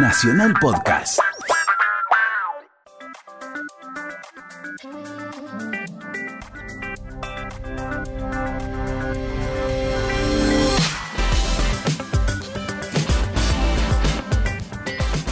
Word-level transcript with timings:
Nacional 0.00 0.54
Podcast. 0.60 1.18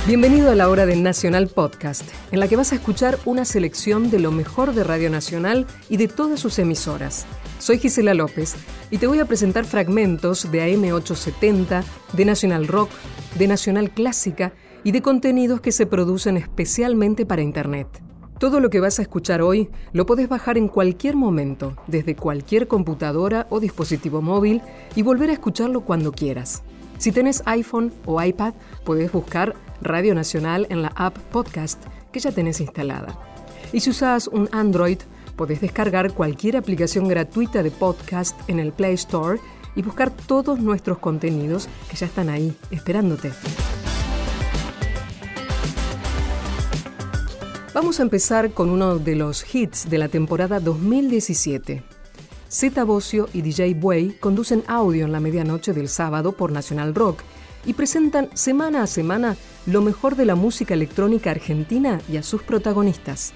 Bienvenido 0.09 0.51
a 0.51 0.57
la 0.57 0.69
hora 0.69 0.85
de 0.85 0.97
Nacional 0.97 1.47
Podcast, 1.47 2.03
en 2.33 2.41
la 2.41 2.49
que 2.49 2.57
vas 2.57 2.73
a 2.73 2.75
escuchar 2.75 3.21
una 3.25 3.45
selección 3.45 4.11
de 4.11 4.19
lo 4.19 4.33
mejor 4.33 4.75
de 4.75 4.83
Radio 4.83 5.11
Nacional 5.11 5.67
y 5.89 5.97
de 5.97 6.09
todas 6.09 6.41
sus 6.41 6.59
emisoras. 6.59 7.25
Soy 7.61 7.79
Gisela 7.79 8.15
López 8.15 8.57
y 8.91 8.99
te 8.99 9.07
voy 9.07 9.21
a 9.21 9.27
presentar 9.27 9.65
fragmentos 9.65 10.51
de 10.51 10.75
AM870, 10.75 11.85
de 12.15 12.25
Nacional 12.25 12.67
Rock, 12.67 12.91
de 13.39 13.49
Nacional 13.49 13.91
Clásica 13.91 14.53
y 14.85 14.93
de 14.93 15.03
contenidos 15.03 15.61
que 15.61 15.73
se 15.73 15.87
producen 15.87 16.37
especialmente 16.37 17.27
para 17.27 17.43
Internet. 17.43 17.89
Todo 18.39 18.61
lo 18.61 18.69
que 18.69 18.81
vas 18.81 18.99
a 18.99 19.03
escuchar 19.03 19.41
hoy 19.41 19.71
lo 19.93 20.05
podés 20.05 20.29
bajar 20.29 20.59
en 20.59 20.69
cualquier 20.69 21.17
momento, 21.17 21.75
desde 21.87 22.15
cualquier 22.15 22.69
computadora 22.69 23.47
o 23.49 23.61
dispositivo 23.61 24.21
móvil 24.21 24.61
y 24.95 25.03
volver 25.03 25.31
a 25.31 25.33
escucharlo 25.33 25.83
cuando 25.83 26.13
quieras. 26.13 26.63
Si 26.99 27.13
tenés 27.13 27.43
iPhone 27.47 27.93
o 28.05 28.23
iPad, 28.23 28.55
podés 28.85 29.11
buscar 29.13 29.55
Radio 29.81 30.15
Nacional 30.15 30.67
en 30.71 30.83
la 30.83 30.93
app 30.97 31.17
Podcast 31.17 31.83
que 32.13 32.21
ya 32.21 32.33
tenés 32.33 32.61
instalada. 32.61 33.19
Y 33.73 33.81
si 33.81 33.91
usas 33.91 34.29
un 34.29 34.49
Android, 34.53 34.99
podés 35.37 35.61
descargar 35.61 36.13
cualquier 36.13 36.57
aplicación 36.57 37.09
gratuita 37.09 37.63
de 37.63 37.71
podcast 37.71 38.39
en 38.49 38.59
el 38.59 38.73
Play 38.73 38.95
Store 38.95 39.39
y 39.77 39.83
buscar 39.83 40.11
todos 40.11 40.59
nuestros 40.59 40.99
contenidos 40.99 41.69
que 41.89 41.97
ya 41.97 42.07
están 42.07 42.29
ahí, 42.29 42.57
esperándote. 42.71 43.33
Vamos 47.75 48.01
a 48.01 48.03
empezar 48.03 48.53
con 48.53 48.71
uno 48.71 48.99
de 48.99 49.17
los 49.17 49.55
hits 49.55 49.91
de 49.91 49.99
la 49.99 50.09
temporada 50.09 50.61
2017. 50.61 51.83
Zeta 52.51 52.85
Bocio 52.85 53.29
y 53.35 53.43
DJ 53.43 53.75
Buey 53.75 54.17
conducen 54.19 54.65
audio 54.67 55.05
en 55.05 55.13
la 55.13 55.21
medianoche 55.21 55.75
del 55.75 55.91
sábado 55.91 56.33
por 56.33 56.53
Nacional 56.53 56.95
Rock 56.95 57.21
y 57.67 57.75
presentan 57.75 58.31
semana 58.35 58.83
a 58.83 58.87
semana 58.87 59.37
lo 59.67 59.83
mejor 59.83 60.17
de 60.17 60.25
la 60.25 60.37
música 60.37 60.73
electrónica 60.73 61.33
argentina 61.33 62.01
y 62.11 62.17
a 62.17 62.23
sus 62.23 62.43
protagonistas. 62.43 63.35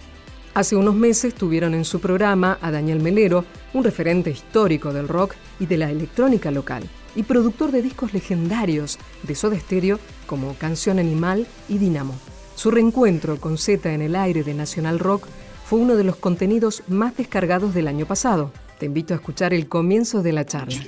Hace 0.52 0.74
unos 0.74 0.96
meses 0.96 1.34
tuvieron 1.34 1.74
en 1.74 1.84
su 1.84 2.00
programa 2.00 2.58
a 2.60 2.72
Daniel 2.72 3.00
Melero, 3.00 3.44
un 3.72 3.84
referente 3.84 4.30
histórico 4.30 4.92
del 4.92 5.06
rock 5.06 5.34
y 5.60 5.66
de 5.66 5.76
la 5.76 5.90
electrónica 5.90 6.50
local, 6.50 6.82
y 7.14 7.22
productor 7.22 7.70
de 7.70 7.82
discos 7.82 8.12
legendarios 8.12 8.98
de 9.22 9.36
Soda 9.36 9.58
Stereo 9.58 10.00
como 10.26 10.54
Canción 10.54 10.98
Animal 10.98 11.46
y 11.68 11.78
Dinamo. 11.78 12.14
Su 12.56 12.72
reencuentro 12.72 13.40
con 13.40 13.58
Z 13.58 13.92
en 13.92 14.02
el 14.02 14.16
aire 14.16 14.42
de 14.42 14.54
Nacional 14.54 14.98
Rock 14.98 15.26
fue 15.64 15.78
uno 15.78 15.94
de 15.94 16.02
los 16.02 16.16
contenidos 16.16 16.82
más 16.88 17.16
descargados 17.16 17.72
del 17.72 17.86
año 17.86 18.04
pasado. 18.04 18.50
Te 18.80 18.86
invito 18.86 19.14
a 19.14 19.18
escuchar 19.18 19.54
el 19.54 19.68
comienzo 19.68 20.20
de 20.20 20.32
la 20.32 20.44
charla. 20.44 20.80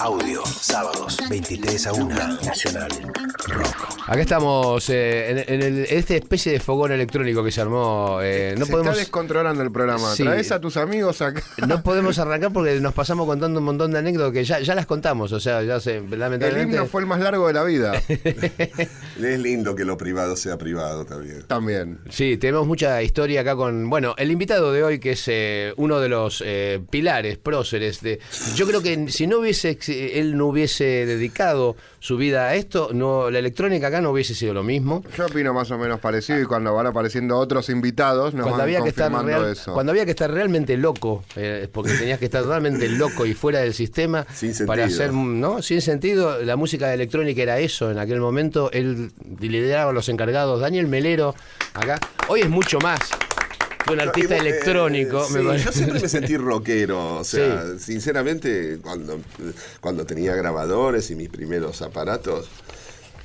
Audio, 0.00 0.44
sábados, 0.44 1.16
23 1.30 1.86
a 1.86 1.92
1, 1.94 2.14
Nacional 2.44 2.90
Rock. 3.48 3.74
Acá 4.06 4.20
estamos 4.20 4.88
eh, 4.90 5.30
en, 5.30 5.38
en 5.54 5.62
el- 5.62 5.86
en 5.86 5.98
esta 5.98 6.14
especie 6.14 6.52
de 6.52 6.60
fogón 6.60 6.92
electrónico 6.92 7.42
que 7.42 7.50
se 7.50 7.60
armó. 7.62 8.18
eh, 8.22 8.54
no, 8.58 8.66
Se 8.66 8.70
podemos, 8.72 8.92
está 8.92 9.00
descontrolando 9.00 9.62
el 9.62 9.72
programa. 9.72 10.14
Sí. 10.14 10.22
Traes 10.22 10.52
a 10.52 10.60
tus 10.60 10.76
amigos 10.76 11.22
acá. 11.22 11.42
no 11.66 11.82
podemos 11.84 12.18
arrancar 12.18 12.52
porque 12.52 12.78
nos 12.80 12.92
pasamos 12.94 13.26
contando 13.26 13.58
un 13.58 13.64
montón 13.64 13.90
de 13.92 13.98
anécdotas 13.98 14.32
que 14.32 14.44
ya, 14.44 14.60
ya 14.60 14.74
las 14.74 14.86
contamos. 14.86 15.32
O 15.32 15.40
sea, 15.40 15.62
ya 15.62 15.80
se, 15.80 15.96
El 15.96 16.58
himno 16.62 16.86
fue 16.86 17.00
el 17.00 17.06
más 17.06 17.20
largo 17.20 17.46
de 17.48 17.52
la 17.54 17.64
vida. 17.64 18.00
Es 19.16 19.40
lindo 19.40 19.74
que 19.74 19.84
lo 19.86 19.96
privado 19.96 20.36
sea 20.36 20.58
privado 20.58 21.04
también. 21.06 21.42
También. 21.46 21.98
Sí, 22.10 22.36
tenemos 22.36 22.66
mucha 22.66 23.02
historia 23.02 23.40
acá 23.40 23.56
con, 23.56 23.88
bueno, 23.88 24.14
el 24.18 24.30
invitado 24.30 24.72
de 24.72 24.84
hoy 24.84 24.98
que 25.00 25.12
es 25.12 25.24
eh, 25.28 25.72
uno 25.78 26.00
de 26.00 26.08
los 26.10 26.42
eh, 26.46 26.80
pilares, 26.90 27.38
próceres 27.38 28.02
de... 28.02 28.20
Yo 28.54 28.66
creo 28.66 28.82
que 28.82 29.10
si 29.10 29.26
no 29.26 29.38
hubiese, 29.38 29.70
ex- 29.70 29.85
él 29.88 30.36
no 30.36 30.46
hubiese 30.46 30.84
dedicado 31.06 31.76
su 31.98 32.16
vida 32.16 32.46
a 32.48 32.54
esto, 32.54 32.90
no, 32.92 33.30
la 33.30 33.38
electrónica 33.40 33.88
acá 33.88 34.00
no 34.00 34.10
hubiese 34.10 34.34
sido 34.34 34.54
lo 34.54 34.62
mismo. 34.62 35.02
Yo 35.16 35.26
opino 35.26 35.52
más 35.52 35.70
o 35.72 35.78
menos 35.78 35.98
parecido 35.98 36.40
y 36.40 36.44
cuando 36.44 36.72
van 36.74 36.86
apareciendo 36.86 37.36
otros 37.36 37.68
invitados 37.68 38.32
nos 38.34 38.42
Cuando 38.42 38.58
van 38.58 38.60
había, 38.62 38.82
que 38.82 38.90
estar 38.90 39.10
confirmando 39.10 39.42
real- 39.42 39.52
eso. 39.52 39.72
cuando 39.74 39.90
había 39.92 40.04
que 40.04 40.10
estar 40.12 40.30
realmente 40.30 40.76
loco, 40.76 41.24
eh, 41.34 41.68
porque 41.72 41.92
tenías 41.94 42.18
que 42.18 42.26
estar 42.26 42.42
totalmente 42.44 42.88
loco 42.88 43.26
y 43.26 43.34
fuera 43.34 43.60
del 43.60 43.74
sistema 43.74 44.24
Sin 44.32 44.50
sentido. 44.54 44.66
para 44.68 44.84
hacer, 44.84 45.12
¿no? 45.12 45.62
Sin 45.62 45.80
sentido, 45.80 46.42
la 46.42 46.56
música 46.56 46.92
electrónica 46.94 47.42
era 47.42 47.58
eso 47.58 47.90
en 47.90 47.98
aquel 47.98 48.20
momento, 48.20 48.70
él 48.72 49.10
lideraba 49.40 49.90
a 49.90 49.94
los 49.94 50.08
encargados, 50.08 50.60
Daniel 50.60 50.86
Melero, 50.86 51.34
acá, 51.74 51.98
hoy 52.28 52.40
es 52.42 52.48
mucho 52.50 52.78
más. 52.78 53.00
Un 53.92 54.00
artista 54.00 54.36
Eh, 54.36 54.40
electrónico, 54.40 55.24
sí, 55.26 55.34
me 55.34 55.42
parece. 55.44 55.64
yo 55.66 55.72
siempre 55.72 56.00
me 56.00 56.08
sentí 56.08 56.36
rockero. 56.36 57.16
O 57.18 57.24
sea, 57.24 57.78
sinceramente, 57.78 58.78
cuando, 58.82 59.20
cuando 59.80 60.04
tenía 60.06 60.34
grabadores 60.34 61.10
y 61.10 61.14
mis 61.14 61.28
primeros 61.28 61.82
aparatos, 61.82 62.48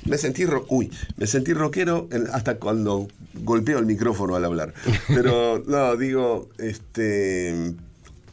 me 0.04 0.18
sentí 0.18 0.44
ro- 0.44 0.66
uy, 0.68 0.90
me 1.16 1.26
sentí 1.26 1.52
rockero 1.52 2.08
hasta 2.32 2.56
cuando 2.56 3.08
golpeo 3.34 3.78
el 3.78 3.86
micrófono 3.86 4.36
al 4.36 4.44
hablar. 4.44 4.74
Pero 5.08 5.62
no, 5.66 5.96
digo, 5.96 6.48
este 6.58 7.74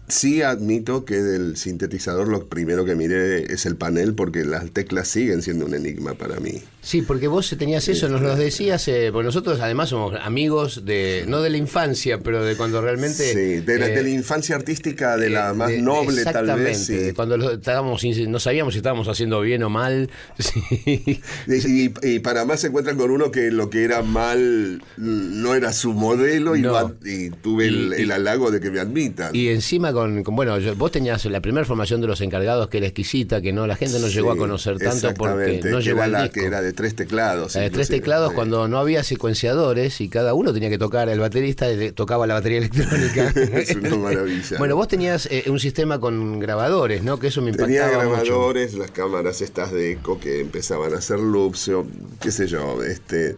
sí 0.10 0.42
admito 0.42 1.06
que 1.06 1.16
del 1.22 1.56
sintetizador 1.58 2.28
lo 2.28 2.48
primero 2.48 2.86
que 2.86 2.96
miré 2.96 3.52
es 3.54 3.66
el 3.66 3.76
panel 3.76 4.14
porque 4.14 4.44
las 4.46 4.70
teclas 4.72 5.08
siguen 5.08 5.42
siendo 5.42 5.66
un 5.66 5.74
enigma 5.74 6.14
para 6.16 6.40
mí. 6.40 6.62
Sí, 6.82 7.02
porque 7.02 7.28
vos 7.28 7.54
tenías 7.58 7.88
eso, 7.90 8.08
nos 8.08 8.22
lo 8.22 8.36
decías, 8.36 8.88
eh, 8.88 9.10
porque 9.12 9.26
nosotros 9.26 9.60
además 9.60 9.90
somos 9.90 10.16
amigos 10.22 10.86
de, 10.86 11.26
no 11.28 11.42
de 11.42 11.50
la 11.50 11.58
infancia, 11.58 12.20
pero 12.20 12.44
de 12.44 12.56
cuando 12.56 12.82
realmente... 12.82 13.34
Sí, 13.34 13.60
de 13.66 13.78
la, 13.80 13.88
eh, 13.88 13.96
de 13.96 14.04
la 14.04 14.10
infancia 14.10 14.56
artística, 14.56 15.18
de 15.18 15.30
la 15.30 15.52
Eh, 15.52 15.54
más 15.54 15.70
de- 15.70 15.82
noble 15.82 16.24
tal 16.24 16.46
vez. 16.46 16.50
exactamente, 16.72 16.76
sí. 16.76 16.94
de 16.96 17.14
Cuando 17.14 17.38
lo- 17.38 17.52
estábamos, 17.52 18.02
no 18.28 18.40
sabíamos 18.40 18.74
si 18.74 18.78
estábamos 18.80 19.08
haciendo 19.10 19.42
bien 19.42 19.64
o 19.64 19.70
mal. 19.70 20.10
Sí. 20.40 21.22
Y, 21.48 22.08
y 22.08 22.20
para 22.20 22.46
más 22.46 22.62
se 22.62 22.68
encuentran 22.68 22.98
con 22.98 23.12
uno 23.12 23.32
que 23.32 23.52
lo 23.52 23.70
que 23.70 23.84
era 23.84 24.02
mal 24.02 24.82
no 24.98 25.56
era 25.56 25.74
su 25.74 25.94
modelo 25.94 26.56
y, 26.56 26.62
No. 26.62 26.74
va- 26.74 26.94
y 27.06 27.30
tuve 27.30 27.68
el, 27.68 27.94
el 27.94 28.12
halago 28.12 28.52
de 28.52 28.60
que 28.60 28.72
me 28.72 28.80
admitan. 28.80 29.36
Y 29.36 29.50
encima 29.50 29.92
con, 30.00 30.24
con- 30.24 30.36
bueno, 30.36 30.58
yo- 30.60 30.76
vos 30.76 30.92
tenías 30.92 31.24
la 31.26 31.42
primera 31.42 31.66
formación 31.66 32.02
de 32.02 32.08
los 32.08 32.22
encargados 32.22 32.70
que 32.70 32.78
era 32.78 32.88
exquisita, 32.88 33.42
que 33.42 33.52
no 33.54 33.68
la 33.68 33.76
gente 33.76 34.00
no 34.00 34.08
llegó 34.08 34.32
a 34.32 34.38
conocer 34.38 34.78
tanto 34.78 35.14
porque 35.14 35.62
no 35.66 35.80
llegó 35.80 36.02
al 36.04 36.12
la- 36.12 36.24
disco. 36.24 36.34
que 36.40 36.46
era 36.46 36.62
de 36.62 36.74
tres 36.74 36.96
teclados. 36.96 37.54
De 37.54 37.70
tres 37.70 37.90
teclados 37.90 38.30
sí. 38.30 38.36
cuando 38.36 38.68
no 38.68 38.78
había 38.80 39.04
secuenciadores 39.04 40.02
y 40.02 40.10
cada 40.10 40.34
uno 40.34 40.54
tenía 40.54 40.70
que 40.70 40.78
tocar, 40.78 41.10
el 41.10 41.20
baterista 41.20 41.68
tocaba 41.94 42.26
la 42.28 42.36
batería 42.36 42.58
electrónica. 42.64 43.34
Es 43.60 43.76
una 43.76 43.96
maravilla. 43.98 44.58
bueno, 44.58 44.76
vos 44.76 44.88
tenías 44.88 45.28
eh, 45.32 45.46
un 45.48 45.60
sistema 45.60 46.00
con 46.00 46.40
grabadores, 46.40 47.04
¿no? 47.04 47.20
Que 47.20 47.28
eso 47.28 47.42
me 47.42 47.52
Tenía 47.52 47.84
impactaba 47.88 48.04
mucho. 48.06 48.24
grabadores, 48.26 48.74
las 48.76 48.92
cámaras 48.92 49.42
estas 49.42 49.72
de 49.72 49.92
eco 49.94 50.20
que 50.20 50.40
empezaban 50.42 50.94
a 50.94 50.98
hacer 50.98 51.20
loops, 51.20 51.68
o 51.70 51.86
qué 52.22 52.32
sé 52.32 52.48
yo. 52.48 52.84
Este, 52.84 53.36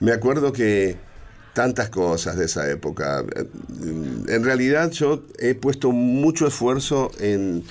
me 0.00 0.12
acuerdo 0.12 0.52
que 0.52 0.96
tantas 1.54 1.90
cosas 1.90 2.36
de 2.36 2.46
esa 2.46 2.70
época. 2.70 3.24
En 4.28 4.44
realidad 4.44 4.90
yo 4.90 5.22
he 5.38 5.54
puesto 5.54 5.92
mucho 5.92 6.46
esfuerzo 6.46 7.10
en 7.20 7.64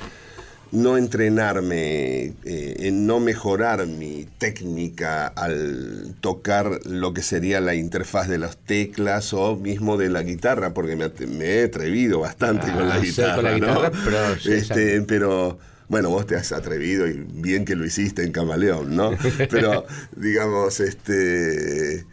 no 0.71 0.97
entrenarme, 0.97 2.33
eh, 2.45 2.75
en 2.79 3.05
no 3.05 3.19
mejorar 3.19 3.85
mi 3.87 4.25
técnica 4.37 5.27
al 5.27 6.15
tocar 6.21 6.79
lo 6.85 7.13
que 7.13 7.21
sería 7.23 7.59
la 7.59 7.75
interfaz 7.75 8.29
de 8.29 8.37
las 8.37 8.55
teclas 8.55 9.33
o 9.33 9.57
mismo 9.57 9.97
de 9.97 10.09
la 10.09 10.23
guitarra, 10.23 10.73
porque 10.73 10.95
me, 10.95 11.45
he 11.45 11.63
atrevido 11.65 12.19
bastante 12.21 12.67
Ah, 12.69 12.73
con 12.77 12.87
la 12.87 12.99
guitarra. 12.99 13.35
con 13.35 13.43
la 13.43 13.51
¿no? 13.51 13.57
guitarra, 13.57 13.91
pero 14.05 14.39
sí, 14.39 14.51
Este, 14.53 15.01
pero 15.01 15.59
bueno, 15.89 16.09
vos 16.09 16.25
te 16.25 16.37
has 16.37 16.53
atrevido 16.53 17.05
y 17.05 17.25
bien 17.33 17.65
que 17.65 17.75
lo 17.75 17.85
hiciste 17.85 18.23
en 18.23 18.31
Camaleón, 18.31 18.95
¿no? 18.95 19.11
Pero 19.49 19.85
digamos, 20.15 20.79
este 20.79 22.05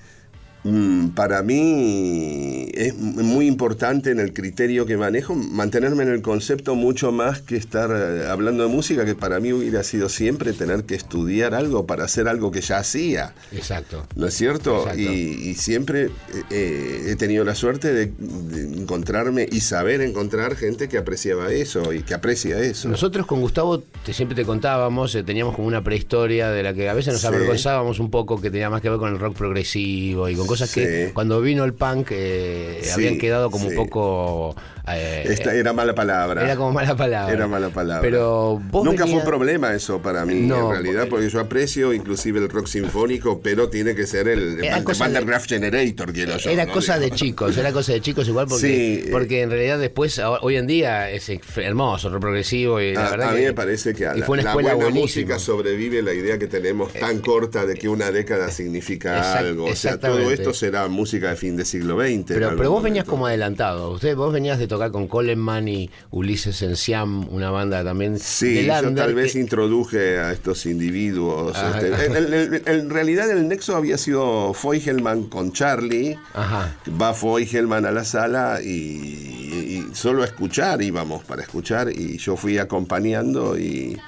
para 1.15 1.43
mí 1.43 2.69
es 2.75 2.95
muy 2.97 3.47
importante 3.47 4.11
en 4.11 4.21
el 4.21 4.33
criterio 4.33 4.87
que 4.87 4.97
manejo 4.97 5.35
mantenerme 5.35 6.03
en 6.03 6.11
el 6.11 6.21
concepto 6.23 6.75
mucho 6.75 7.13
más 7.13 7.41
que 7.41 7.57
estar 7.57 7.91
eh, 7.91 8.27
hablando 8.29 8.65
de 8.65 8.69
música, 8.69 9.05
que 9.05 9.15
para 9.15 9.41
mí 9.41 9.53
hubiera 9.53 9.83
sido 9.83 10.09
siempre 10.09 10.53
tener 10.53 10.85
que 10.85 10.95
estudiar 10.95 11.55
algo 11.55 11.87
para 11.87 12.05
hacer 12.05 12.29
algo 12.29 12.51
que 12.51 12.61
ya 12.61 12.79
hacía. 12.79 13.35
Exacto. 13.53 14.07
¿No 14.17 14.27
es 14.27 14.35
cierto? 14.35 14.87
Y, 14.97 15.03
y 15.07 15.55
siempre 15.55 16.07
eh, 16.07 16.11
eh, 16.51 17.03
he 17.09 17.17
tenido 17.17 17.45
la 17.45 17.55
suerte 17.55 17.93
de, 17.93 18.07
de 18.19 18.81
encontrarme 18.81 19.47
y 19.51 19.61
saber 19.61 20.01
encontrar 20.01 20.57
gente 20.57 20.89
que 20.89 20.99
apreciaba 20.99 21.53
eso 21.53 21.93
y 21.93 22.03
que 22.03 22.15
aprecia 22.15 22.59
eso. 22.61 22.89
Nosotros 22.89 23.27
con 23.27 23.41
Gustavo 23.41 23.81
te- 23.81 24.13
siempre 24.13 24.35
te 24.35 24.45
contábamos, 24.45 25.15
eh, 25.15 25.23
teníamos 25.23 25.55
como 25.55 25.69
una 25.69 25.83
prehistoria 25.85 26.51
de 26.51 26.63
la 26.63 26.75
que 26.75 26.89
a 26.89 26.95
veces 26.95 27.13
nos 27.15 27.21
Sí. 27.23 27.27
avergonzábamos 27.29 28.01
un 28.01 28.11
poco, 28.11 28.41
que 28.41 28.51
tenía 28.51 28.71
más 28.71 28.83
que 28.83 28.91
ver 28.91 28.99
con 28.99 29.13
el 29.13 29.19
rock 29.19 29.37
progresivo 29.37 30.29
y 30.29 30.35
con 30.35 30.48
cosas 30.49 30.73
que 30.73 31.13
cuando 31.15 31.41
vino 31.41 31.65
el 31.65 31.75
punk 31.75 32.09
eh, 32.11 32.83
habían 32.93 33.19
quedado 33.19 33.51
como 33.51 33.69
un 33.69 33.75
poco... 33.77 34.57
eh, 34.97 35.25
Esta 35.27 35.55
era 35.55 35.73
mala 35.73 35.95
palabra. 35.95 36.45
Era 36.45 36.57
como 36.57 36.73
mala 36.73 36.97
palabra. 36.97 37.33
Era 37.33 37.47
mala 37.49 37.71
palabra. 37.71 38.01
Pero 38.03 38.61
vos 38.71 38.85
Nunca 38.85 39.07
fue 39.07 39.17
un 39.17 39.25
problema 39.25 39.75
eso 39.75 40.01
para 40.01 40.25
mí, 40.25 40.43
No, 40.43 40.67
en 40.69 40.73
realidad, 40.83 41.01
porque- 41.09 41.11
porque 41.11 41.31
yo 41.31 41.41
aprecio 41.41 41.93
inclusive 41.93 42.39
el 42.39 42.49
rock 42.49 42.67
sinfónico, 42.67 43.41
pero 43.41 43.69
tiene 43.69 43.95
que 43.95 44.07
ser 44.07 44.29
el, 44.29 44.39
el 44.39 44.57
de- 44.59 45.39
Generator, 45.49 46.13
quiero 46.13 46.37
yo. 46.37 46.51
Era 46.51 46.65
¿no? 46.67 46.73
cosa 46.73 46.99
de 46.99 47.11
chicos, 47.11 47.57
era 47.57 47.73
cosa 47.73 47.93
de 47.93 48.01
chicos 48.01 48.29
igual 48.29 48.47
porque, 48.49 48.67
Sí, 48.67 49.03
eh. 49.07 49.09
porque 49.11 49.43
en 49.43 49.51
realidad 49.51 49.79
después, 49.79 50.21
hoy 50.41 50.57
en 50.57 50.67
día 50.67 51.11
es 51.11 51.29
hermoso, 51.57 52.11
rock 52.11 52.21
progresivo 52.21 52.81
y 52.81 52.95
la 52.95 53.07
A, 53.07 53.11
verdad 53.11 53.29
a 53.31 53.33
mí 53.33 53.41
que- 53.41 53.47
me 53.47 53.53
parece 53.55 53.95
que 53.95 54.07
a 54.07 54.15
la, 54.15 54.25
fue 54.27 54.35
una 54.39 54.45
la 54.45 54.55
buena 54.55 54.75
buenísima. 54.75 55.01
música 55.03 55.39
sobrevive 55.39 56.03
la 56.03 56.13
idea 56.13 56.39
que 56.39 56.47
tenemos 56.47 56.93
tan 56.93 57.19
corta 57.21 57.67
de 57.67 57.75
que 57.75 57.89
una 57.89 58.11
década 58.11 58.51
significa 58.51 59.19
Exact- 59.19 59.39
algo. 59.39 59.65
O 59.67 59.75
sea, 59.75 59.99
todo 59.99 60.31
esto 60.31 60.53
será 60.55 60.87
música 60.89 61.31
de 61.31 61.37
fin 61.37 61.57
de 61.57 61.65
siglo 61.65 61.97
XX. 62.01 62.25
Pero, 62.29 62.55
pero 62.57 62.71
vos 62.71 62.83
venías 62.83 63.05
como 63.05 63.27
adelantado. 63.27 63.91
Usted, 63.91 64.15
vos 64.17 64.33
venías 64.33 64.59
de 64.59 64.67
tocar 64.69 64.78
con 64.91 65.09
Coleman 65.09 65.69
y 65.69 65.91
Ulises 66.11 66.63
en 66.63 66.77
Siam, 66.77 67.29
una 67.33 67.51
banda 67.51 67.83
también 67.85 68.19
Sí, 68.19 68.65
yo 68.67 68.95
tal 68.95 69.15
vez 69.15 69.33
que- 69.33 69.41
introduje 69.41 70.19
a 70.19 70.33
estos 70.33 70.65
individuos. 70.67 71.57
Ajá. 71.57 71.81
este, 71.81 72.63
en, 72.71 72.91
realidad 72.91 73.31
el 73.31 73.49
nexo 73.49 73.77
había 73.77 73.99
sido 73.99 74.55
Feugelman 74.55 75.25
con 75.25 75.53
Charlie. 75.53 76.19
Ajá. 76.35 76.77
Va 77.01 77.13
Feugelman 77.15 77.85
a 77.85 77.91
la 77.91 78.05
sala 78.05 78.61
y, 78.63 78.69
y 78.69 79.87
solo 79.93 80.23
a 80.23 80.27
escuchar 80.27 80.81
íbamos 80.81 81.25
para 81.25 81.43
escuchar 81.43 81.91
y 81.91 82.19
yo 82.19 82.37
fui 82.37 82.59
acompañando 82.59 83.59
y, 83.59 83.99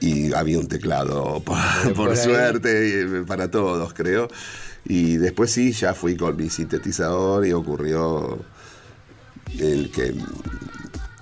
y 0.00 0.32
había 0.32 0.58
un 0.58 0.68
teclado 0.68 1.42
por, 1.94 2.16
suerte 2.16 3.00
eh, 3.00 3.06
para 3.26 3.50
todos 3.50 3.92
creo 3.94 4.28
y 4.84 5.16
después 5.16 5.50
sí 5.50 5.72
ya 5.72 5.94
fui 5.94 6.16
con 6.16 6.36
mi 6.36 6.48
sintetizador 6.50 7.46
y 7.46 7.52
ocurrió 7.52 8.38
el 9.58 9.90
que 9.90 10.14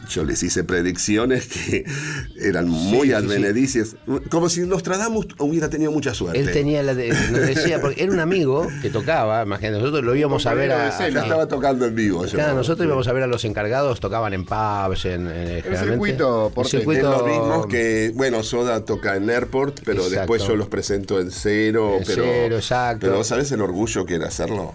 yo 0.09 0.23
les 0.23 0.41
hice 0.45 0.63
predicciones 0.63 1.49
que 1.49 1.85
eran 2.41 2.69
muy 2.69 3.01
sí, 3.01 3.07
sí. 3.09 3.13
advenedicias 3.13 3.97
como 4.31 4.49
si 4.49 4.61
Nostradamus 4.61 5.27
hubiera 5.41 5.69
tenido 5.69 5.91
mucha 5.91 6.15
suerte 6.15 6.39
Él 6.39 6.53
tenía 6.53 6.81
la 6.85 6.95
de- 6.95 7.09
nos 7.09 7.41
decía, 7.41 7.81
porque 7.81 8.05
era 8.05 8.13
un 8.13 8.21
amigo 8.21 8.69
que 8.83 8.89
tocaba, 8.89 9.43
imagínate, 9.43 9.79
nosotros 9.79 10.05
lo 10.05 10.15
íbamos 10.15 10.47
a 10.47 10.55
ver 10.55 10.71
a, 10.71 10.97
ya 10.97 11.23
estaba 11.23 11.49
tocando 11.49 11.87
en 11.87 11.97
vivo 11.97 12.25
yo. 12.25 12.35
Claro, 12.35 12.55
nosotros 12.55 12.87
íbamos 12.87 13.09
a 13.09 13.13
ver 13.15 13.25
a 13.25 13.27
los 13.27 13.45
encargados, 13.45 13.99
tocaban 13.99 14.33
en 14.33 14.45
pubs, 14.45 15.07
en, 15.07 15.27
en- 15.29 15.63
circuito 15.77 16.53
el 16.57 16.65
circuito- 16.67 17.13
Es 17.13 17.19
lo 17.23 17.27
mismo 17.27 17.67
que, 17.67 18.13
bueno, 18.15 18.45
Soda 18.45 18.85
toca 18.85 19.17
en 19.17 19.29
Airport, 19.29 19.81
pero 19.85 20.03
Exacto. 20.03 20.19
después 20.21 20.43
yo 20.47 20.55
los 20.55 20.69
presento 20.69 21.19
en 21.19 21.33
cero. 21.33 21.97
En 21.99 22.05
pero, 22.07 22.23
cero, 22.25 22.57
exacto. 22.59 23.07
Pero 23.09 23.25
¿sabes 23.25 23.51
el 23.51 23.61
orgullo 23.61 24.07
que 24.07 24.15
era 24.15 24.29
hacerlo? 24.29 24.73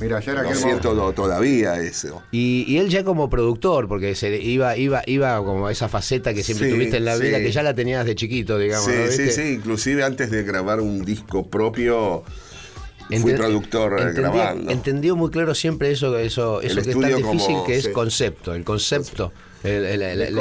Mira, 0.00 0.18
ya 0.20 0.32
era 0.32 0.42
Lo 0.42 0.48
aquel 0.48 0.60
siento 0.60 0.92
no, 0.94 1.12
todavía 1.12 1.80
eso. 1.80 2.22
Y, 2.32 2.64
y 2.66 2.78
él 2.78 2.88
ya 2.88 3.04
como 3.04 3.30
productor, 3.30 3.86
porque 3.86 4.14
se 4.16 4.36
iba, 4.42 4.76
iba, 4.76 5.02
iba 5.06 5.36
como 5.44 5.70
esa 5.70 5.88
faceta 5.88 6.34
que 6.34 6.42
siempre 6.42 6.68
Sí, 6.68 6.74
tuviste 6.74 6.96
en 6.96 7.04
la 7.04 7.16
sí. 7.16 7.22
vida, 7.22 7.38
que 7.38 7.52
ya 7.52 7.62
la 7.62 7.74
tenías 7.74 8.04
de 8.04 8.16
chiquito, 8.16 8.58
digamos. 8.58 8.86
sí, 8.86 8.92
¿no? 9.06 9.10
sí, 9.12 9.30
sí, 9.30 9.42
inclusive 9.54 10.02
antes 10.02 10.30
de 10.32 10.42
grabar 10.42 10.80
un 10.80 11.04
disco 11.04 11.46
propio, 11.48 12.24
fui 13.06 13.16
Enten- 13.18 13.36
productor 13.36 14.00
entendía- 14.00 14.30
grabando. 14.32 14.72
Entendió 14.72 15.14
muy 15.14 15.30
claro 15.30 15.54
siempre 15.54 15.92
eso, 15.92 16.18
eso, 16.18 16.60
eso 16.60 16.82
que 16.82 16.90
es 16.90 16.98
tan 17.00 17.14
difícil 17.16 17.52
como- 17.54 17.64
que 17.66 17.76
es 17.76 17.84
sí. 17.84 17.92
concepto, 17.92 18.52
el 18.54 18.64
concepto. 18.64 19.32
el- 19.62 19.84
el- 20.02 20.34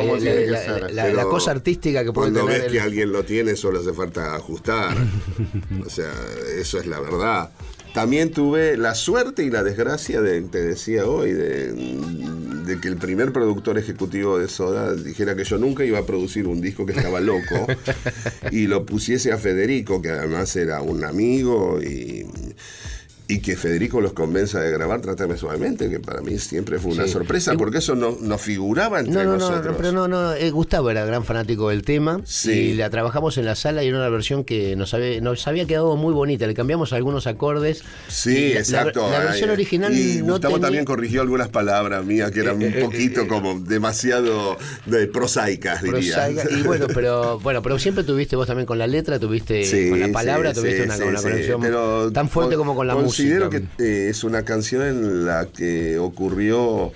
la, 0.95 1.23
cosa 1.23 1.51
artística 1.51 2.03
que 2.03 2.11
puede 2.11 2.31
Cuando 2.31 2.41
tener 2.47 2.55
ves 2.63 2.65
el- 2.67 2.71
que 2.73 2.81
alguien 2.81 3.11
lo 3.13 3.23
tiene, 3.23 3.55
solo 3.55 3.79
hace 3.79 3.93
falta 3.93 4.35
ajustar. 4.35 4.97
o 5.85 5.89
sea, 5.89 6.11
eso 6.59 6.79
es 6.79 6.87
la 6.87 6.99
verdad. 6.99 7.49
También 7.93 8.31
tuve 8.31 8.75
la 8.75 8.95
suerte 8.95 9.43
y 9.43 9.51
la 9.51 9.63
desgracia 9.63 10.21
de, 10.21 10.41
te 10.41 10.61
decía 10.61 11.05
hoy, 11.05 11.31
de, 11.31 11.71
de 12.65 12.79
que 12.79 12.87
el 12.87 12.97
primer 12.97 13.31
productor 13.31 13.77
ejecutivo 13.77 14.39
de 14.39 14.47
Soda 14.47 14.95
dijera 14.95 15.35
que 15.35 15.43
yo 15.43 15.57
nunca 15.57 15.85
iba 15.85 15.99
a 15.99 16.05
producir 16.05 16.47
un 16.47 16.61
disco 16.61 16.85
que 16.85 16.93
estaba 16.93 17.19
loco 17.19 17.67
y 18.51 18.67
lo 18.67 18.85
pusiese 18.85 19.31
a 19.31 19.37
Federico, 19.37 20.01
que 20.01 20.09
además 20.09 20.55
era 20.55 20.81
un 20.81 21.03
amigo 21.03 21.79
y, 21.81 22.25
y 23.33 23.39
que 23.39 23.55
Federico 23.55 23.99
los 24.01 24.13
convenza 24.13 24.59
de 24.59 24.71
grabar 24.71 25.01
Trátame 25.01 25.37
Suavemente, 25.37 25.89
que 25.89 25.99
para 25.99 26.21
mí 26.21 26.37
siempre 26.39 26.77
fue 26.79 26.91
una 26.93 27.05
Sí. 27.05 27.09
sorpresa, 27.11 27.53
porque 27.55 27.79
eso 27.79 27.95
no, 27.95 28.17
no 28.21 28.37
figuraba 28.37 28.99
entre 28.99 29.13
No, 29.13 29.23
no, 29.23 29.31
no, 29.31 29.37
nosotros. 29.39 29.65
no, 29.73 29.77
pero 29.77 29.91
no, 29.91 30.07
no, 30.07 30.33
eh, 30.33 30.51
Gustavo 30.51 30.89
era 30.91 31.05
gran 31.05 31.23
fanático 31.23 31.69
del 31.69 31.81
tema 31.83 32.21
Sí. 32.25 32.51
y 32.51 32.73
la 32.75 32.89
trabajamos 32.89 33.37
en 33.37 33.45
la 33.45 33.55
sala 33.55 33.83
y 33.83 33.87
era 33.87 33.97
una 33.97 34.09
versión 34.09 34.43
que 34.43 34.75
nos 34.75 34.93
había, 34.93 35.19
nos 35.21 35.47
había 35.47 35.65
quedado 35.65 35.95
muy 35.95 36.13
bonita, 36.13 36.45
le 36.47 36.53
cambiamos 36.53 36.93
algunos 36.93 37.27
acordes. 37.27 37.83
Sí, 38.07 38.53
la- 38.53 38.59
exacto. 38.59 39.09
La, 39.09 39.19
versión 39.19 39.49
original 39.49 39.93
y 39.97 40.17
no 40.21 40.33
Gustavo 40.33 40.55
tenía- 40.55 40.67
también 40.67 40.85
corrigió 40.85 41.21
algunas 41.21 41.49
palabras 41.49 42.05
mías 42.05 42.31
que 42.31 42.41
eran 42.41 42.61
Eh, 42.61 42.67
un 42.67 42.73
eh, 42.73 42.81
poquito 42.81 43.21
eh, 43.21 43.27
como 43.27 43.59
demasiado 43.59 44.57
de 44.85 45.07
prosaicas, 45.07 45.81
diría. 45.81 46.13
prosaica, 46.13 46.43
y 46.51 46.61
bueno, 46.63 46.87
pero 46.93 47.39
bueno, 47.39 47.61
pero 47.61 47.79
siempre 47.79 48.03
tuviste 48.03 48.35
vos 48.35 48.47
también 48.47 48.65
con 48.65 48.77
la 48.77 48.87
letra, 48.87 49.19
tuviste 49.19 49.63
Sí, 49.65 49.89
con 49.89 49.99
la 49.99 50.09
palabra, 50.09 50.53
tuviste 50.53 50.83
una, 50.83 50.95
una 50.97 51.21
conexión 51.21 51.61
pero 51.61 52.11
tan 52.11 52.29
fuerte 52.29 52.55
con- 52.55 52.63
como 52.63 52.75
con 52.75 52.87
la 52.87 52.95
considero 53.23 53.49
que 53.49 53.57
eh, 53.83 54.09
es 54.09 54.23
una 54.23 54.43
canción 54.43 54.83
en 54.83 55.25
la 55.25 55.47
que 55.47 55.97
ocurrió, 55.97 56.91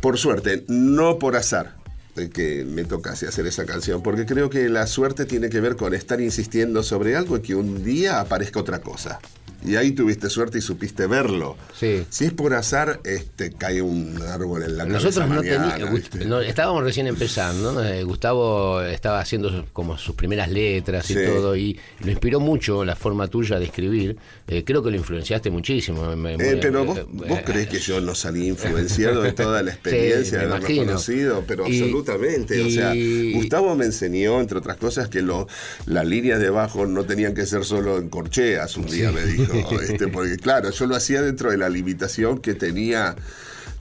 por 0.00 0.18
suerte, 0.18 0.64
no 0.68 1.18
por 1.18 1.36
azar 1.36 1.74
de 2.14 2.30
que 2.30 2.64
me 2.64 2.84
tocase 2.84 3.28
hacer 3.28 3.46
esa 3.46 3.66
canción, 3.66 4.02
porque 4.02 4.24
creo 4.24 4.48
que 4.48 4.68
la 4.68 4.86
suerte 4.86 5.26
tiene 5.26 5.50
que 5.50 5.60
ver 5.60 5.76
con 5.76 5.94
estar 5.94 6.20
insistiendo 6.20 6.82
sobre 6.82 7.14
algo 7.14 7.36
y 7.36 7.42
que 7.42 7.54
un 7.54 7.84
día 7.84 8.20
aparezca 8.20 8.58
otra 8.58 8.80
cosa. 8.80 9.20
Y 9.66 9.76
ahí 9.76 9.90
tuviste 9.92 10.30
suerte 10.30 10.58
y 10.58 10.60
supiste 10.60 11.06
verlo. 11.06 11.56
Sí. 11.78 12.04
Si 12.08 12.24
es 12.26 12.32
por 12.32 12.54
azar, 12.54 13.00
este 13.04 13.52
cae 13.52 13.82
un 13.82 14.20
árbol 14.22 14.62
en 14.62 14.76
la 14.78 14.84
Nosotros 14.84 15.16
cabeza 15.26 15.34
no 15.34 15.40
teníamos, 15.76 16.46
estábamos 16.46 16.84
recién 16.84 17.06
empezando. 17.08 17.82
Eh, 17.84 18.04
Gustavo 18.04 18.80
estaba 18.82 19.20
haciendo 19.20 19.50
sus- 19.50 19.64
como 19.72 19.98
sus 19.98 20.14
primeras 20.14 20.50
letras 20.50 21.10
y 21.10 21.14
Sí. 21.14 21.20
todo, 21.26 21.56
y 21.56 21.78
lo 22.04 22.10
inspiró 22.10 22.38
mucho 22.40 22.84
la 22.84 22.94
forma 22.96 23.26
tuya 23.28 23.58
de 23.58 23.64
escribir. 23.66 24.16
Eh, 24.46 24.62
creo 24.64 24.82
que 24.82 24.90
lo 24.90 24.96
influenciaste 24.96 25.50
muchísimo. 25.50 26.14
me- 26.16 26.34
Eh, 26.34 26.58
pero 26.62 26.84
vos, 26.84 27.00
vos 27.12 27.40
crees 27.44 27.66
que 27.68 27.78
yo 27.80 28.00
no 28.00 28.14
salí 28.14 28.46
influenciado 28.48 29.22
de 29.22 29.32
toda 29.32 29.62
la 29.62 29.70
experiencia 29.72 30.38
me 30.38 30.44
de 30.46 30.50
haberlo 30.50 30.66
imagino. 30.68 30.86
conocido, 30.86 31.44
pero 31.46 31.66
Y- 31.66 31.80
absolutamente. 31.80 32.62
O 32.62 32.70
sea, 32.70 32.94
Gustavo 33.34 33.74
me 33.74 33.86
enseñó, 33.86 34.40
entre 34.40 34.58
otras 34.58 34.76
cosas, 34.76 35.08
que 35.08 35.22
lo, 35.22 35.48
las 35.86 36.06
líneas 36.06 36.38
de 36.40 36.50
bajo 36.50 36.86
no 36.86 37.04
tenían 37.04 37.34
que 37.34 37.46
ser 37.46 37.64
solo 37.64 37.98
en 37.98 38.08
corcheas, 38.08 38.76
un 38.76 38.86
día 38.86 39.10
me 39.10 39.24
dijo. 39.24 39.52
Este, 39.82 40.08
porque 40.08 40.36
claro, 40.36 40.70
yo 40.70 40.86
lo 40.86 40.96
hacía 40.96 41.22
dentro 41.22 41.50
de 41.50 41.58
la 41.58 41.68
limitación 41.68 42.38
que 42.38 42.54
tenía 42.54 43.16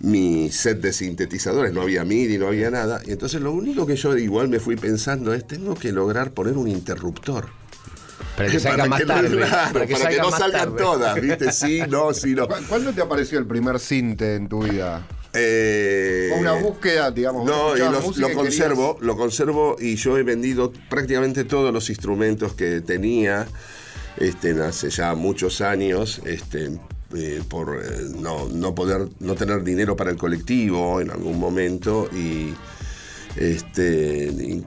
mi 0.02 0.52
set 0.52 0.82
de 0.82 0.92
sintetizadores, 0.94 1.74
no 1.74 1.82
había 1.82 2.04
MIDI, 2.04 2.38
no 2.38 2.48
había 2.48 2.70
nada. 2.70 3.02
Y 3.06 3.12
entonces 3.12 3.42
lo 3.42 3.52
único 3.52 3.86
que 3.88 3.96
yo 3.96 4.16
igual 4.18 4.50
me 4.50 4.60
fui 4.60 4.76
pensando 4.76 5.34
es, 5.34 5.48
tengo 5.48 5.74
que 5.76 5.92
lograr 5.92 6.32
poner 6.32 6.58
un 6.58 6.68
interruptor. 6.68 7.48
Para 8.38 8.50
que 8.50 8.60
salga 8.60 8.86
más 8.86 9.00
que, 9.00 9.06
tarde. 9.06 9.30
claro, 9.38 9.74
para 9.74 9.88
que, 9.88 9.96
salga 9.96 10.24
no 10.24 10.32
salgan 10.32 10.52
tarde. 10.66 10.78
todas, 10.78 11.22
¿viste? 11.22 11.52
Sí, 11.54 11.80
no, 11.90 12.14
sí, 12.14 12.36
no. 12.36 12.48
¿Cu- 12.48 12.56
¿Cuándo 12.68 12.92
te 12.92 13.02
apareció 13.02 13.40
el 13.40 13.46
primer 13.46 13.80
cinte 13.80 14.36
en 14.36 14.50
tu 14.50 14.64
vida? 14.64 15.08
Eh, 15.34 16.34
una 16.38 16.54
búsqueda, 16.54 17.12
digamos. 17.12 17.46
No, 17.46 17.76
y 17.76 17.80
lo, 17.80 18.34
conservo, 18.34 18.98
lo 19.02 19.16
conservo 19.18 19.76
y 19.80 19.96
yo 19.96 20.18
he 20.18 20.24
vendido 20.24 20.72
prácticamente 20.90 21.44
todos 21.46 21.74
los 21.74 21.90
instrumentos 21.90 22.54
que 22.54 22.82
tenía 22.82 23.46
este, 24.18 24.52
hace 24.64 24.90
ya 24.90 25.14
muchos 25.16 25.62
años, 25.62 26.22
este, 26.26 26.72
eh, 27.16 27.42
por 27.48 27.82
eh, 27.84 27.88
no, 28.20 28.50
no 28.50 28.74
poder, 28.76 29.08
no 29.20 29.36
tener 29.36 29.64
dinero 29.64 29.96
para 29.96 30.12
el 30.12 30.18
colectivo 30.18 31.00
en 31.02 31.12
algún 31.12 31.40
momento 31.40 32.10
y 32.14 32.54
este 33.38 34.32
y- 34.32 34.64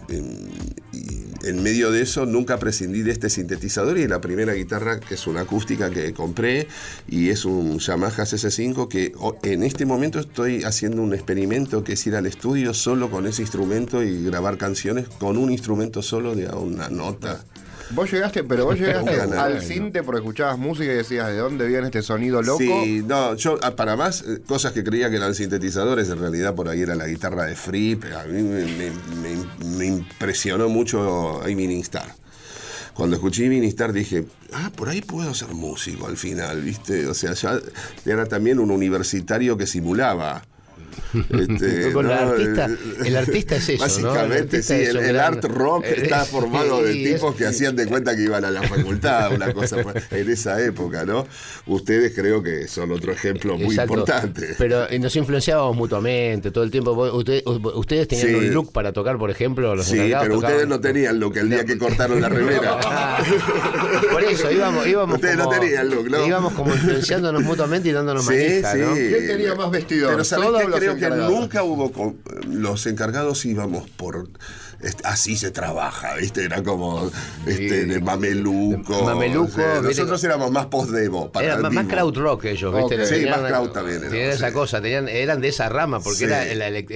y 0.93 1.25
en 1.45 1.63
medio 1.63 1.91
de 1.91 2.03
eso 2.03 2.27
nunca 2.27 2.59
prescindí 2.59 3.03
de 3.03 3.13
este 3.13 3.31
sintetizador 3.31 3.97
y 3.99 4.07
la 4.09 4.21
primera 4.21 4.53
guitarra 4.53 5.01
que 5.01 5.15
es 5.15 5.27
una 5.27 5.43
acústica 5.43 5.89
que 5.91 6.13
compré 6.13 6.67
y 7.09 7.31
es 7.31 7.45
un 7.45 7.79
Yamaha 7.79 8.25
CC5 8.27 8.89
que 8.89 9.13
o- 9.19 9.39
en 9.43 9.63
este 9.63 9.87
momento 9.87 10.19
estoy 10.21 10.65
haciendo 10.65 11.01
un 11.03 11.15
experimento 11.15 11.83
que 11.85 11.95
es 11.95 12.07
ir 12.07 12.17
al 12.17 12.27
estudio 12.27 12.75
solo 12.75 13.11
con 13.11 13.27
ese 13.27 13.43
instrumento 13.43 14.03
y 14.03 14.25
grabar 14.25 14.59
canciones 14.59 15.09
con 15.09 15.37
un 15.39 15.51
instrumento 15.51 16.03
solo 16.03 16.35
de 16.35 16.49
una 16.49 16.89
nota. 16.91 17.45
Vos 17.91 18.11
llegaste, 18.13 18.45
pero 18.45 18.67
vos 18.67 18.77
llegaste 18.79 19.21
al 19.21 19.55
¿no? 19.57 19.61
cinte 19.61 20.03
porque 20.03 20.19
escuchabas 20.21 20.59
música 20.59 20.93
y 20.93 20.97
decías, 20.97 21.29
¿de 21.29 21.39
dónde 21.39 21.67
viene 21.67 21.87
este 21.87 22.03
sonido 22.03 22.43
loco? 22.43 22.59
Sí, 22.59 23.03
no, 23.07 23.35
yo 23.35 23.59
ah, 23.63 23.75
para 23.77 23.97
más 23.97 24.23
eh, 24.23 24.41
cosas 24.47 24.73
que 24.73 24.85
creía 24.85 25.09
que 25.11 25.17
eran 25.17 25.35
sintetizadores, 25.35 26.09
en 26.11 26.19
realidad 26.19 26.55
por 26.55 26.69
ahí 26.69 26.83
era 26.83 26.95
la 26.95 27.07
guitarra 27.07 27.45
de 27.45 27.55
Fripp. 27.55 28.05
A 28.15 28.25
mí 28.25 28.43
me, 28.43 28.65
me- 28.65 28.91
me- 29.23 29.77
me 29.77 29.87
impresionó 29.87 30.69
mucho 30.69 31.43
Evening 31.47 31.81
Star. 31.81 32.15
Cuando 32.95 33.15
escuché 33.17 33.47
Evening 33.47 33.69
Star 33.69 33.93
dije, 33.93 34.25
ah, 34.53 34.71
por 34.75 34.89
ahí 34.89 35.01
puedo 35.01 35.33
ser 35.33 35.49
músico 35.55 36.07
al 36.09 36.17
final, 36.17 36.61
¿viste? 36.63 37.07
O 37.07 37.15
sea, 37.15 37.33
ya 37.35 37.61
era 38.05 38.27
también 38.27 38.59
un 38.59 38.71
universitario 38.73 39.57
que 39.57 39.67
simulaba. 39.67 40.43
Este, 41.15 41.93
Con 41.93 42.11
el 42.11 42.13
¿no? 42.17 42.21
artista, 42.33 42.67
Eh, 42.67 42.77
el 43.07 43.17
artista 43.17 43.57
es 43.57 43.69
eso, 43.69 43.79
¿no? 43.79 43.87
El 43.87 44.05
Básicamente, 44.05 44.63
sí, 44.63 44.73
es 44.75 44.89
el, 44.91 44.97
un 44.99 45.05
el 45.05 45.13
gran- 45.15 45.35
art 45.35 45.45
rock 45.45 45.85
Eh, 45.85 45.95
está 46.03 46.25
formado 46.25 46.83
de 46.83 46.93
tipos 46.95 47.33
es- 47.33 47.39
que 47.39 47.47
hacían 47.47 47.77
de 47.77 47.87
cuenta 47.87 48.15
que 48.17 48.23
iban 48.23 48.45
a 48.45 48.51
la 48.51 48.63
facultad, 48.63 49.33
una 49.33 49.53
cosa 49.53 49.77
en 50.11 50.31
esa 50.31 50.61
época, 50.63 51.05
¿no? 51.05 51.27
Ustedes 51.67 52.13
creo 52.15 52.43
que 52.43 52.69
son 52.69 52.93
otro 52.93 53.13
ejemplo 53.13 53.57
muy 53.57 53.67
Exacto. 53.67 53.95
importante. 53.95 54.55
Pero 54.59 54.87
nos 54.99 55.15
influenciábamos 55.17 55.77
mutuamente 55.77 56.51
todo 56.51 56.65
el 56.65 56.71
tiempo. 56.71 56.93
Ustedes, 56.93 57.43
ustedes 57.47 58.09
tenían 58.09 58.29
Sí. 58.29 58.35
un 58.35 58.51
look 58.55 58.73
para 58.73 58.93
tocar, 58.93 59.19
por 59.19 59.31
ejemplo, 59.31 59.75
los 59.75 59.87
Sí, 59.87 59.97
pero 59.97 60.37
ustedes 60.37 60.63
tocaban- 60.63 60.69
no 60.69 60.81
tenían 60.81 61.21
lo 61.21 61.31
que 61.31 61.41
el 61.41 61.51
día 61.51 61.65
que 61.65 61.79
cortaron 61.79 62.21
la 62.21 62.29
remera. 62.29 62.79
Ah, 62.85 63.19
Por 64.13 64.25
eso 64.25 64.51
íbamos, 64.51 64.87
íbamos 64.87 65.17
Ustedes 65.17 65.37
no 65.37 65.45
como, 65.45 65.59
tenían 65.61 65.89
look, 65.91 66.11
¿no? 66.11 66.27
Íbamos 66.27 66.53
como 66.53 66.75
influenciándonos 66.75 67.43
mutuamente 67.43 67.89
y 67.89 67.93
dándonos 67.93 68.25
Sí, 68.27 68.33
manija, 68.35 68.73
sí. 68.73 68.79
¿no? 68.81 68.95
¿Quién 68.95 69.27
tenía 69.27 69.55
más 69.55 69.71
vestidor? 69.71 70.11
Pero 70.13 70.25
¿sabés 70.25 70.47
¿Todos 70.47 70.63
qué? 70.63 70.69
los 70.69 70.81
Creo 70.97 71.11
que 71.11 71.17
nunca 71.17 71.63
hubo... 71.63 71.93
con- 71.93 72.19
los 72.49 72.87
encargados 72.87 73.45
íbamos 73.45 73.89
por... 73.91 74.29
est- 74.81 75.01
Así 75.05 75.37
se 75.37 75.51
trabaja, 75.51 76.15
¿viste? 76.17 76.45
Era 76.45 76.63
como 76.63 77.11
este, 77.47 77.85
de 77.87 78.01
mameluco. 78.01 78.97
De 78.97 79.03
mameluco, 79.03 79.47
o 79.47 79.55
sea, 79.55 79.75
¿viste? 79.81 79.89
nosotros 80.03 80.25
éramos 80.25 80.51
más 80.51 80.67
post-demo. 80.67 81.31
para 81.33 81.47
Era 81.47 81.57
más, 81.59 81.71
vivo. 81.71 81.89
krautrock 81.89 82.45
ellos, 82.47 82.75
¿viste? 82.75 82.95
Ok. 83.01 83.05
Sí, 83.07 83.15
Tenían 83.15 83.41
más 83.41 83.49
kraut 83.51 83.73
también 83.73 83.99
era, 84.01 84.11
Tenían 84.11 84.31
esa 84.31 84.49
sí. 84.49 84.53
cosa, 84.55 84.81
tenían, 84.81 85.09
eran 85.09 85.41
de 85.41 85.49
esa 85.49 85.69
rama, 85.69 86.01
porque 86.01 86.19
Sí. 86.19 86.25
era 86.25 86.45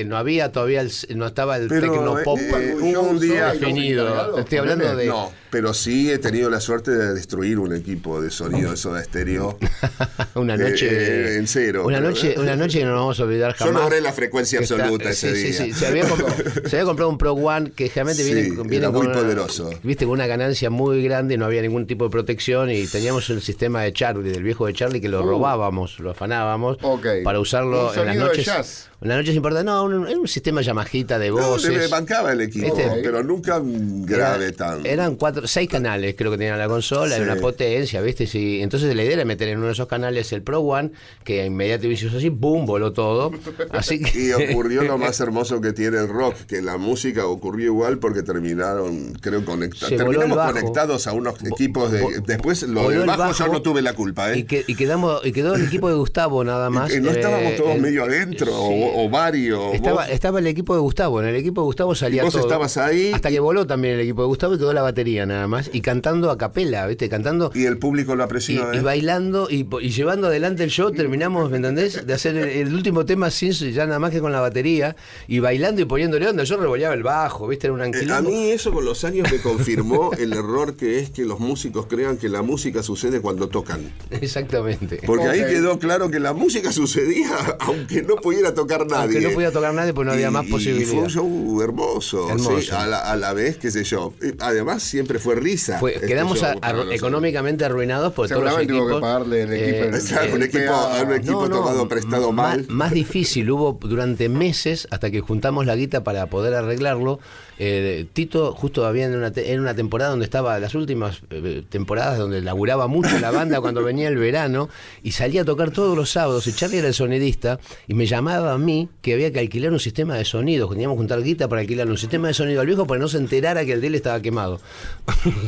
no 0.05 0.17
había 0.17 0.53
todavía, 0.53 0.81
el, 0.81 0.93
no 1.17 1.27
estaba 1.27 1.57
el 1.57 1.69
Pero, 1.69 1.93
tecnopop 1.93 2.39
eh, 2.39 2.75
un 2.77 2.83
hubo 2.83 3.01
un 3.03 3.15
show 3.17 3.19
día 3.21 3.53
definido. 3.53 4.39
Estoy 4.39 4.59
hablando 4.59 4.97
de... 4.97 5.07
No, 5.07 5.31
pero 5.53 5.75
sí 5.75 6.11
he 6.11 6.17
tenido 6.19 6.49
la 6.49 6.61
suerte 6.61 6.91
de 6.93 7.13
destruir 7.13 7.59
un 7.59 7.75
equipo 7.77 8.23
de 8.23 8.31
sonido 8.31 8.71
de 8.71 8.77
Soda 8.79 9.03
Estéreo. 9.03 9.59
una 10.35 10.57
noche 10.57 10.89
Eh, 10.91 11.37
en 11.37 11.47
cero, 11.47 11.85
una 11.87 12.01
noche 12.01 12.35
una 12.39 12.57
noche 12.57 12.79
que 12.79 12.85
no 12.87 12.93
nos 12.93 13.01
vamos 13.01 13.21
a 13.21 13.25
olvidar 13.25 13.53
Yo 13.59 13.67
jamás 13.67 13.83
logré 13.83 14.01
la 14.01 14.13
frecuencia 14.15 14.61
está- 14.61 14.75
absoluta 14.77 15.11
ese 15.11 15.37
sí, 15.37 15.43
día. 15.43 15.53
sí, 15.53 15.65
sí. 15.73 15.79
Se, 15.79 15.87
había 15.87 16.09
comprado, 16.09 16.35
se 16.67 16.77
había 16.77 16.85
comprado 16.87 17.11
un 17.11 17.19
Pro 17.19 17.35
One 17.35 17.71
que 17.73 17.89
generalmente 17.91 18.25
Sí, 18.25 18.33
viene, 18.35 18.63
viene 18.69 18.89
muy 18.89 19.07
una- 19.07 19.15
poderoso. 19.15 19.71
viste 19.83 20.07
con 20.07 20.15
una 20.15 20.27
ganancia 20.27 20.71
muy 20.71 21.05
grande 21.05 21.37
no 21.37 21.45
había 21.45 21.61
ningún 21.61 21.87
tipo 21.87 22.05
de 22.05 22.11
protección 22.11 22.71
y 22.71 22.87
teníamos 22.87 23.29
el 23.29 23.43
sistema 23.43 23.83
de 23.83 23.93
Charlie 23.93 24.31
del 24.33 24.43
viejo 24.43 24.67
de 24.67 24.73
Charlie 24.73 25.01
que 25.03 25.09
lo 25.11 25.23
robábamos 25.23 26.01
lo 26.01 26.11
afanábamos 26.13 26.79
Uh. 26.83 26.99
Para 27.25 27.39
usarlo 27.41 27.93
en 27.95 28.07
las 28.07 28.15
de 28.17 28.21
noches 28.23 28.47
jazz. 28.47 28.89
En 29.03 29.09
las 29.09 29.19
noches 29.19 29.35
importantes 29.35 29.65
no 29.67 29.85
un, 29.85 30.07
era 30.09 30.19
un 30.19 30.29
sistema 30.29 30.61
Yamajita 30.63 31.19
de 31.19 31.29
No, 31.31 31.37
voces 31.37 31.73
se 31.73 31.79
me 31.79 31.87
bancaba 31.89 32.33
el 32.33 32.41
equipo, 32.43 32.75
¿Viste? 32.75 32.91
pero 33.03 33.23
nunca 33.23 33.61
grave 33.63 34.47
Era- 34.49 34.57
tan. 34.57 34.87
Eran 34.87 35.17
cuatro, 35.17 35.47
seis 35.47 35.69
canales, 35.69 36.15
creo 36.17 36.31
que 36.31 36.39
tenía 36.39 36.57
la 36.57 36.69
consola, 36.69 37.17
Sí. 37.17 37.23
era 37.23 37.33
una 37.33 37.41
potencia, 37.41 38.01
¿viste? 38.01 38.27
Sí, 38.27 38.61
entonces 38.63 38.95
la 38.95 39.03
idea 39.03 39.15
era 39.15 39.25
meter 39.25 39.49
en 39.49 39.59
uno 39.59 39.67
de 39.67 39.73
esos 39.73 39.87
canales 39.89 40.33
el 40.33 40.43
Pro 40.43 40.61
One, 40.61 40.91
que 41.25 41.45
inmediatamente 41.47 42.05
hizo 42.07 42.17
así, 42.17 42.29
¡boom! 42.29 42.67
voló 42.67 42.93
todo. 42.93 43.31
Así 43.73 44.01
que. 44.01 44.19
Y 44.19 44.33
ocurrió 44.33 44.83
lo 44.83 44.99
más 44.99 45.19
hermoso 45.21 45.61
que 45.61 45.73
tiene 45.73 45.99
el 45.99 46.09
rock, 46.09 46.37
que 46.47 46.63
la 46.63 46.77
música 46.79 47.27
ocurrió 47.27 47.67
igual 47.67 47.99
porque 47.99 48.23
terminaron, 48.23 49.15
creo, 49.21 49.45
conectados. 49.45 49.97
Terminamos 49.97 50.37
bajo. 50.37 50.53
conectados 50.53 51.07
a 51.07 51.13
unos 51.13 51.35
equipos 51.45 51.91
de. 51.91 52.03
Después, 52.27 52.63
lo 52.65 52.89
del 52.91 53.01
el 53.03 53.07
bajo, 53.07 53.33
yo 53.33 53.45
bajo 53.45 53.53
no 53.53 53.63
tuve 53.63 53.83
la 53.83 53.95
culpa, 53.95 54.35
Y, 54.37 54.41
¿eh? 54.41 54.47
que- 54.47 54.65
y 54.67 54.75
quedamos, 54.75 55.25
y 55.25 55.33
quedó 55.33 55.55
el 55.55 55.65
equipo 55.67 55.89
de 55.89 55.95
Gustavo 55.95 56.45
nada 56.45 56.71
más. 56.71 56.95
Y 56.95 57.01
no 57.01 57.11
eh, 57.11 57.15
estábamos 57.15 57.57
todos 57.57 57.75
el- 57.77 57.83
medio 57.83 58.05
adentro, 58.05 58.47
sí. 58.47 58.53
o, 58.59 58.92
o 58.95 59.09
varios. 59.09 59.75
Estaba, 59.75 60.09
estaba 60.09 60.41
el 60.41 60.47
equipo 60.47 60.75
de 60.75 60.81
Gustavo, 60.81 61.21
en 61.21 61.29
el 61.29 61.37
equipo 61.37 61.61
de 61.61 61.67
Gustavo 61.67 61.95
salía 61.95 62.23
Y 62.23 62.25
vos 62.25 62.35
todo. 62.35 62.43
estabas 62.43 62.77
ahí. 62.77 63.13
Hasta 63.15 63.31
que 63.31 63.41
voló 63.41 63.67
también 63.67 63.95
el 63.95 64.01
equipo 64.01 64.23
de 64.23 64.29
Gustavo 64.29 64.55
y 64.55 64.59
quedó 64.59 64.73
la 64.73 64.83
batería 64.83 65.27
nada 65.27 65.47
más. 65.47 65.71
Y 65.73 65.81
cantando 65.81 66.31
a 66.31 66.39
capela, 66.39 66.87
¿viste? 66.87 67.09
Cantando 67.09 67.53
y 67.55 67.65
el 67.65 67.79
público 67.79 68.17
lo 68.17 68.25
apreció, 68.25 68.73
y 68.75 68.79
¿eh? 68.79 68.81
bailando 68.81 69.49
y, 69.51 69.65
llevando 69.89 70.27
adelante 70.27 70.65
el 70.65 70.71
show, 70.71 70.91
terminamos, 70.91 71.51
¿me 71.51 71.59
entendés? 71.59 72.07
De 72.07 72.13
hacer 72.13 72.37
el, 72.37 72.49
el 72.49 72.75
último 72.75 73.05
tema 73.05 73.31
sin 73.31 73.53
ya 73.53 73.87
nada 73.87 73.99
más 73.99 74.11
que 74.11 74.21
con 74.21 74.33
la 74.33 74.41
batería 74.41 74.97
y 75.29 75.39
bailando 75.39 75.83
y 75.83 75.85
poniéndole 75.85 76.29
onda. 76.29 76.45
Yo 76.45 76.57
revoleaba 76.57 76.95
el 76.95 77.03
bajo, 77.03 77.47
¿viste? 77.47 77.67
Era 77.67 77.75
un 77.75 77.83
Eh. 77.83 78.07
A 78.11 78.23
mí 78.23 78.51
eso 78.51 78.73
con 78.73 78.85
los 78.85 79.05
años 79.05 79.31
me 79.31 79.39
confirmó 79.39 80.13
el 80.19 80.33
error 80.33 80.77
que 80.77 80.99
es 80.99 81.11
que 81.11 81.25
los 81.25 81.41
músicos 81.41 81.87
crean 81.87 82.17
que 82.17 82.29
la 82.29 82.43
música 82.43 82.83
sucede 82.83 83.21
cuando 83.21 83.49
tocan. 83.49 83.93
Exactamente. 84.11 85.01
Porque 85.05 85.27
ahí 85.27 85.41
quedó 85.41 85.79
claro 85.79 86.11
que 86.11 86.21
la 86.21 86.33
música 86.33 86.73
sucedía 86.73 87.29
aunque 87.61 88.03
no 88.03 88.17
pudiera 88.17 88.55
tocar 88.55 88.82
nadie. 88.87 89.03
Aunque 89.17 89.21
no 89.21 89.31
podía 89.35 89.53
tocar 89.53 89.75
nadie, 89.75 89.93
pues 89.95 90.07
no 90.07 90.13
había 90.13 90.29
Y- 90.29 90.31
más 90.31 90.47
y 90.47 90.51
posibilidad. 90.51 90.91
fue 90.93 91.01
un 91.03 91.09
show 91.11 91.63
hermoso, 91.63 92.31
Hermoso. 92.31 92.61
sí, 92.61 92.69
a, 92.73 92.87
la, 92.87 92.99
a 93.01 93.17
la 93.17 93.33
vez, 93.33 93.57
qué 93.59 93.71
sé 93.71 93.85
yo. 93.85 94.13
Y 94.23 94.33
Además, 94.41 94.83
siempre 94.83 95.19
fue 95.19 95.35
risa. 95.37 95.79
Fue- 95.79 95.95
este 95.95 96.07
quedamos 96.07 96.43
a- 96.43 96.57
a- 96.61 96.95
económicamente 96.95 97.65
arruinados 97.65 98.13
por 98.13 98.29
todos 98.29 98.43
los 98.45 98.59
equipos. 98.59 98.77
tuvo 98.79 98.95
que 98.97 99.01
pagarle 99.01 99.43
el 99.43 99.53
equipo. 99.53 99.85
el- 99.89 99.95
Exacto, 99.95 100.35
un 100.37 100.43
el 100.43 100.49
equipo- 100.49 100.73
a 100.73 101.03
un 101.03 101.13
equipo 101.13 101.49
tomado 101.49 101.89
prestado 101.89 102.33
más, 102.33 102.57
mal. 102.59 102.67
Más 102.69 102.93
difícil, 102.93 103.51
hubo 103.51 103.79
durante 103.81 104.29
meses 104.29 104.89
hasta 104.91 105.11
que 105.11 105.21
juntamos 105.21 105.67
la 105.67 105.77
guita 105.77 106.05
para 106.05 106.27
poder 106.27 106.55
arreglarlo. 106.55 107.21
Eh, 107.59 108.07
Tito 108.13 108.53
justo 108.55 108.87
había 108.87 109.07
en 109.07 109.15
una, 109.15 109.31
te- 109.31 109.53
en 109.53 109.61
una 109.61 109.75
temporada 109.75 110.11
donde 110.11 110.25
estaba, 110.25 110.59
las 110.59 110.75
últimas 110.75 111.21
eh, 111.31 111.63
temporadas 111.69 112.19
donde 112.19 112.41
laburaba 112.41 112.87
mucho 112.89 113.19
la 113.19 113.31
banda 113.31 113.61
cuando 113.61 113.83
venía 113.85 114.09
el 114.09 114.17
verano 114.17 114.69
y 115.03 115.13
salía 115.13 115.43
a 115.43 115.45
tocar 115.45 115.71
todos 115.71 115.97
los 115.97 116.11
sábados 116.11 116.47
y 116.47 116.53
Charlie 116.55 116.79
era 116.79 116.89
el 116.89 116.95
sonidista 116.95 117.61
y 117.87 117.95
me 117.95 118.07
llamaba 118.07 118.53
a 118.53 118.59
mí 118.59 118.89
que 119.03 119.15
había 119.15 119.33
que 119.33 119.39
alquilar 119.41 119.73
un 119.73 119.81
sistema 119.81 120.17
de 120.17 120.25
sonido, 120.25 120.69
que 120.69 120.75
teníamos 120.75 120.97
que 120.97 120.99
juntar 121.01 121.23
guita 121.23 121.49
para 121.49 121.61
alquilar 121.61 121.89
un 121.89 121.99
sistema 121.99 122.29
de 122.29 122.35
sonido 122.35 122.61
al 122.61 122.67
viejo 122.67 122.87
para 122.87 122.99
que 122.99 123.03
no 123.03 123.09
se 123.09 123.19
enterara 123.19 123.65
que 123.65 123.73
el 123.75 123.81
de 123.81 123.87
él 123.89 123.95
estaba 123.95 124.21
quemado. 124.21 124.61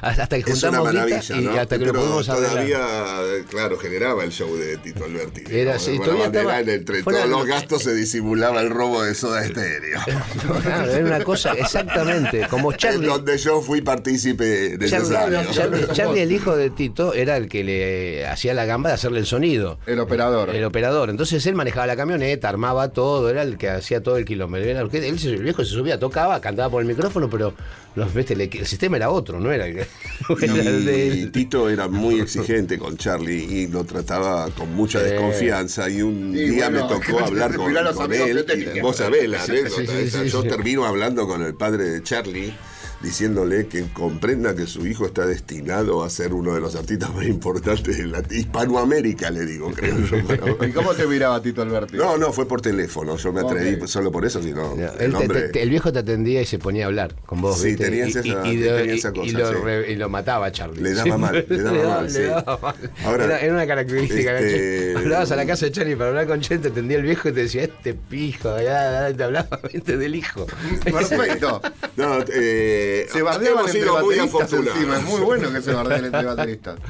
hasta 0.00 0.42
que 0.42 0.50
Es 0.50 0.62
una 0.62 0.78
juntamos 0.78 0.90
guita 0.92 1.04
maravilla, 1.04 1.36
y 1.36 1.40
¿no? 1.44 1.60
hasta 1.60 1.78
que 1.78 1.84
lo 1.86 1.92
Pero 1.92 2.04
pudimos 2.04 2.28
arreglar. 2.28 2.52
todavía, 2.52 3.44
claro, 3.50 3.78
generaba 3.78 4.24
el 4.24 4.30
show 4.32 4.54
de 4.56 4.76
Tito 4.78 5.04
Alberti. 5.04 5.42
Era, 5.50 5.78
sí, 5.78 5.98
todavía 5.98 6.26
estaba- 6.26 6.60
entre 6.60 7.02
fuera- 7.02 7.20
todos 7.24 7.30
los 7.30 7.46
gastos 7.46 7.82
se 7.82 7.94
disimulaba 7.94 8.60
el 8.60 8.70
robo 8.70 9.02
de 9.02 9.14
soda 9.14 9.44
estéreo. 9.44 9.98
Claro, 10.68 10.92
era 10.92 11.04
una 11.06 11.24
cosa, 11.24 11.52
exactamente, 11.54 12.46
como 12.48 12.72
En 12.72 12.78
Charlie. 12.78 13.06
donde 13.06 13.38
yo 13.38 13.60
fui 13.60 13.80
partícipe 13.80 14.78
Charlie, 14.88 15.08
necesario. 15.08 15.40
Charlie- 15.52 15.92
Charlie, 15.92 16.20
el 16.20 16.32
hijo 16.32 16.56
de 16.56 16.70
Tito, 16.70 17.14
era 17.14 17.36
el 17.36 17.48
que 17.48 17.64
le 17.64 18.26
hacía 18.26 18.54
la 18.54 18.64
gamba 18.64 18.90
de 18.90 18.94
hacerle 18.94 19.20
el 19.20 19.26
sonido. 19.26 19.78
El 19.86 20.00
operador. 20.00 20.50
El 20.54 20.64
operador. 20.64 21.10
Entonces 21.10 21.44
él 21.46 21.54
manejaba 21.54 21.86
la 21.86 21.96
camioneta, 21.96 22.48
armaba 22.48 22.88
todo, 22.90 23.30
era 23.30 23.42
el 23.42 23.56
que 23.58 23.68
hacía 23.70 24.02
todo 24.02 24.16
el 24.16 24.24
kilómetro. 24.24 24.68
Él 24.92 25.18
se- 25.18 25.28
el 25.34 25.42
viejo 25.42 25.64
se 25.64 25.70
subía, 25.72 25.98
tocaba, 25.98 26.40
cantaba 26.40 26.70
por 26.70 26.82
el 26.82 26.88
micrófono, 26.88 27.28
pero 27.30 27.54
los, 27.94 28.12
¿viste? 28.14 28.34
el, 28.34 28.42
el 28.42 28.66
sistema 28.66 28.96
era 28.96 29.10
otro, 29.10 29.40
no 29.40 29.50
era 29.50 29.66
el, 29.66 29.78
era 30.42 30.52
el 30.62 30.84
de 30.84 31.06
Y. 31.06 31.26
Tito 31.26 31.68
era 31.68 31.88
muy 31.88 32.20
exigente 32.20 32.78
con 32.78 32.96
Charlie 32.96 33.44
y 33.44 33.66
lo 33.66 33.84
trataba 33.84 34.48
con 34.50 34.72
mucha 34.74 35.00
desconfianza. 35.00 35.88
Y 35.90 36.02
un 36.02 36.34
Y 36.36 36.44
día 36.50 36.68
bueno, 36.68 36.88
me 36.88 36.94
tocó 36.94 37.24
hablar 37.24 37.54
con, 37.54 37.72
con 37.94 38.12
él. 38.12 38.44
que 38.46 38.72
y 38.76 38.80
vos 38.80 38.96
sabés 38.96 39.28
la 39.28 39.42
anécdota. 39.42 39.80
Sí, 39.80 39.86
sí, 39.86 39.92
esa. 40.06 40.24
Yo 40.24 40.42
sí. 40.42 40.48
Termino 40.58 40.84
hablando 40.84 41.28
con 41.28 41.40
el 41.42 41.54
padre 41.54 41.84
de 41.84 42.02
Charlie 42.02 42.52
diciéndole 43.02 43.66
que 43.68 43.84
comprenda 43.92 44.54
que 44.56 44.66
su 44.66 44.86
hijo 44.86 45.06
está 45.06 45.26
destinado 45.26 46.02
a 46.02 46.10
ser 46.10 46.32
uno 46.32 46.54
de 46.54 46.60
los 46.60 46.74
artistas 46.74 47.14
más 47.14 47.26
importantes 47.26 47.96
de 47.98 48.06
la 48.06 48.22
Hispanoamérica, 48.30 49.30
le 49.30 49.44
digo, 49.46 49.70
creo 49.72 49.96
yo. 50.00 50.16
¿Y 50.66 50.72
cómo 50.72 50.94
te 50.94 51.06
miraba 51.06 51.40
Tito 51.40 51.62
Alberti? 51.62 51.96
No, 51.96 52.16
no, 52.18 52.32
fue 52.32 52.46
por 52.48 52.60
teléfono. 52.60 53.16
Yo 53.16 53.32
me 53.32 53.40
atreví 53.40 53.86
solo 53.86 54.10
por 54.10 54.24
eso, 54.24 54.42
sino 54.42 54.74
No, 54.74 54.82
el 54.82 54.82
él 54.82 54.96
te- 54.98 55.08
nombre. 55.08 55.40
te- 55.42 55.48
te- 55.50 55.62
el 55.62 55.70
viejo 55.70 55.92
te 55.92 56.00
atendía 56.00 56.42
y 56.42 56.46
se 56.46 56.58
ponía 56.58 56.84
a 56.84 56.86
hablar 56.88 57.14
con 57.26 57.40
vos. 57.40 57.60
Sí, 57.60 57.76
tenías 57.76 58.08
y, 58.08 58.18
esa- 58.18 58.26
y- 58.26 58.30
y 58.50 58.56
lo- 58.58 58.76
tenía 58.76 58.94
y- 58.94 58.98
esa 58.98 59.12
cosa, 59.12 59.28
y 59.28 59.30
lo, 59.32 59.48
sí. 59.48 59.54
re- 59.62 59.92
y 59.92 59.96
lo 59.96 60.08
mataba 60.08 60.46
a 60.46 60.52
Charlie. 60.52 60.82
Le 60.82 60.94
daba 60.94 61.18
mal, 61.18 61.46
le 61.48 61.62
daba 61.62 61.88
mal, 61.96 62.04
le 62.04 62.10
sí. 62.10 62.22
daba 62.22 62.58
mal. 62.60 62.74
Ahora, 63.04 63.24
era, 63.24 63.38
era 63.40 63.52
una 63.54 63.66
característica. 63.66 64.38
este- 64.40 64.94
a 65.18 65.36
la 65.36 65.46
casa 65.46 65.66
de 65.66 65.72
Charlie 65.72 65.96
para 65.96 66.10
hablar 66.10 66.26
con 66.26 66.40
Che, 66.40 66.58
te 66.58 66.68
atendía 66.68 66.96
el 66.96 67.02
viejo 67.02 67.28
y 67.28 67.32
te 67.32 67.40
decía, 67.42 67.62
este 67.64 67.94
pijo, 67.94 68.56
ya, 68.58 69.08
ya, 69.10 69.16
te 69.16 69.22
hablaba 69.24 69.60
del 69.84 70.14
hijo. 70.14 70.46
Perfecto. 70.84 71.60
No, 71.96 72.18
eh, 72.32 72.87
Se 73.12 73.22
bardeaban 73.22 73.66
entre 73.66 73.80
sido 73.80 74.00
muy 74.00 74.16
bateristas 74.16 74.42
afortunados. 74.42 74.76
encima. 74.76 74.98
Es 74.98 75.04
muy 75.04 75.20
bueno 75.20 75.52
que 75.52 75.62
se 75.62 75.72
bardeen 75.72 76.04
entre 76.06 76.24
bateristas. 76.24 76.80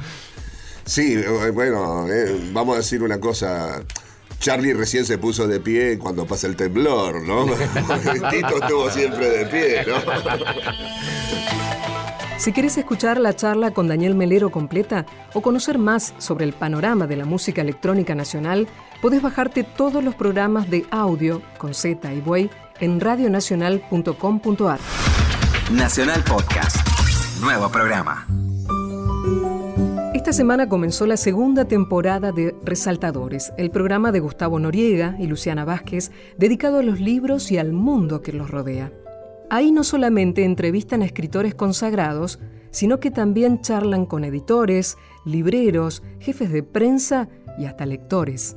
Sí, 0.85 1.13
eh, 1.13 1.51
bueno, 1.51 2.07
eh, 2.09 2.49
vamos 2.51 2.75
a 2.75 2.77
decir 2.79 3.03
una 3.03 3.19
cosa. 3.19 3.83
Charlie 4.39 4.73
recién 4.73 5.05
se 5.05 5.17
puso 5.17 5.47
de 5.47 5.59
pie 5.59 5.99
cuando 5.99 6.25
pasa 6.25 6.47
el 6.47 6.55
temblor, 6.55 7.21
¿no? 7.21 7.45
Tito 8.31 8.61
estuvo 8.61 8.89
siempre 8.89 9.29
de 9.29 9.45
pie, 9.45 9.85
¿no? 9.85 9.95
Si 12.39 12.53
querés 12.53 12.77
escuchar 12.77 13.19
la 13.19 13.35
charla 13.35 13.71
con 13.71 13.89
Daniel 13.89 14.15
Melero 14.15 14.49
completa 14.49 15.05
o 15.33 15.41
conocer 15.41 15.77
más 15.77 16.13
sobre 16.19 16.45
el 16.45 16.53
panorama 16.53 17.05
de 17.05 17.17
la 17.17 17.25
música 17.25 17.61
electrónica 17.61 18.15
nacional, 18.15 18.69
podés 19.01 19.21
bajarte 19.21 19.65
todos 19.65 20.01
los 20.01 20.15
programas 20.15 20.69
de 20.69 20.85
audio 20.89 21.41
con 21.57 21.73
Z 21.73 22.13
y 22.13 22.21
Buey 22.21 22.49
en 22.79 23.01
radionacional.com.ar. 23.01 24.79
Nacional 25.71 26.23
Podcast. 26.23 26.77
Nuevo 27.41 27.69
programa. 27.69 28.25
Esta 30.15 30.33
semana 30.33 30.67
comenzó 30.67 31.05
la 31.05 31.15
segunda 31.15 31.65
temporada 31.65 32.31
de 32.31 32.55
Resaltadores, 32.63 33.53
el 33.55 33.69
programa 33.69 34.11
de 34.11 34.19
Gustavo 34.19 34.57
Noriega 34.57 35.15
y 35.19 35.27
Luciana 35.27 35.65
Vázquez 35.65 36.11
dedicado 36.39 36.79
a 36.79 36.81
los 36.81 36.99
libros 36.99 37.51
y 37.51 37.59
al 37.59 37.71
mundo 37.71 38.23
que 38.23 38.33
los 38.33 38.49
rodea. 38.49 38.91
Ahí 39.51 39.71
no 39.71 39.83
solamente 39.83 40.43
entrevistan 40.43 41.03
a 41.03 41.05
escritores 41.05 41.53
consagrados, 41.53 42.39
sino 42.71 42.99
que 42.99 43.11
también 43.11 43.61
charlan 43.61 44.07
con 44.07 44.23
editores, 44.23 44.97
libreros, 45.23 46.01
jefes 46.19 46.51
de 46.51 46.63
prensa 46.63 47.29
y 47.59 47.65
hasta 47.65 47.85
lectores. 47.85 48.55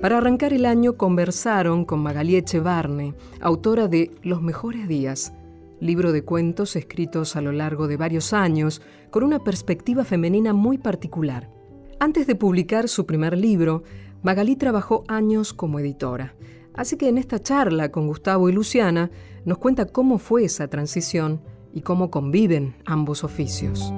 Para 0.00 0.16
arrancar 0.16 0.54
el 0.54 0.64
año 0.64 0.96
conversaron 0.96 1.84
con 1.84 2.00
Magalí 2.00 2.36
Echevarne, 2.36 3.14
autora 3.42 3.88
de 3.88 4.10
Los 4.22 4.40
Mejores 4.40 4.88
Días, 4.88 5.34
libro 5.82 6.12
de 6.12 6.24
cuentos 6.24 6.76
escritos 6.76 7.34
a 7.34 7.40
lo 7.40 7.50
largo 7.52 7.88
de 7.88 7.96
varios 7.96 8.32
años 8.32 8.80
con 9.10 9.24
una 9.24 9.40
perspectiva 9.40 10.04
femenina 10.04 10.52
muy 10.52 10.78
particular. 10.78 11.50
Antes 11.98 12.26
de 12.26 12.36
publicar 12.36 12.88
su 12.88 13.04
primer 13.04 13.36
libro, 13.36 13.82
Magalí 14.22 14.56
trabajó 14.56 15.04
años 15.08 15.52
como 15.52 15.80
editora. 15.80 16.34
Así 16.74 16.96
que 16.96 17.08
en 17.08 17.18
esta 17.18 17.40
charla 17.40 17.90
con 17.90 18.06
Gustavo 18.06 18.48
y 18.48 18.52
Luciana 18.52 19.10
nos 19.44 19.58
cuenta 19.58 19.86
cómo 19.86 20.18
fue 20.18 20.44
esa 20.44 20.68
transición 20.68 21.42
y 21.72 21.80
cómo 21.80 22.10
conviven 22.10 22.76
ambos 22.84 23.24
oficios. 23.24 23.92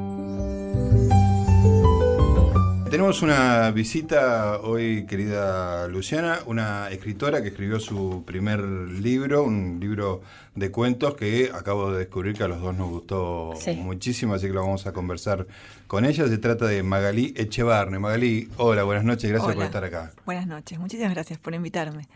Tenemos 2.94 3.22
una 3.22 3.72
visita 3.72 4.60
hoy, 4.60 5.04
querida 5.04 5.88
Luciana, 5.88 6.38
una 6.46 6.88
escritora 6.90 7.42
que 7.42 7.48
escribió 7.48 7.80
su 7.80 8.22
primer 8.24 8.60
libro, 8.60 9.42
un 9.42 9.80
libro 9.80 10.22
de 10.54 10.70
cuentos 10.70 11.16
que 11.16 11.50
acabo 11.52 11.90
de 11.90 11.98
descubrir 11.98 12.36
que 12.36 12.44
a 12.44 12.46
los 12.46 12.60
dos 12.60 12.76
nos 12.76 12.88
gustó 12.88 13.52
muchísimo, 13.78 14.34
así 14.34 14.46
que 14.46 14.52
lo 14.52 14.60
vamos 14.60 14.86
a 14.86 14.92
conversar 14.92 15.48
con 15.88 16.04
ella. 16.04 16.28
Se 16.28 16.38
trata 16.38 16.66
de 16.66 16.84
Magalí 16.84 17.34
Echevarne. 17.36 17.98
Magalí, 17.98 18.48
hola, 18.58 18.84
buenas 18.84 19.02
noches, 19.02 19.28
gracias 19.28 19.56
por 19.56 19.64
estar 19.64 19.82
acá. 19.82 20.12
Buenas 20.24 20.46
noches, 20.46 20.78
muchísimas 20.78 21.14
gracias 21.14 21.40
por 21.40 21.52
invitarme. 21.52 22.06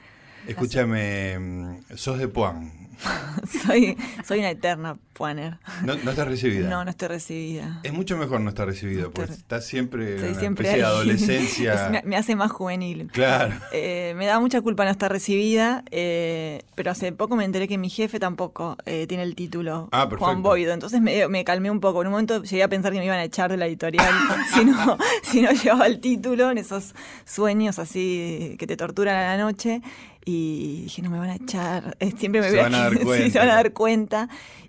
Escúchame, 0.48 1.38
mm, 1.38 1.96
sos 1.96 2.18
de 2.18 2.28
Puan. 2.28 2.88
soy, 3.64 3.96
soy 4.26 4.40
una 4.40 4.50
eterna 4.50 4.96
puaner. 5.12 5.58
¿No, 5.84 5.92
estás 5.94 6.26
recibida? 6.26 6.68
No, 6.68 6.84
no 6.84 6.90
estoy 6.90 7.08
recibida. 7.08 7.80
Es 7.82 7.92
mucho 7.92 8.16
mejor 8.16 8.40
no 8.40 8.48
estar 8.48 8.66
recibida, 8.66 9.08
porque 9.10 9.32
estás 9.32 9.66
siempre 9.66 10.16
en 10.16 10.36
una 10.36 10.48
especie 10.48 10.76
de 10.76 10.84
adolescencia. 10.84 12.02
me, 12.04 12.16
hace 12.16 12.36
más 12.36 12.50
juvenil. 12.50 13.08
Claro. 13.12 13.54
Eh, 13.72 14.14
me 14.16 14.26
da 14.26 14.40
mucha 14.40 14.60
culpa 14.60 14.84
no 14.84 14.90
estar 14.90 15.10
recibida, 15.10 15.84
eh, 15.90 16.62
pero 16.74 16.90
hace 16.90 17.12
poco 17.12 17.36
me 17.36 17.44
enteré 17.44 17.68
que 17.68 17.78
mi 17.78 17.90
jefe 17.90 18.18
tampoco 18.18 18.76
eh, 18.86 19.06
tiene 19.06 19.22
el 19.22 19.34
título 19.34 19.88
ah, 19.92 20.08
Juan 20.18 20.42
Boido. 20.42 20.72
Entonces 20.72 21.00
me, 21.00 21.28
me, 21.28 21.44
calmé 21.44 21.70
un 21.70 21.80
poco. 21.80 22.00
En 22.02 22.08
un 22.08 22.12
momento 22.12 22.42
llegué 22.42 22.62
a 22.62 22.68
pensar 22.68 22.92
que 22.92 22.98
me 22.98 23.04
iban 23.04 23.18
a 23.18 23.24
echar 23.24 23.50
de 23.50 23.56
la 23.56 23.66
editorial 23.66 24.12
si, 24.54 24.64
no, 24.64 24.98
si 25.22 25.42
no 25.42 25.50
llevaba 25.52 25.86
el 25.86 26.00
título, 26.00 26.50
en 26.50 26.58
esos 26.58 26.94
sueños 27.24 27.78
así 27.78 28.56
que 28.58 28.66
te 28.66 28.76
torturan 28.76 29.16
a 29.16 29.36
la 29.36 29.42
noche 29.42 29.82
y 30.30 30.82
dije, 30.82 31.00
no 31.00 31.08
me 31.08 31.18
van 31.18 31.30
a 31.30 31.36
echar, 31.36 31.96
siempre 32.18 32.42
me 32.42 32.50
se 32.50 32.56
van 32.56 32.74
a 32.74 32.84
dar 32.84 32.98
cuenta. 33.02 33.30
se 33.30 33.38
van 33.38 33.48
a 33.48 33.54
dar 33.54 33.72
cuenta 33.72 34.28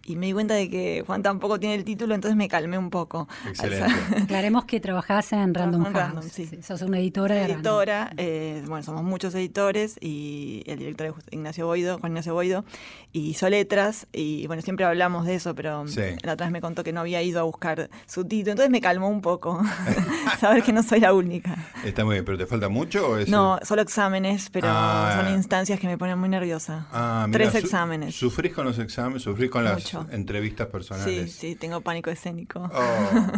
y 0.10 0.16
me 0.16 0.26
di 0.26 0.34
cuenta 0.34 0.56
de 0.56 0.70
que 0.70 1.04
Juan 1.06 1.22
tampoco 1.22 1.60
tiene 1.60 1.76
el 1.76 1.84
título, 1.84 2.16
entonces 2.16 2.36
me 2.36 2.48
calmé 2.48 2.80
un 2.80 2.90
poco. 2.90 3.28
Excelente. 3.48 3.94
Aclaremos 4.24 4.66
que 4.66 4.80
trabajás 4.80 5.32
en 5.34 5.54
Random 5.54 5.84
House. 5.84 5.94
Random, 5.94 6.24
sí. 6.24 6.50
Sos 6.64 6.82
una 6.82 6.98
editora 6.98 7.36
de 7.36 7.46
Editora, 7.46 8.12
eh, 8.18 8.64
bueno, 8.66 8.82
somos 8.82 9.04
muchos 9.04 9.36
editores 9.36 9.98
y 10.02 10.64
el 10.66 10.80
director 10.80 11.08
es 11.08 11.14
Ignacio 11.30 11.68
Boido, 11.68 12.00
Juan 12.00 12.12
Ignacio 12.12 12.34
Boido, 12.34 12.66
y 13.14 13.30
hizo 13.30 13.50
letras 13.50 14.08
y 14.12 14.48
bueno, 14.48 14.64
siempre 14.64 14.84
hablamos 14.86 15.28
de 15.28 15.36
eso, 15.36 15.54
pero 15.54 15.86
la 16.24 16.34
otra 16.34 16.48
vez 16.48 16.52
me 16.52 16.62
contó 16.62 16.84
que 16.84 16.92
no 16.92 17.02
había 17.02 17.22
ido 17.22 17.40
a 17.40 17.44
buscar 17.44 17.92
su 18.08 18.26
título, 18.26 18.54
entonces 18.54 18.72
me 18.72 18.82
calmó 18.82 19.10
un 19.10 19.22
poco 19.22 19.62
saber 20.40 20.64
que 20.64 20.74
no 20.74 20.82
soy 20.82 21.02
la 21.02 21.14
única. 21.14 21.56
Está 21.84 22.04
muy 22.04 22.16
bien, 22.16 22.26
pero 22.26 22.38
¿te 22.38 22.48
falta 22.48 22.68
mucho? 22.68 23.12
O 23.12 23.18
no, 23.28 23.60
solo 23.62 23.84
exámenes, 23.84 24.50
pero 24.50 24.68
ah. 24.72 25.14
son 25.16 25.34
instancias 25.36 25.80
que 25.80 25.86
me 25.86 26.00
ponen 26.00 26.18
muy 26.18 26.30
nerviosa. 26.30 26.88
Ah, 26.92 27.28
Tres 27.32 27.54
exámenes. 27.54 28.16
¿Sufrís 28.16 28.54
con 28.54 28.66
los 28.66 28.80
exámenes? 28.80 29.22
¿Sufrís 29.22 29.52
con 29.52 29.64
las 29.64 29.84
entrevistas 30.12 30.68
personales. 30.68 31.32
Sí, 31.32 31.50
sí, 31.50 31.56
tengo 31.56 31.82
pánico 31.82 32.10
escénico. 32.10 32.70
Oh. 32.74 33.32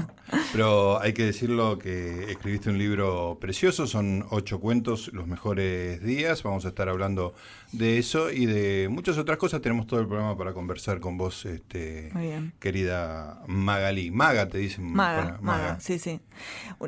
pero 0.53 1.01
hay 1.01 1.13
que 1.13 1.25
decirlo 1.25 1.77
que 1.77 2.32
escribiste 2.32 2.70
un 2.70 2.77
libro 2.77 3.38
precioso, 3.39 3.88
son 3.88 4.25
ocho 4.30 4.60
cuentos, 4.60 5.12
los 5.13 5.27
mejores 5.27 6.01
días. 6.03 6.44
Vamos 6.44 6.65
a 6.65 6.70
estar 6.70 6.89
hablando 6.89 7.34
de 7.72 7.98
eso 7.98 8.32
y 8.32 8.46
de 8.46 8.88
muchas 8.89 9.18
otras 9.18 9.38
cosas. 9.38 9.62
Tenemos 9.62 9.88
todo 9.88 10.00
el 10.00 10.08
programa 10.08 10.38
para 10.38 10.53
conversar 10.53 11.00
con 11.00 11.18
vos, 11.18 11.46
este, 11.46 12.12
querida 12.60 13.41
Magalí. 13.48 14.12
Maga, 14.12 14.48
te 14.48 14.58
dicen. 14.58 14.91
Maga, 14.91 15.39
Maga. 15.41 15.80
sí, 15.80 16.00
sí. 16.00 16.20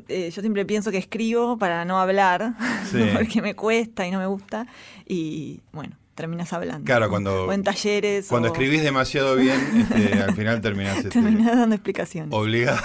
Eh, 0.08 0.32
yo 0.32 0.42
siempre 0.42 0.66
pienso 0.66 0.92
que 0.92 0.98
escribo 0.98 1.58
para 1.58 1.86
no 1.86 2.00
hablar, 2.00 2.54
porque 3.14 3.42
me 3.42 3.56
cuesta 3.56 4.08
y 4.08 4.12
no 4.12 4.20
me 4.20 4.28
gusta. 4.28 4.68
Y 5.06 5.62
bueno, 5.72 5.96
terminas 6.16 6.54
hablando. 6.54 6.86
Claro, 6.86 7.10
cuando. 7.10 7.46
O 7.46 7.54
en 7.54 7.64
talleres. 7.64 8.28
Cuando 8.28 8.50
escribís 8.50 8.84
demasiado 8.84 9.36
bien, 9.36 9.60
este, 9.92 10.22
al 10.22 10.36
final 10.36 10.62
terminás. 10.62 10.98
Este, 10.98 11.10
terminás 11.10 11.58
dando 11.58 11.76
explicaciones. 11.76 12.34
Obligado. 12.34 12.80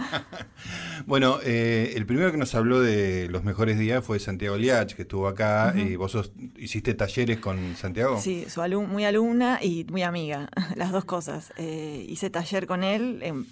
bueno, 1.06 1.38
eh, 1.44 1.92
el 1.96 2.06
primero 2.06 2.30
que 2.30 2.38
nos 2.38 2.54
habló 2.54 2.80
de 2.80 3.28
los 3.28 3.44
mejores 3.44 3.78
días 3.78 4.04
fue 4.04 4.18
Santiago 4.18 4.56
Liach, 4.56 4.94
que 4.94 5.02
estuvo 5.02 5.28
acá. 5.28 5.74
y 5.76 5.96
¿Vos 5.96 6.32
hiciste 6.56 6.94
talleres 6.94 7.38
con 7.38 7.76
Santiago? 7.76 8.20
Sí, 8.20 8.46
su 8.48 8.60
muy 8.66 9.04
alumna 9.04 9.58
y 9.62 9.84
muy 9.90 10.02
amiga, 10.02 10.48
las 10.76 10.92
dos 10.92 11.04
cosas. 11.04 11.52
Eh, 11.56 12.04
hice 12.08 12.30
taller 12.30 12.66
con 12.66 12.84
él. 12.84 13.20
En, 13.22 13.46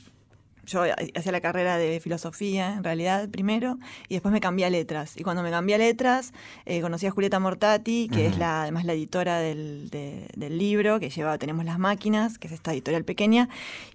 yo 0.66 0.82
hacía 1.14 1.32
la 1.32 1.40
carrera 1.40 1.78
de 1.78 2.00
filosofía, 2.00 2.74
en 2.74 2.84
realidad, 2.84 3.28
primero, 3.28 3.78
y 4.08 4.14
después 4.14 4.32
me 4.32 4.40
cambié 4.40 4.66
a 4.66 4.70
letras. 4.70 5.16
Y 5.16 5.22
cuando 5.22 5.42
me 5.42 5.50
cambié 5.50 5.76
a 5.76 5.78
letras, 5.78 6.32
eh, 6.66 6.80
conocí 6.80 7.06
a 7.06 7.10
Julieta 7.10 7.38
Mortati, 7.38 8.08
que 8.12 8.26
es 8.26 8.38
la, 8.38 8.62
además 8.62 8.84
la 8.84 8.92
editora 8.92 9.38
del, 9.38 9.90
del, 9.90 10.58
libro, 10.58 11.00
que 11.00 11.10
lleva 11.10 11.36
Tenemos 11.38 11.64
las 11.64 11.78
máquinas, 11.78 12.38
que 12.38 12.46
es 12.46 12.52
esta 12.52 12.72
editorial 12.72 13.04
pequeña, 13.04 13.48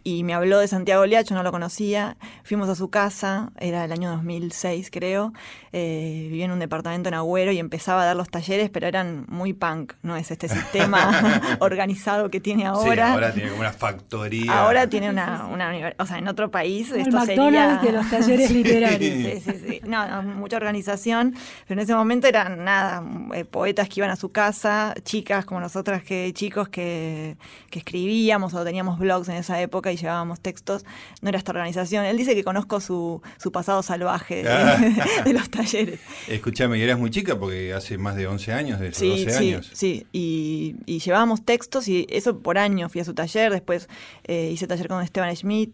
y 0.03 0.23
me 0.23 0.34
habló 0.34 0.60
de 0.60 0.67
Santiago 0.67 1.05
Liacho, 1.05 1.36
no 1.36 1.43
lo 1.43 1.51
conocía. 1.51 2.17
Fuimos 2.43 2.69
a 2.69 2.75
su 2.75 2.89
casa, 2.89 3.51
era 3.60 3.86
el 3.86 3.91
año 3.91 4.10
2006, 4.12 4.89
creo. 4.91 5.34
Eh, 5.71 6.27
vivía 6.29 6.45
en 6.45 6.51
un 6.51 6.60
departamento 6.60 7.10
en 7.10 7.15
Agüero 7.15 7.51
y 7.51 7.60
empezaba 7.60 8.03
a 8.03 8.05
dar 8.05 8.15
los 8.15 8.29
talleres, 8.29 8.69
pero 8.69 8.88
eran 8.88 9.25
muy 9.27 9.53
punk, 9.53 9.93
no 10.01 10.15
es 10.15 10.32
este 10.32 10.49
sistema 10.49 11.12
organizado 11.60 12.29
que 12.29 12.39
tiene 12.39 12.65
ahora. 12.65 13.08
Sí, 13.08 13.13
ahora 13.13 13.34
tiene 13.34 13.49
como 13.49 13.62
una 13.62 13.73
factoría. 13.73 14.60
Ahora 14.60 14.88
tiene 14.88 15.10
una, 15.10 15.45
una 15.45 15.93
o 15.97 16.05
sea, 16.05 16.17
en 16.17 16.27
otro 16.27 16.49
país 16.49 16.59
país. 16.60 16.91
el 16.91 17.12
McDonald's 17.12 17.82
de 17.84 17.91
los 17.91 18.10
talleres 18.10 18.52
literarios. 18.60 19.15
sí, 19.15 19.41
sí, 19.43 19.60
sí. 19.67 19.82
No, 19.86 20.24
mucha 20.24 20.58
organización, 20.58 21.36
pero 21.67 21.80
en 21.80 21.84
ese 21.84 21.95
momento 21.95 22.28
eran 22.28 22.63
nada, 22.63 23.04
eh, 23.34 23.45
poetas 23.45 23.88
que 23.89 24.00
iban 24.02 24.10
a 24.10 24.15
su 24.15 24.30
casa, 24.30 24.93
chicas 25.04 25.45
como 25.45 25.60
nosotras, 25.60 26.04
que 26.04 26.32
chicos 26.34 26.69
que, 26.69 27.38
que 27.69 27.80
escribíamos 27.80 28.54
o 28.54 28.63
teníamos 28.63 29.00
blogs 29.00 29.30
en 29.30 29.36
esa 29.36 29.62
época 29.62 29.91
y 29.91 29.98
llevábamos 29.98 30.39
textos. 30.39 30.86
No 31.22 31.30
era 31.30 31.38
esta 31.38 31.52
organización. 31.52 32.06
Él 32.06 32.17
dice 32.17 32.36
que 32.36 32.43
conozco 32.43 32.80
su, 32.80 33.22
su 33.38 33.52
pasado 33.52 33.82
salvaje 33.84 34.43
de, 34.43 35.34
los 35.34 35.50
talleres. 35.50 36.00
Escúchame, 36.28 36.78
y 36.78 36.82
eras 36.82 37.00
muy 37.00 37.10
chica 37.10 37.39
porque 37.39 37.74
hace 37.74 37.98
más 37.98 38.15
de 38.15 38.28
11 38.28 38.54
años, 38.54 38.80
de 38.80 38.93
sí, 38.93 39.10
12 39.10 39.32
sí, 39.32 39.38
años. 39.38 39.72
Sí, 39.74 40.08
y, 40.12 40.76
y 40.86 41.00
llevábamos 41.00 41.45
textos 41.45 41.88
y 41.88 42.06
eso 42.10 42.39
por 42.39 42.58
año 42.58 42.89
fui 42.89 43.02
a 43.02 43.06
su 43.06 43.13
taller, 43.13 43.52
después 43.52 43.88
eh, 44.26 44.50
hice 44.52 44.67
taller 44.67 44.88
con 44.88 45.02
Esteban 45.04 45.36
Schmidt, 45.36 45.74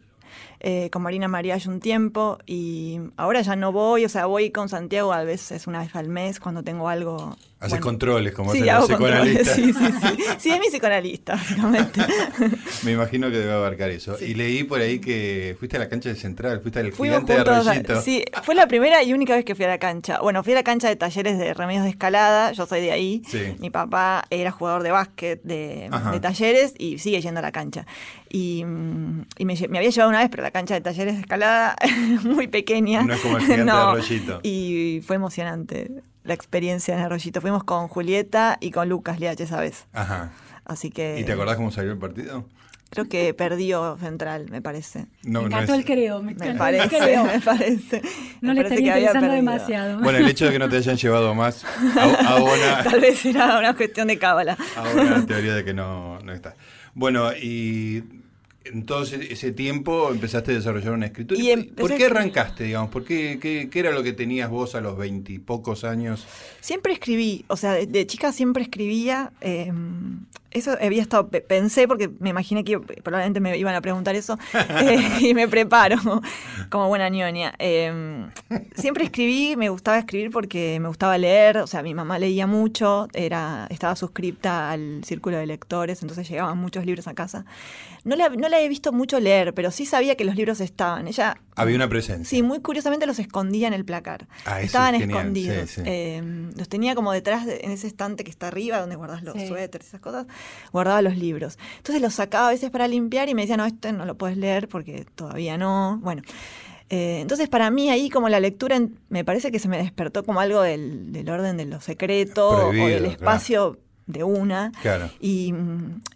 eh, 0.67 0.89
con 0.89 1.03
Marina 1.03 1.27
María 1.27 1.53
hace 1.53 1.69
un 1.69 1.79
tiempo 1.79 2.39
y 2.47 2.99
ahora 3.17 3.41
ya 3.41 3.55
no 3.55 3.71
voy, 3.71 4.03
o 4.03 4.09
sea, 4.09 4.25
voy 4.25 4.49
con 4.49 4.67
Santiago 4.67 5.13
a 5.13 5.23
veces 5.23 5.67
una 5.67 5.81
vez 5.81 5.95
al 5.95 6.09
mes 6.09 6.39
cuando 6.39 6.63
tengo 6.63 6.89
algo 6.89 7.35
Haces 7.65 7.79
controles, 7.79 8.33
como 8.33 8.51
sí, 8.51 8.67
hace 8.67 8.93
psicoanalista. 8.93 9.43
Sí, 9.55 9.73
sí, 9.73 9.85
sí. 9.85 10.23
Sí, 10.37 10.51
es 10.51 10.59
mi 10.59 10.67
psicoanalista, 10.67 11.35
básicamente. 11.35 12.01
Me 12.83 12.91
imagino 12.91 13.31
que 13.31 13.37
debe 13.37 13.53
abarcar 13.53 13.89
eso. 13.89 14.17
Y 14.19 14.33
leí 14.33 14.63
por 14.65 14.81
ahí 14.81 14.99
que 14.99 15.55
fuiste 15.57 15.77
a 15.77 15.79
la 15.79 15.87
cancha 15.87 16.09
de 16.09 16.15
Central, 16.15 16.59
fuiste 16.61 16.79
al 16.79 16.91
gigante 16.91 17.33
de 17.33 17.39
Arroyito. 17.39 18.01
sí, 18.01 18.23
fue 18.43 18.55
la 18.55 18.67
primera 18.67 19.01
y 19.03 19.13
única 19.13 19.35
vez 19.35 19.45
que 19.45 19.55
fui 19.55 19.65
a 19.65 19.69
la 19.69 19.79
cancha. 19.79 20.19
Bueno, 20.19 20.43
fui 20.43 20.53
a 20.53 20.57
la 20.57 20.63
cancha 20.63 20.89
de 20.89 20.97
talleres 20.97 21.39
de 21.39 21.53
remedios 21.53 21.85
de 21.85 21.91
escalada, 21.91 22.51
yo 22.51 22.65
soy 22.65 22.81
de 22.81 22.91
ahí. 22.91 23.23
Mi 23.59 23.69
papá 23.69 24.25
era 24.29 24.51
jugador 24.51 24.83
de 24.83 24.91
básquet 24.91 25.41
de, 25.43 25.89
talleres 26.21 26.73
y 26.77 26.99
sigue 26.99 27.21
yendo 27.21 27.39
a 27.39 27.43
la 27.43 27.51
cancha. 27.51 27.87
Y, 28.29 28.65
mm, 28.65 29.25
me, 29.39 29.53
había 29.53 29.89
llevado 29.89 30.09
una 30.09 30.19
vez, 30.19 30.29
pero 30.29 30.43
la 30.43 30.51
cancha 30.55 30.73
de 30.73 30.79
talleres 30.79 31.15
de 31.15 31.19
escalada 31.19 31.75
muy 32.23 32.47
pequeña. 32.47 33.03
No 33.03 33.13
es 33.13 33.19
como 33.19 33.35
el 33.35 33.43
gigante 33.43 33.65
de 33.65 33.71
Arroyito. 33.77 34.39
Y 34.41 35.01
fue 35.05 35.17
emocionante 35.17 35.91
la 36.23 36.33
experiencia 36.33 36.93
en 36.93 37.01
Arroyito. 37.01 37.41
Fuimos 37.41 37.65
con 37.65 37.89
Julieta 37.89 38.57
y 38.61 38.71
con 38.71 38.87
Lucas 38.87 39.19
Liache 39.19 39.43
esa 39.43 39.59
vez. 39.59 39.85
Ajá. 39.91 40.31
Así 40.63 40.91
que. 40.91 41.19
¿Y 41.19 41.25
te 41.25 41.33
acordás 41.33 41.57
cómo 41.57 41.71
salió 41.71 41.91
el 41.91 41.97
partido? 41.97 42.45
Creo 42.89 43.09
que 43.09 43.33
perdió 43.33 43.97
Central, 43.97 44.45
me 44.49 44.61
parece. 44.61 45.07
No, 45.23 45.41
me 45.41 45.47
encantó 45.47 45.73
el 45.73 45.83
creo, 45.83 46.21
me, 46.21 46.33
parece, 46.35 47.17
me 47.21 47.41
parece. 47.41 48.01
No 48.39 48.53
le 48.53 48.61
estaría 48.61 48.97
interesando 48.97 49.33
demasiado. 49.33 49.99
Bueno, 49.99 50.19
el 50.19 50.27
hecho 50.29 50.45
de 50.45 50.51
que 50.53 50.59
no 50.59 50.69
te 50.69 50.77
hayan 50.77 50.95
llevado 50.95 51.35
más 51.35 51.65
a, 51.65 52.83
Tal 52.85 53.01
vez 53.01 53.25
era 53.25 53.59
una 53.59 53.75
cuestión 53.75 54.07
de 54.07 54.17
cábala. 54.17 54.57
Ahora 54.77 55.25
teoría 55.25 55.55
de 55.55 55.65
que 55.65 55.73
no, 55.73 56.19
no 56.19 56.31
está. 56.31 56.55
Bueno, 56.93 57.33
y 57.33 58.24
en 58.65 58.85
todo 58.85 59.03
ese, 59.03 59.51
tiempo 59.51 60.11
empezaste 60.11 60.51
a 60.51 60.55
desarrollar 60.55 60.93
una 60.93 61.05
escritura. 61.07 61.39
¿Por 61.77 61.95
qué 61.95 62.05
arrancaste, 62.05 62.65
digamos? 62.65 62.89
¿Por 62.89 63.05
qué, 63.05 63.39
qué, 63.39 63.79
era 63.79 63.91
lo 63.91 64.03
que 64.03 64.13
tenías 64.13 64.49
vos 64.49 64.75
a 64.75 64.81
los 64.81 64.97
veintipocos 64.97 65.83
años? 65.83 66.25
Siempre 66.61 66.93
escribí, 66.93 67.45
o 67.47 67.57
sea, 67.57 67.73
de, 67.73 68.07
chica 68.07 68.31
siempre 68.31 68.63
escribía. 68.63 69.31
Em, 69.41 70.25
eso 70.55 70.77
había 70.81 71.01
estado, 71.01 71.29
pensé, 71.29 71.87
porque 71.87 72.09
me 72.19 72.29
imaginé 72.29 72.63
que 72.63 72.79
probablemente 72.79 73.39
me 73.39 73.57
iban 73.57 73.75
a 73.75 73.81
preguntar 73.81 74.15
eso, 74.15 74.37
eh, 74.81 75.09
y 75.19 75.33
me 75.33 75.47
preparo 75.47 75.97
como 76.69 76.87
buena 76.87 77.09
ñoña. 77.09 77.53
Em, 77.59 78.29
siempre 78.75 79.03
escribí, 79.03 79.55
me 79.55 79.69
gustaba 79.69 79.99
escribir 79.99 80.31
porque 80.31 80.79
me 80.79 80.87
gustaba 80.87 81.17
leer, 81.17 81.57
o 81.57 81.67
sea, 81.67 81.83
mi 81.83 81.93
mamá 81.93 82.17
leía 82.19 82.47
mucho, 82.47 83.07
era, 83.13 83.67
estaba 83.69 83.95
suscripta 83.95 84.71
al 84.71 85.03
círculo 85.03 85.37
de 85.37 85.45
lectores, 85.45 86.01
entonces 86.01 86.27
llegaban 86.27 86.57
muchos 86.57 86.85
libros 86.85 87.07
a 87.07 87.13
casa. 87.13 87.45
No 88.05 88.15
la, 88.15 88.29
no 88.29 88.49
la 88.49 88.61
he 88.61 88.69
visto 88.69 88.91
mucho 88.91 89.19
leer, 89.19 89.53
pero 89.55 89.71
sí 89.71 89.85
sabía 89.87 90.15
que 90.15 90.25
los 90.25 90.35
libros 90.35 90.61
estaban. 90.61 91.07
Ella 91.07 91.37
había 91.55 91.75
una 91.75 91.89
presencia. 91.89 92.25
Sí, 92.25 92.43
muy 92.43 92.59
curiosamente 92.59 93.07
los 93.07 93.17
escondía 93.17 93.67
en 93.67 93.73
el 93.73 93.83
placar. 93.83 94.27
Ah, 94.45 94.61
Estaban 94.61 94.93
escondidos. 94.93 95.79
Em, 95.79 96.51
los 96.55 96.69
tenía 96.69 96.93
como 96.93 97.11
detrás 97.11 97.47
en 97.47 97.71
ese 97.71 97.87
estante 97.87 98.23
que 98.23 98.29
está 98.29 98.47
arriba, 98.47 98.79
donde 98.79 98.95
guardas 98.95 99.23
los 99.23 99.33
suéteres, 99.47 99.87
esas 99.87 100.01
cosas, 100.01 100.27
guardaba 100.71 101.01
los 101.01 101.17
libros. 101.17 101.57
Entonces 101.77 102.01
los 102.01 102.13
sacaba 102.13 102.47
a 102.47 102.51
veces 102.51 102.69
para 102.69 102.87
limpiar 102.87 103.29
y 103.29 103.35
me 103.35 103.41
decía, 103.41 103.57
no, 103.57 103.65
este 103.65 103.91
no 103.91 104.05
lo 104.05 104.15
puedes 104.15 104.37
leer 104.37 104.67
porque 104.67 105.05
todavía 105.15 105.57
no. 105.57 105.99
Bueno. 106.01 106.21
Eh, 106.89 107.19
entonces, 107.21 107.49
para 107.49 107.71
mí 107.71 107.89
ahí 107.89 108.09
como 108.11 108.29
la 108.29 108.39
lectura 108.39 108.79
me 109.09 109.25
parece 109.25 109.51
que 109.51 109.57
se 109.57 109.67
me 109.67 109.77
despertó 109.77 110.23
como 110.23 110.39
algo 110.39 110.61
del, 110.61 111.25
orden 111.27 111.57
de 111.57 111.65
lo 111.65 111.81
secreto 111.81 112.47
o 112.47 112.71
del 112.71 113.05
espacio 113.05 113.79
de 114.05 114.23
una. 114.23 114.71
Y, 115.19 115.53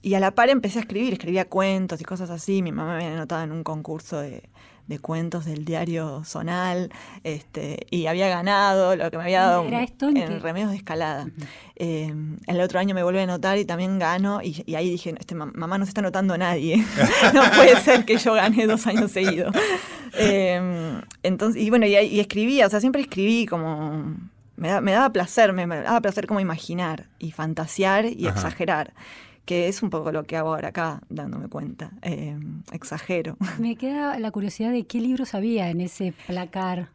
y, 0.01 0.13
a 0.13 0.19
la 0.19 0.31
par 0.31 0.49
empecé 0.49 0.79
a 0.79 0.81
escribir, 0.81 1.13
escribía 1.13 1.45
cuentos 1.45 1.99
y 2.01 2.03
cosas 2.03 2.29
así. 2.29 2.61
Mi 2.61 2.71
mamá 2.71 2.97
me 2.97 3.05
había 3.05 3.15
anotado 3.15 3.43
en 3.43 3.51
un 3.51 3.63
concurso 3.63 4.19
de, 4.19 4.48
de 4.89 4.97
cuentos 4.97 5.45
del 5.45 5.65
diario 5.65 6.23
Zonal, 6.25 6.91
este, 7.23 7.85
y 7.91 8.07
había 8.07 8.27
ganado 8.27 8.95
lo 8.95 9.11
que 9.11 9.17
me 9.17 9.23
había 9.23 9.43
dado 9.43 9.63
en, 9.63 10.41
Remedios 10.41 10.71
de 10.71 10.77
Escalada. 10.77 11.27
Eh, 11.75 12.11
el 12.47 12.59
otro 12.59 12.79
año 12.79 12.95
me 12.95 13.03
vuelve 13.03 13.19
a 13.19 13.23
anotar 13.23 13.59
y 13.59 13.65
también 13.65 13.99
gano, 13.99 14.41
y, 14.41 14.73
ahí 14.73 14.89
dije, 14.89 15.13
este, 15.19 15.35
mamá 15.35 15.77
no 15.77 15.85
se 15.85 15.89
está 15.89 16.01
anotando 16.01 16.35
nadie, 16.39 16.77
no 17.35 17.43
puede 17.55 17.79
ser 17.81 18.03
que 18.03 18.17
yo 18.17 18.33
gane 18.33 18.65
dos 18.65 18.85
años 18.87 19.11
seguidos. 19.11 19.55
Eh, 20.13 21.01
entonces, 21.21 21.61
y 21.61 21.69
bueno, 21.69 21.85
y, 21.85 22.19
escribía, 22.19 22.65
o 22.65 22.69
sea, 22.71 22.79
siempre 22.79 23.03
escribí 23.03 23.45
como 23.45 24.15
me, 24.55 24.91
daba 24.91 25.11
placer, 25.11 25.53
me, 25.53 25.67
daba 25.67 26.01
placer 26.01 26.25
como 26.25 26.39
imaginar 26.39 27.05
y 27.19 27.29
fantasear 27.29 28.05
y 28.05 28.25
exagerar 28.25 28.91
que 29.49 29.67
es 29.67 29.81
un 29.81 29.89
poco 29.89 30.11
lo 30.11 30.25
que 30.25 30.37
hago 30.37 30.49
ahora 30.49 30.67
acá, 30.67 31.01
dándome 31.09 31.47
cuenta. 31.47 31.89
Eh, 32.03 32.37
exagero. 32.71 33.35
Me 33.57 33.75
queda 33.75 34.19
la 34.19 34.29
curiosidad 34.29 34.71
de 34.71 34.85
qué 34.85 35.01
libros 35.01 35.33
había 35.33 35.71
en 35.71 35.81
ese 35.81 36.13
placar. 36.27 36.89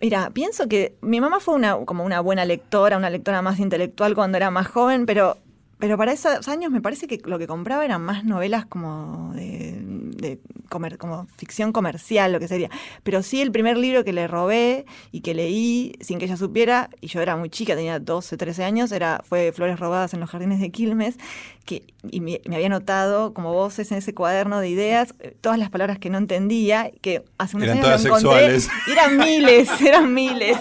Mira, 0.00 0.30
pienso 0.30 0.66
que 0.66 0.96
mi 1.02 1.20
mamá 1.20 1.40
fue 1.40 1.54
una, 1.54 1.76
como 1.84 2.02
una 2.02 2.20
buena 2.20 2.46
lectora, 2.46 2.96
una 2.96 3.10
lectora 3.10 3.42
más 3.42 3.58
intelectual 3.58 4.14
cuando 4.14 4.38
era 4.38 4.50
más 4.50 4.66
joven, 4.66 5.04
pero 5.04 5.36
pero 5.84 5.98
para 5.98 6.12
esos 6.12 6.48
años 6.48 6.72
me 6.72 6.80
parece 6.80 7.06
que 7.06 7.20
lo 7.26 7.38
que 7.38 7.46
compraba 7.46 7.84
eran 7.84 8.00
más 8.00 8.24
novelas 8.24 8.64
como 8.64 9.34
de, 9.34 10.38
comer, 10.70 10.96
como 10.96 11.26
ficción 11.36 11.72
comercial, 11.72 12.32
lo 12.32 12.40
que 12.40 12.48
sería. 12.48 12.70
Pero 13.02 13.22
sí 13.22 13.42
el 13.42 13.52
primer 13.52 13.76
libro 13.76 14.02
que 14.02 14.14
le 14.14 14.26
robé 14.26 14.86
y 15.12 15.20
que 15.20 15.34
leí 15.34 15.92
sin 16.00 16.18
que 16.18 16.24
ella 16.24 16.38
supiera, 16.38 16.88
y 17.02 17.08
yo 17.08 17.20
era 17.20 17.36
muy 17.36 17.50
chica, 17.50 17.76
tenía 17.76 17.98
12, 17.98 18.38
13 18.38 18.64
años, 18.64 18.92
era, 18.92 19.20
fue 19.28 19.52
Flores 19.52 19.78
robadas 19.78 20.14
en 20.14 20.20
los 20.20 20.30
jardines 20.30 20.58
de 20.58 20.70
Quilmes, 20.70 21.18
que, 21.66 21.82
y 22.10 22.20
me, 22.20 22.40
había 22.46 22.70
notado 22.70 23.34
como 23.34 23.52
voces 23.52 23.92
en 23.92 23.98
ese 23.98 24.14
cuaderno 24.14 24.60
de 24.60 24.70
ideas, 24.70 25.14
eh, 25.20 25.36
todas 25.38 25.58
las 25.58 25.68
palabras 25.68 25.98
que 25.98 26.08
no 26.08 26.16
entendía, 26.16 26.90
que 27.02 27.22
hace 27.36 27.56
unos 27.56 27.68
eran 27.68 27.84
años 27.84 28.04
lo 28.04 28.16
encontré, 28.16 28.58
eran 28.90 29.16
miles, 29.18 29.68
eran 29.82 30.14
miles. 30.14 30.58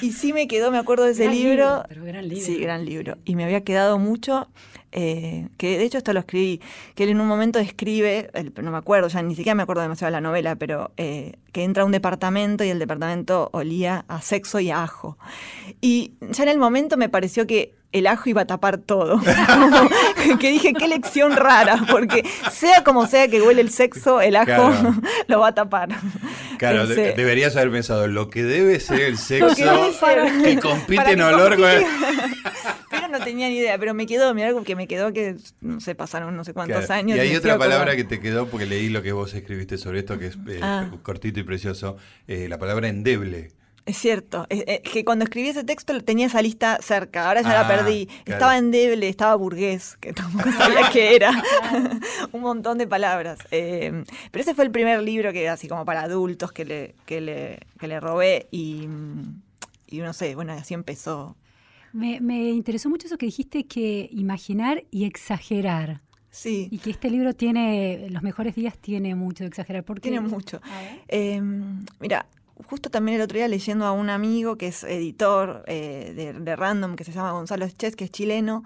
y 0.00 0.12
sí 0.12 0.32
me 0.32 0.46
quedó, 0.46 0.70
me 0.70 0.78
acuerdo 0.78 1.04
de 1.04 1.12
ese 1.12 1.28
libro. 1.28 1.82
gran 1.88 2.28
libro. 2.28 2.44
Sí, 2.44 2.58
gran 2.58 2.84
libro. 2.84 3.18
Y 3.24 3.36
me 3.36 3.44
había 3.44 3.62
quedado 3.62 3.98
mucho 3.98 4.27
eh, 4.92 5.48
que 5.56 5.78
de 5.78 5.84
hecho 5.84 5.98
esto 5.98 6.12
lo 6.12 6.20
escribí, 6.20 6.60
que 6.94 7.04
él 7.04 7.10
en 7.10 7.20
un 7.20 7.28
momento 7.28 7.58
escribe, 7.58 8.30
no 8.62 8.70
me 8.70 8.78
acuerdo, 8.78 9.08
ya 9.08 9.22
ni 9.22 9.34
siquiera 9.34 9.54
me 9.54 9.62
acuerdo 9.62 9.82
demasiado 9.82 10.08
de 10.08 10.12
la 10.12 10.20
novela, 10.20 10.56
pero 10.56 10.92
eh, 10.96 11.34
que 11.52 11.64
entra 11.64 11.82
a 11.82 11.86
un 11.86 11.92
departamento 11.92 12.64
y 12.64 12.70
el 12.70 12.78
departamento 12.78 13.50
olía 13.52 14.04
a 14.08 14.20
sexo 14.22 14.60
y 14.60 14.70
a 14.70 14.82
ajo. 14.82 15.18
Y 15.80 16.12
ya 16.30 16.42
en 16.44 16.48
el 16.48 16.58
momento 16.58 16.96
me 16.96 17.08
pareció 17.08 17.46
que 17.46 17.74
el 17.92 18.06
ajo 18.06 18.28
iba 18.28 18.42
a 18.42 18.46
tapar 18.46 18.78
todo. 18.78 19.20
que 20.40 20.50
dije, 20.50 20.74
qué 20.74 20.88
lección 20.88 21.36
rara, 21.36 21.86
porque 21.90 22.24
sea 22.50 22.84
como 22.84 23.06
sea 23.06 23.28
que 23.28 23.40
huele 23.40 23.62
el 23.62 23.70
sexo, 23.70 24.20
el 24.20 24.36
ajo 24.36 24.72
lo 25.26 25.40
va 25.40 25.48
a 25.48 25.54
tapar. 25.54 25.88
Claro, 26.58 26.86
deberías 26.86 27.56
haber 27.56 27.70
pensado, 27.70 28.06
lo 28.06 28.30
que 28.30 28.42
debe 28.42 28.80
ser 28.80 29.00
el 29.00 29.18
sexo 29.18 29.54
que, 29.54 30.58
compite 30.60 31.12
en 31.12 31.22
olor 31.22 31.56
con... 31.56 31.68
pero 32.90 33.08
no 33.08 33.20
tenía 33.20 33.48
ni 33.48 33.56
idea, 33.56 33.78
pero 33.78 33.94
me 33.94 34.06
quedó, 34.06 34.34
mira 34.34 34.48
algo 34.48 34.64
que 34.64 34.76
me 34.76 34.86
quedó 34.86 35.12
que 35.12 35.36
no 35.60 35.80
sé, 35.80 35.94
pasaron 35.94 36.36
no 36.36 36.44
sé 36.44 36.52
cuántos 36.52 36.90
años. 36.90 37.16
Y 37.16 37.20
hay 37.20 37.36
otra 37.36 37.58
palabra 37.58 37.96
que 37.96 38.04
te 38.04 38.20
quedó 38.20 38.48
porque 38.48 38.66
leí 38.66 38.88
lo 38.88 39.02
que 39.02 39.12
vos 39.12 39.32
escribiste 39.34 39.78
sobre 39.78 40.00
esto, 40.00 40.18
que 40.18 40.26
es 40.26 40.38
eh, 40.48 40.60
ah. 40.62 40.90
cortito 41.02 41.40
y 41.40 41.44
precioso, 41.44 41.96
eh, 42.26 42.48
la 42.48 42.58
palabra 42.58 42.88
endeble. 42.88 43.52
Es 43.88 43.96
cierto, 43.96 44.44
es, 44.50 44.80
que 44.80 45.02
cuando 45.02 45.24
escribí 45.24 45.48
ese 45.48 45.64
texto 45.64 45.98
tenía 46.02 46.26
esa 46.26 46.42
lista 46.42 46.78
cerca, 46.82 47.26
ahora 47.26 47.40
ya 47.40 47.48
la 47.48 47.60
ah, 47.62 47.68
perdí. 47.68 48.06
Estaba 48.26 48.58
endeble, 48.58 49.08
estaba 49.08 49.34
burgués, 49.34 49.96
que 49.96 50.12
tampoco 50.12 50.52
sabía 50.52 50.90
qué 50.92 51.16
era. 51.16 51.32
Un 52.32 52.42
montón 52.42 52.76
de 52.76 52.86
palabras. 52.86 53.38
Eh, 53.50 54.04
pero 54.30 54.42
ese 54.42 54.54
fue 54.54 54.66
el 54.66 54.70
primer 54.70 55.00
libro 55.00 55.32
que 55.32 55.48
así 55.48 55.68
como 55.68 55.86
para 55.86 56.02
adultos 56.02 56.52
que 56.52 56.66
le, 56.66 56.96
que 57.06 57.22
le, 57.22 57.60
que 57.80 57.88
le 57.88 57.98
robé 57.98 58.46
y, 58.50 58.86
y 59.86 59.98
no 60.00 60.12
sé, 60.12 60.34
bueno, 60.34 60.52
así 60.52 60.74
empezó. 60.74 61.34
Me, 61.94 62.20
me 62.20 62.50
interesó 62.50 62.90
mucho 62.90 63.06
eso 63.06 63.16
que 63.16 63.24
dijiste 63.24 63.64
que 63.64 64.10
imaginar 64.12 64.84
y 64.90 65.06
exagerar. 65.06 66.02
Sí. 66.30 66.68
Y 66.70 66.76
que 66.76 66.90
este 66.90 67.08
libro 67.08 67.32
tiene, 67.32 68.08
Los 68.10 68.22
mejores 68.22 68.54
días 68.54 68.76
tiene 68.76 69.14
mucho 69.14 69.44
de 69.44 69.48
exagerar. 69.48 69.82
¿Por 69.82 69.98
Tiene 69.98 70.20
mucho. 70.20 70.60
Eh, 71.08 71.40
mira, 72.00 72.26
justo 72.66 72.90
también 72.90 73.16
el 73.16 73.22
otro 73.22 73.36
día 73.36 73.48
leyendo 73.48 73.86
a 73.86 73.92
un 73.92 74.10
amigo 74.10 74.56
que 74.56 74.68
es 74.68 74.84
editor 74.84 75.64
eh, 75.66 76.34
de, 76.38 76.56
Random, 76.56 76.96
que 76.96 77.04
se 77.04 77.12
llama 77.12 77.32
Gonzalo 77.32 77.64
Eschez, 77.64 77.96
que 77.96 78.04
es 78.04 78.10
chileno, 78.10 78.64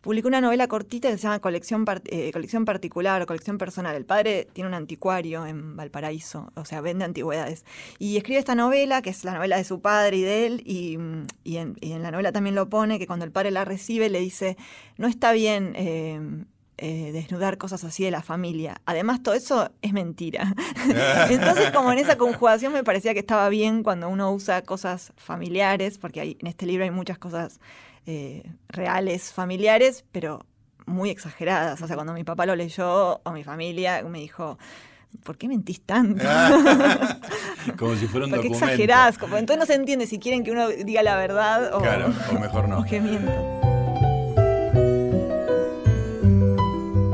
publicó 0.00 0.28
una 0.28 0.40
novela 0.40 0.66
cortita 0.66 1.10
que 1.10 1.16
se 1.16 1.22
llama 1.22 1.38
Colección, 1.38 1.84
eh, 2.06 2.32
Colección 2.32 2.64
Particular 2.64 3.22
o 3.22 3.26
Colección 3.26 3.58
Personal. 3.58 3.94
El 3.94 4.04
padre 4.04 4.48
tiene 4.52 4.68
un 4.68 4.74
anticuario 4.74 5.46
en 5.46 5.76
Valparaíso, 5.76 6.52
o 6.56 6.64
sea, 6.64 6.80
vende 6.80 7.04
antigüedades. 7.04 7.64
Y 7.98 8.16
escribe 8.16 8.38
esta 8.38 8.54
novela, 8.54 9.00
que 9.00 9.10
es 9.10 9.24
la 9.24 9.34
novela 9.34 9.56
de 9.56 9.64
su 9.64 9.80
padre 9.80 10.16
y 10.18 10.22
de 10.22 10.46
él, 10.46 10.62
y, 10.64 10.94
en, 11.56 12.02
la 12.02 12.10
novela 12.10 12.32
también 12.32 12.54
lo 12.54 12.68
pone, 12.68 12.98
que 12.98 13.06
cuando 13.06 13.24
el 13.24 13.32
padre 13.32 13.52
la 13.52 13.64
recibe 13.64 14.10
le 14.10 14.20
dice, 14.20 14.56
no 14.98 15.06
está 15.06 15.32
bien 15.32 15.72
eh, 15.76 16.44
eh, 16.84 17.12
desnudar 17.12 17.58
cosas 17.58 17.84
así 17.84 18.02
de 18.02 18.10
la 18.10 18.22
familia. 18.22 18.80
Además, 18.86 19.22
todo 19.22 19.34
eso 19.34 19.70
es 19.82 19.92
mentira. 19.92 20.52
Entonces, 21.30 21.70
como 21.70 21.92
en 21.92 21.98
esa 21.98 22.18
conjugación 22.18 22.72
me 22.72 22.82
parecía 22.82 23.14
que 23.14 23.20
estaba 23.20 23.48
bien 23.50 23.84
cuando 23.84 24.08
uno 24.08 24.32
usa 24.32 24.62
cosas 24.62 25.12
familiares, 25.16 25.98
porque 25.98 26.20
hay, 26.20 26.36
en 26.40 26.48
este 26.48 26.66
libro 26.66 26.82
hay 26.82 26.90
muchas 26.90 27.18
cosas 27.18 27.60
eh, 28.04 28.42
reales, 28.68 29.32
familiares, 29.32 30.04
pero 30.10 30.44
muy 30.84 31.10
exageradas. 31.10 31.80
O 31.82 31.86
sea, 31.86 31.94
cuando 31.94 32.14
mi 32.14 32.24
papá 32.24 32.46
lo 32.46 32.56
leyó 32.56 33.20
o 33.22 33.30
mi 33.30 33.44
familia 33.44 34.02
me 34.02 34.18
dijo, 34.18 34.58
¿por 35.22 35.38
qué 35.38 35.46
mentís 35.46 35.82
tanto? 35.82 36.24
como 37.78 37.94
si 37.94 38.08
fuera 38.08 38.26
un 38.26 38.32
¿Por 38.32 38.40
qué 38.40 38.48
documento. 38.48 38.64
exagerás? 38.64 39.18
entonces 39.22 39.56
no 39.56 39.66
se 39.66 39.74
entiende 39.74 40.08
si 40.08 40.18
quieren 40.18 40.42
que 40.42 40.50
uno 40.50 40.66
diga 40.66 41.04
la 41.04 41.16
verdad 41.16 41.74
o, 41.74 41.78
claro, 41.78 42.12
o 42.28 42.40
mejor 42.40 42.68
no. 42.68 42.80
O 42.80 42.84
que 42.84 43.00
miento. 43.00 43.71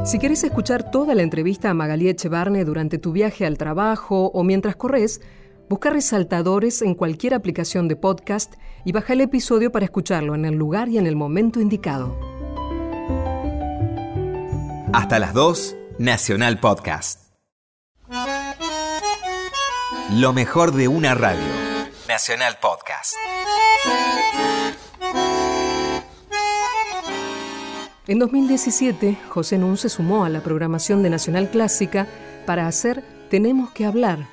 Si 0.08 0.18
querés 0.18 0.42
escuchar 0.42 0.90
toda 0.90 1.14
la 1.14 1.22
entrevista 1.22 1.68
a 1.68 1.74
Magalí 1.74 2.08
Echevarne 2.08 2.64
durante 2.64 2.96
tu 2.96 3.12
viaje 3.12 3.44
al 3.44 3.58
trabajo 3.58 4.30
o 4.32 4.42
mientras 4.42 4.74
corres, 4.74 5.20
busca 5.68 5.90
resaltadores 5.90 6.80
en 6.80 6.94
cualquier 6.94 7.34
aplicación 7.34 7.88
de 7.88 7.96
podcast 7.96 8.54
y 8.86 8.92
baja 8.92 9.12
el 9.12 9.20
episodio 9.20 9.70
para 9.70 9.84
escucharlo 9.84 10.34
en 10.34 10.46
el 10.46 10.54
lugar 10.54 10.88
y 10.88 10.96
en 10.96 11.06
el 11.06 11.14
momento 11.14 11.60
indicado. 11.60 12.18
Hasta 14.94 15.18
las 15.18 15.34
2, 15.34 15.76
Nacional 15.98 16.58
Podcast. 16.58 17.34
Lo 20.14 20.32
mejor 20.32 20.72
de 20.72 20.88
una 20.88 21.14
radio. 21.14 21.44
Nacional 22.08 22.56
Podcast. 22.62 23.12
En 28.08 28.18
2017, 28.18 29.18
José 29.28 29.58
Nun 29.58 29.76
se 29.76 29.90
sumó 29.90 30.24
a 30.24 30.30
la 30.30 30.42
programación 30.42 31.02
de 31.02 31.10
Nacional 31.10 31.50
Clásica 31.50 32.08
para 32.46 32.66
hacer 32.66 33.04
Tenemos 33.28 33.70
que 33.72 33.84
hablar, 33.84 34.26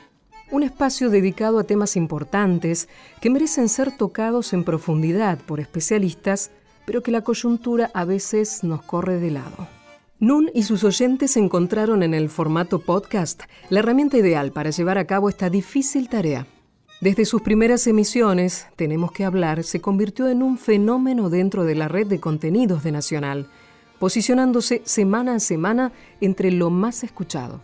un 0.49 0.63
espacio 0.63 1.09
dedicado 1.09 1.59
a 1.59 1.65
temas 1.65 1.97
importantes 1.97 2.87
que 3.19 3.29
merecen 3.29 3.67
ser 3.67 3.91
tocados 3.97 4.53
en 4.53 4.63
profundidad 4.63 5.39
por 5.39 5.59
especialistas, 5.59 6.51
pero 6.85 7.03
que 7.03 7.11
la 7.11 7.25
coyuntura 7.25 7.91
a 7.93 8.05
veces 8.05 8.63
nos 8.63 8.81
corre 8.81 9.19
de 9.19 9.31
lado. 9.31 9.67
Nun 10.19 10.49
y 10.53 10.63
sus 10.63 10.85
oyentes 10.85 11.35
encontraron 11.35 12.01
en 12.01 12.13
el 12.13 12.29
formato 12.29 12.79
podcast 12.79 13.43
la 13.69 13.79
herramienta 13.79 14.17
ideal 14.17 14.53
para 14.53 14.69
llevar 14.69 14.97
a 14.97 15.05
cabo 15.05 15.27
esta 15.27 15.49
difícil 15.49 16.07
tarea. 16.07 16.47
Desde 17.01 17.25
sus 17.25 17.41
primeras 17.41 17.85
emisiones, 17.87 18.67
Tenemos 18.77 19.11
que 19.11 19.25
hablar 19.25 19.65
se 19.65 19.81
convirtió 19.81 20.29
en 20.29 20.41
un 20.41 20.57
fenómeno 20.57 21.29
dentro 21.29 21.65
de 21.65 21.75
la 21.75 21.89
red 21.89 22.07
de 22.07 22.21
contenidos 22.21 22.83
de 22.83 22.93
Nacional, 22.93 23.49
posicionándose 23.99 24.81
semana 24.85 25.35
a 25.35 25.39
semana 25.39 25.91
entre 26.21 26.51
lo 26.51 26.69
más 26.69 27.03
escuchado. 27.03 27.61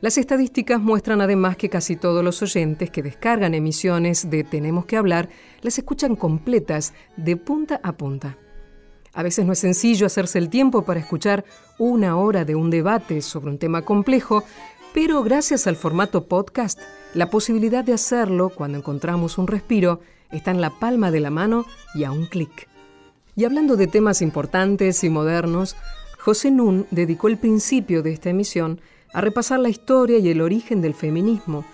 Las 0.00 0.16
estadísticas 0.16 0.80
muestran 0.80 1.20
además 1.20 1.58
que 1.58 1.68
casi 1.68 1.94
todos 1.94 2.24
los 2.24 2.40
oyentes 2.40 2.90
que 2.90 3.02
descargan 3.02 3.52
emisiones 3.52 4.30
de 4.30 4.44
Tenemos 4.44 4.86
que 4.86 4.96
hablar 4.96 5.28
las 5.60 5.76
escuchan 5.76 6.16
completas 6.16 6.94
de 7.18 7.36
punta 7.36 7.80
a 7.82 7.92
punta. 7.92 8.38
A 9.12 9.22
veces 9.22 9.44
no 9.44 9.52
es 9.52 9.58
sencillo 9.58 10.06
hacerse 10.06 10.38
el 10.38 10.48
tiempo 10.48 10.82
para 10.82 11.00
escuchar 11.00 11.44
una 11.78 12.16
hora 12.16 12.46
de 12.46 12.54
un 12.54 12.70
debate 12.70 13.20
sobre 13.20 13.50
un 13.50 13.58
tema 13.58 13.82
complejo, 13.82 14.42
pero 14.94 15.22
gracias 15.22 15.66
al 15.66 15.76
formato 15.76 16.26
podcast, 16.26 16.80
la 17.12 17.28
posibilidad 17.28 17.84
de 17.84 17.92
hacerlo 17.92 18.48
cuando 18.48 18.78
encontramos 18.78 19.36
un 19.36 19.48
respiro 19.48 20.00
está 20.30 20.50
en 20.50 20.62
la 20.62 20.70
palma 20.70 21.10
de 21.10 21.20
la 21.20 21.30
mano 21.30 21.66
y 21.94 22.04
a 22.04 22.12
un 22.12 22.24
clic. 22.24 22.69
Y 23.40 23.44
hablando 23.46 23.76
de 23.76 23.86
temas 23.86 24.20
importantes 24.20 25.02
y 25.02 25.08
modernos, 25.08 25.74
José 26.18 26.50
Nun 26.50 26.86
dedicó 26.90 27.26
el 27.26 27.38
principio 27.38 28.02
de 28.02 28.12
esta 28.12 28.28
emisión 28.28 28.82
a 29.14 29.22
repasar 29.22 29.60
la 29.60 29.70
historia 29.70 30.18
y 30.18 30.28
el 30.28 30.42
origen 30.42 30.82
del 30.82 30.92
feminismo, 30.92 31.64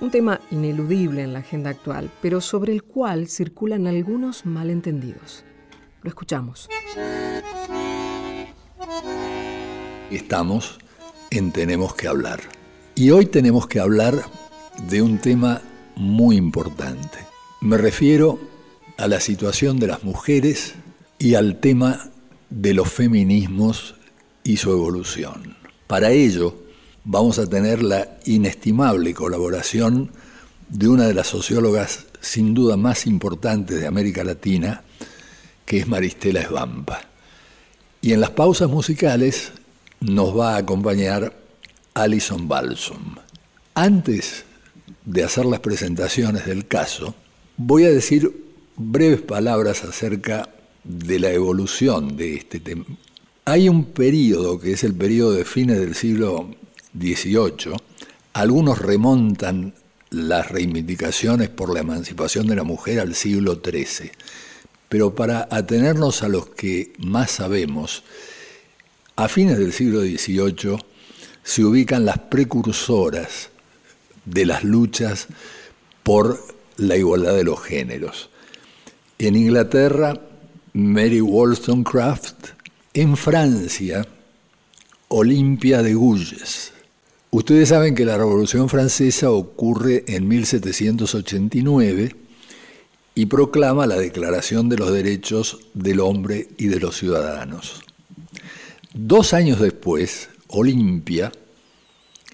un 0.00 0.10
tema 0.10 0.40
ineludible 0.50 1.22
en 1.22 1.34
la 1.34 1.40
agenda 1.40 1.68
actual, 1.68 2.10
pero 2.22 2.40
sobre 2.40 2.72
el 2.72 2.84
cual 2.84 3.28
circulan 3.28 3.86
algunos 3.86 4.46
malentendidos. 4.46 5.44
Lo 6.00 6.08
escuchamos. 6.08 6.70
Estamos 10.10 10.78
en 11.30 11.52
Tenemos 11.52 11.94
que 11.96 12.08
hablar. 12.08 12.40
Y 12.94 13.10
hoy 13.10 13.26
tenemos 13.26 13.66
que 13.66 13.78
hablar 13.78 14.14
de 14.88 15.02
un 15.02 15.18
tema 15.18 15.60
muy 15.96 16.36
importante. 16.36 17.18
Me 17.60 17.76
refiero 17.76 18.38
a 18.96 19.06
la 19.06 19.20
situación 19.20 19.78
de 19.78 19.86
las 19.86 20.02
mujeres 20.02 20.76
y 21.20 21.34
al 21.34 21.60
tema 21.60 22.10
de 22.48 22.72
los 22.72 22.90
feminismos 22.90 23.94
y 24.42 24.56
su 24.56 24.72
evolución. 24.72 25.54
Para 25.86 26.10
ello, 26.10 26.56
vamos 27.04 27.38
a 27.38 27.46
tener 27.46 27.82
la 27.82 28.16
inestimable 28.24 29.12
colaboración 29.12 30.10
de 30.70 30.88
una 30.88 31.06
de 31.06 31.12
las 31.12 31.26
sociólogas 31.26 32.06
sin 32.22 32.54
duda 32.54 32.78
más 32.78 33.06
importantes 33.06 33.78
de 33.78 33.86
América 33.86 34.24
Latina, 34.24 34.82
que 35.66 35.78
es 35.78 35.86
Maristela 35.86 36.40
Esbampa. 36.40 37.02
Y 38.00 38.14
en 38.14 38.20
las 38.20 38.30
pausas 38.30 38.70
musicales 38.70 39.52
nos 40.00 40.36
va 40.36 40.54
a 40.54 40.58
acompañar 40.58 41.34
Alison 41.92 42.48
Balsum. 42.48 43.16
Antes 43.74 44.44
de 45.04 45.22
hacer 45.22 45.44
las 45.44 45.60
presentaciones 45.60 46.46
del 46.46 46.66
caso, 46.66 47.14
voy 47.58 47.84
a 47.84 47.90
decir 47.90 48.32
breves 48.78 49.20
palabras 49.20 49.84
acerca 49.84 50.48
de 50.84 51.18
la 51.18 51.30
evolución 51.30 52.16
de 52.16 52.34
este 52.34 52.60
tema. 52.60 52.84
Hay 53.44 53.68
un 53.68 53.84
periodo 53.86 54.60
que 54.60 54.72
es 54.72 54.84
el 54.84 54.94
periodo 54.94 55.32
de 55.32 55.44
fines 55.44 55.78
del 55.78 55.94
siglo 55.94 56.54
XVIII, 56.98 57.76
algunos 58.32 58.78
remontan 58.78 59.74
las 60.10 60.50
reivindicaciones 60.50 61.48
por 61.48 61.72
la 61.72 61.80
emancipación 61.80 62.46
de 62.46 62.56
la 62.56 62.64
mujer 62.64 63.00
al 63.00 63.14
siglo 63.14 63.60
XIII, 63.64 64.10
pero 64.88 65.14
para 65.14 65.48
atenernos 65.50 66.22
a 66.22 66.28
los 66.28 66.46
que 66.50 66.92
más 66.98 67.30
sabemos, 67.30 68.02
a 69.16 69.28
fines 69.28 69.58
del 69.58 69.72
siglo 69.72 70.00
XVIII 70.00 70.78
se 71.42 71.64
ubican 71.64 72.04
las 72.04 72.18
precursoras 72.18 73.50
de 74.24 74.46
las 74.46 74.64
luchas 74.64 75.28
por 76.02 76.42
la 76.76 76.96
igualdad 76.96 77.34
de 77.34 77.44
los 77.44 77.60
géneros. 77.62 78.30
En 79.18 79.36
Inglaterra, 79.36 80.20
Mary 80.72 81.20
Wollstonecraft, 81.20 82.48
en 82.94 83.16
Francia, 83.16 84.06
Olimpia 85.08 85.82
de 85.82 85.94
Gouges, 85.94 86.72
Ustedes 87.32 87.68
saben 87.68 87.94
que 87.94 88.04
la 88.04 88.18
Revolución 88.18 88.68
Francesa 88.68 89.30
ocurre 89.30 90.02
en 90.08 90.26
1789 90.26 92.16
y 93.14 93.26
proclama 93.26 93.86
la 93.86 93.96
Declaración 93.96 94.68
de 94.68 94.76
los 94.76 94.92
Derechos 94.92 95.60
del 95.72 96.00
Hombre 96.00 96.48
y 96.58 96.66
de 96.66 96.80
los 96.80 96.96
Ciudadanos. 96.96 97.82
Dos 98.94 99.32
años 99.32 99.60
después, 99.60 100.28
Olimpia 100.48 101.30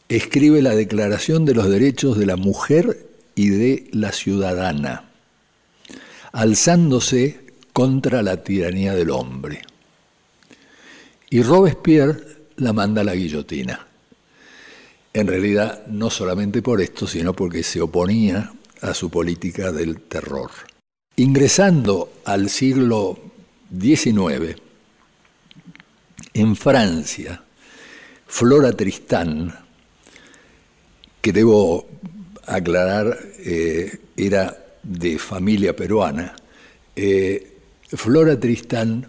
escribe 0.08 0.62
la 0.62 0.74
Declaración 0.74 1.44
de 1.44 1.52
los 1.52 1.68
Derechos 1.68 2.16
de 2.16 2.24
la 2.24 2.36
Mujer 2.36 3.06
y 3.34 3.50
de 3.50 3.90
la 3.92 4.12
Ciudadana, 4.12 5.10
alzándose 6.32 7.45
contra 7.76 8.22
la 8.22 8.42
tiranía 8.42 8.94
del 8.94 9.10
hombre. 9.10 9.60
Y 11.28 11.42
Robespierre 11.42 12.16
la 12.56 12.72
manda 12.72 13.02
a 13.02 13.04
la 13.04 13.14
guillotina 13.14 13.86
en 15.16 15.26
realidad 15.26 15.86
no 15.86 16.10
solamente 16.10 16.60
por 16.60 16.78
esto, 16.82 17.06
sino 17.06 17.32
porque 17.32 17.62
se 17.62 17.80
oponía 17.80 18.52
a 18.82 18.92
su 18.92 19.08
política 19.08 19.72
del 19.72 20.02
terror. 20.02 20.50
Ingresando 21.16 22.20
al 22.26 22.50
siglo 22.50 23.18
XIX, 23.80 24.56
en 26.34 26.54
Francia, 26.54 27.42
Flora 28.26 28.72
Tristán, 28.72 29.54
que 31.22 31.32
debo 31.32 31.88
aclarar 32.46 33.18
eh, 33.38 33.98
era 34.18 34.54
de 34.82 35.18
familia 35.18 35.74
peruana, 35.74 36.36
eh, 36.94 37.55
Flora 37.88 38.38
Tristán 38.40 39.06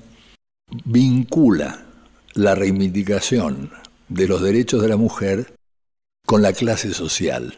vincula 0.85 1.83
la 2.33 2.53
reivindicación 2.53 3.71
de 4.07 4.27
los 4.27 4.41
derechos 4.41 4.83
de 4.83 4.87
la 4.87 4.97
mujer 4.97 5.55
con 6.27 6.43
la 6.43 6.53
clase 6.53 6.93
social. 6.93 7.57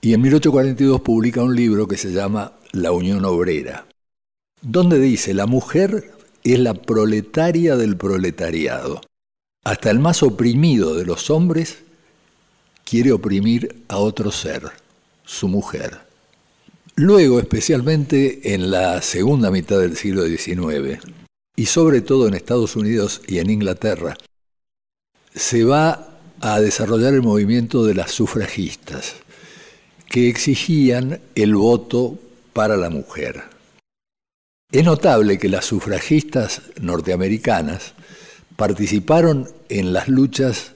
Y 0.00 0.14
en 0.14 0.22
1842 0.22 1.00
publica 1.02 1.42
un 1.42 1.54
libro 1.54 1.86
que 1.86 1.96
se 1.96 2.12
llama 2.12 2.54
La 2.72 2.90
Unión 2.90 3.24
Obrera, 3.24 3.86
donde 4.60 4.98
dice, 4.98 5.32
la 5.32 5.46
mujer 5.46 6.10
es 6.42 6.58
la 6.58 6.74
proletaria 6.74 7.76
del 7.76 7.96
proletariado. 7.96 9.00
Hasta 9.64 9.90
el 9.90 10.00
más 10.00 10.24
oprimido 10.24 10.94
de 10.94 11.04
los 11.04 11.30
hombres 11.30 11.84
quiere 12.84 13.12
oprimir 13.12 13.84
a 13.86 13.98
otro 13.98 14.32
ser, 14.32 14.72
su 15.24 15.46
mujer. 15.46 16.07
Luego, 16.98 17.38
especialmente 17.38 18.54
en 18.54 18.72
la 18.72 19.00
segunda 19.02 19.52
mitad 19.52 19.78
del 19.78 19.96
siglo 19.96 20.24
XIX, 20.24 20.98
y 21.54 21.66
sobre 21.66 22.00
todo 22.00 22.26
en 22.26 22.34
Estados 22.34 22.74
Unidos 22.74 23.22
y 23.28 23.38
en 23.38 23.50
Inglaterra, 23.50 24.16
se 25.32 25.62
va 25.62 26.18
a 26.40 26.58
desarrollar 26.58 27.14
el 27.14 27.22
movimiento 27.22 27.84
de 27.84 27.94
las 27.94 28.10
sufragistas, 28.10 29.14
que 30.08 30.28
exigían 30.28 31.20
el 31.36 31.54
voto 31.54 32.18
para 32.52 32.76
la 32.76 32.90
mujer. 32.90 33.44
Es 34.72 34.84
notable 34.84 35.38
que 35.38 35.48
las 35.48 35.66
sufragistas 35.66 36.62
norteamericanas 36.80 37.94
participaron 38.56 39.48
en 39.68 39.92
las 39.92 40.08
luchas 40.08 40.72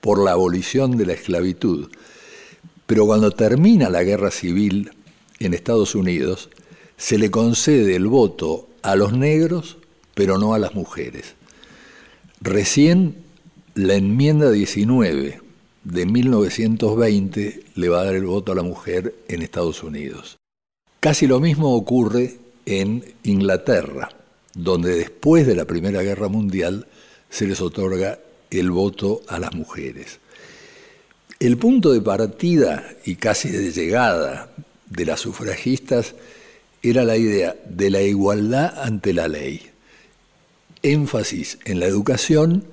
por 0.00 0.24
la 0.24 0.30
abolición 0.30 0.96
de 0.96 1.04
la 1.04 1.12
esclavitud, 1.12 1.90
pero 2.86 3.04
cuando 3.04 3.32
termina 3.32 3.90
la 3.90 4.02
guerra 4.02 4.30
civil 4.30 4.92
en 5.38 5.54
Estados 5.54 5.94
Unidos, 5.94 6.50
se 6.96 7.18
le 7.18 7.30
concede 7.30 7.96
el 7.96 8.06
voto 8.06 8.68
a 8.82 8.96
los 8.96 9.12
negros, 9.12 9.78
pero 10.14 10.38
no 10.38 10.54
a 10.54 10.58
las 10.58 10.74
mujeres. 10.74 11.34
Recién 12.40 13.16
la 13.74 13.94
enmienda 13.94 14.50
19 14.50 15.40
de 15.84 16.06
1920 16.06 17.64
le 17.74 17.88
va 17.88 18.00
a 18.00 18.04
dar 18.04 18.14
el 18.14 18.26
voto 18.26 18.52
a 18.52 18.54
la 18.54 18.62
mujer 18.62 19.14
en 19.28 19.42
Estados 19.42 19.82
Unidos. 19.82 20.36
Casi 21.00 21.26
lo 21.26 21.40
mismo 21.40 21.74
ocurre 21.74 22.38
en 22.66 23.04
Inglaterra, 23.22 24.10
donde 24.54 24.96
después 24.96 25.46
de 25.46 25.54
la 25.54 25.64
Primera 25.64 26.02
Guerra 26.02 26.28
Mundial 26.28 26.86
se 27.30 27.46
les 27.46 27.60
otorga 27.60 28.18
el 28.50 28.70
voto 28.70 29.22
a 29.28 29.38
las 29.38 29.54
mujeres. 29.54 30.18
El 31.38 31.56
punto 31.56 31.92
de 31.92 32.00
partida 32.00 32.96
y 33.04 33.14
casi 33.14 33.48
de 33.50 33.70
llegada 33.70 34.50
de 34.90 35.04
las 35.04 35.20
sufragistas 35.20 36.14
era 36.82 37.04
la 37.04 37.16
idea 37.16 37.56
de 37.68 37.90
la 37.90 38.02
igualdad 38.02 38.80
ante 38.82 39.12
la 39.12 39.28
ley. 39.28 39.62
Énfasis 40.82 41.58
en 41.64 41.80
la 41.80 41.86
educación 41.86 42.64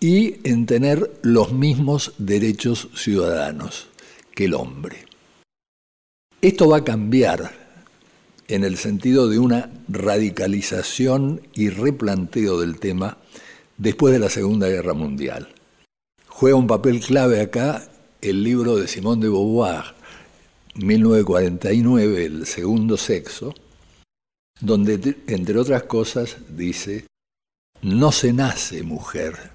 y 0.00 0.36
en 0.48 0.66
tener 0.66 1.18
los 1.22 1.52
mismos 1.52 2.12
derechos 2.18 2.88
ciudadanos 2.94 3.88
que 4.34 4.46
el 4.46 4.54
hombre. 4.54 5.06
Esto 6.42 6.68
va 6.68 6.78
a 6.78 6.84
cambiar 6.84 7.52
en 8.48 8.64
el 8.64 8.76
sentido 8.76 9.28
de 9.28 9.38
una 9.38 9.70
radicalización 9.88 11.40
y 11.54 11.70
replanteo 11.70 12.60
del 12.60 12.78
tema 12.78 13.18
después 13.78 14.12
de 14.12 14.20
la 14.20 14.30
Segunda 14.30 14.68
Guerra 14.68 14.94
Mundial. 14.94 15.48
Juega 16.28 16.56
un 16.56 16.66
papel 16.66 17.00
clave 17.00 17.40
acá 17.40 17.88
el 18.20 18.44
libro 18.44 18.76
de 18.76 18.88
Simone 18.88 19.22
de 19.22 19.28
Beauvoir, 19.28 19.95
1949, 20.78 22.24
El 22.24 22.46
segundo 22.46 22.96
sexo, 22.96 23.54
donde, 24.60 25.16
entre 25.26 25.58
otras 25.58 25.84
cosas, 25.84 26.36
dice 26.48 27.06
No 27.82 28.12
se 28.12 28.32
nace 28.32 28.82
mujer, 28.82 29.50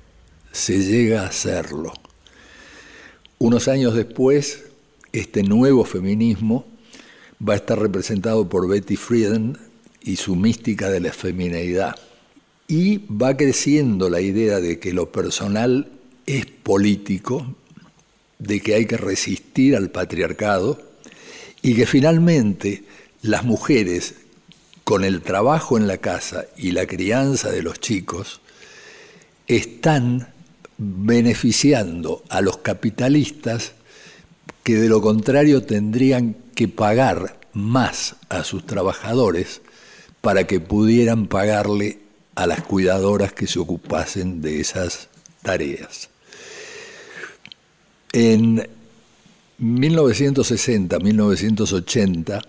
se 0.52 0.80
llega 0.80 1.26
a 1.26 1.32
serlo. 1.32 1.94
Unos 3.38 3.68
años 3.68 3.96
después, 3.96 4.66
este 5.12 5.44
nuevo 5.44 5.84
feminismo 5.86 6.66
va 7.48 7.54
a 7.54 7.58
estar 7.58 7.80
representado 7.80 8.48
por 8.48 8.68
Betty 8.68 8.96
Friedan 8.96 9.58
y 10.02 10.16
su 10.16 10.36
mística 10.36 10.90
de 10.90 11.00
la 11.00 11.14
femineidad. 11.14 11.96
Y 12.68 13.00
va 13.08 13.36
creciendo 13.36 14.10
la 14.10 14.22
idea 14.22 14.60
de 14.60 14.80
que 14.80 14.94
lo 14.94 15.12
personal 15.12 15.88
es 16.26 16.46
político, 16.46 17.56
de 18.40 18.62
que 18.62 18.76
hay 18.76 18.86
que 18.86 18.98
resistir 18.98 19.76
al 19.76 19.90
patriarcado 19.90 20.91
y 21.62 21.76
que 21.76 21.86
finalmente 21.86 22.84
las 23.22 23.44
mujeres, 23.44 24.16
con 24.84 25.04
el 25.04 25.22
trabajo 25.22 25.78
en 25.78 25.88
la 25.88 25.98
casa 25.98 26.46
y 26.58 26.72
la 26.72 26.86
crianza 26.88 27.52
de 27.52 27.62
los 27.62 27.80
chicos, 27.80 28.42
están 29.48 30.28
beneficiando 30.78 32.24
a 32.30 32.42
los 32.42 32.58
capitalistas 32.58 33.74
que 34.64 34.76
de 34.76 34.90
lo 34.90 35.02
contrario 35.02 35.64
tendrían 35.64 36.36
que 36.56 36.68
pagar 36.68 37.40
más 37.54 38.16
a 38.30 38.44
sus 38.44 38.66
trabajadores 38.66 39.62
para 40.22 40.46
que 40.46 40.60
pudieran 40.60 41.28
pagarle 41.28 42.00
a 42.36 42.48
las 42.48 42.62
cuidadoras 42.62 43.34
que 43.34 43.48
se 43.48 43.60
ocupasen 43.60 44.42
de 44.42 44.62
esas 44.62 45.10
tareas. 45.42 46.10
En 48.14 48.68
1960-1980 49.62 52.42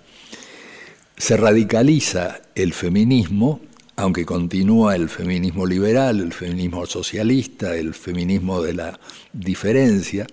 se 1.16 1.36
radicaliza 1.36 2.40
el 2.54 2.72
feminismo, 2.72 3.60
aunque 3.96 4.24
continúa 4.24 4.94
el 4.96 5.10
feminismo 5.10 5.66
liberal, 5.66 6.20
el 6.20 6.32
feminismo 6.32 6.86
socialista, 6.86 7.76
el 7.76 7.92
feminismo 7.92 8.62
de 8.62 8.72
la 8.72 8.98
diferencia. 9.32 10.26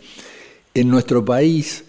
En 0.73 0.89
nuestro 0.89 1.25
país, 1.25 1.83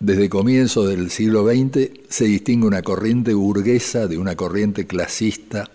desde 0.00 0.28
comienzo 0.28 0.84
del 0.84 1.08
siglo 1.10 1.46
XX, 1.46 1.90
se 2.08 2.24
distingue 2.24 2.66
una 2.66 2.82
corriente 2.82 3.34
burguesa 3.34 4.08
de 4.08 4.18
una 4.18 4.34
corriente 4.34 4.84
clasista 4.84 5.70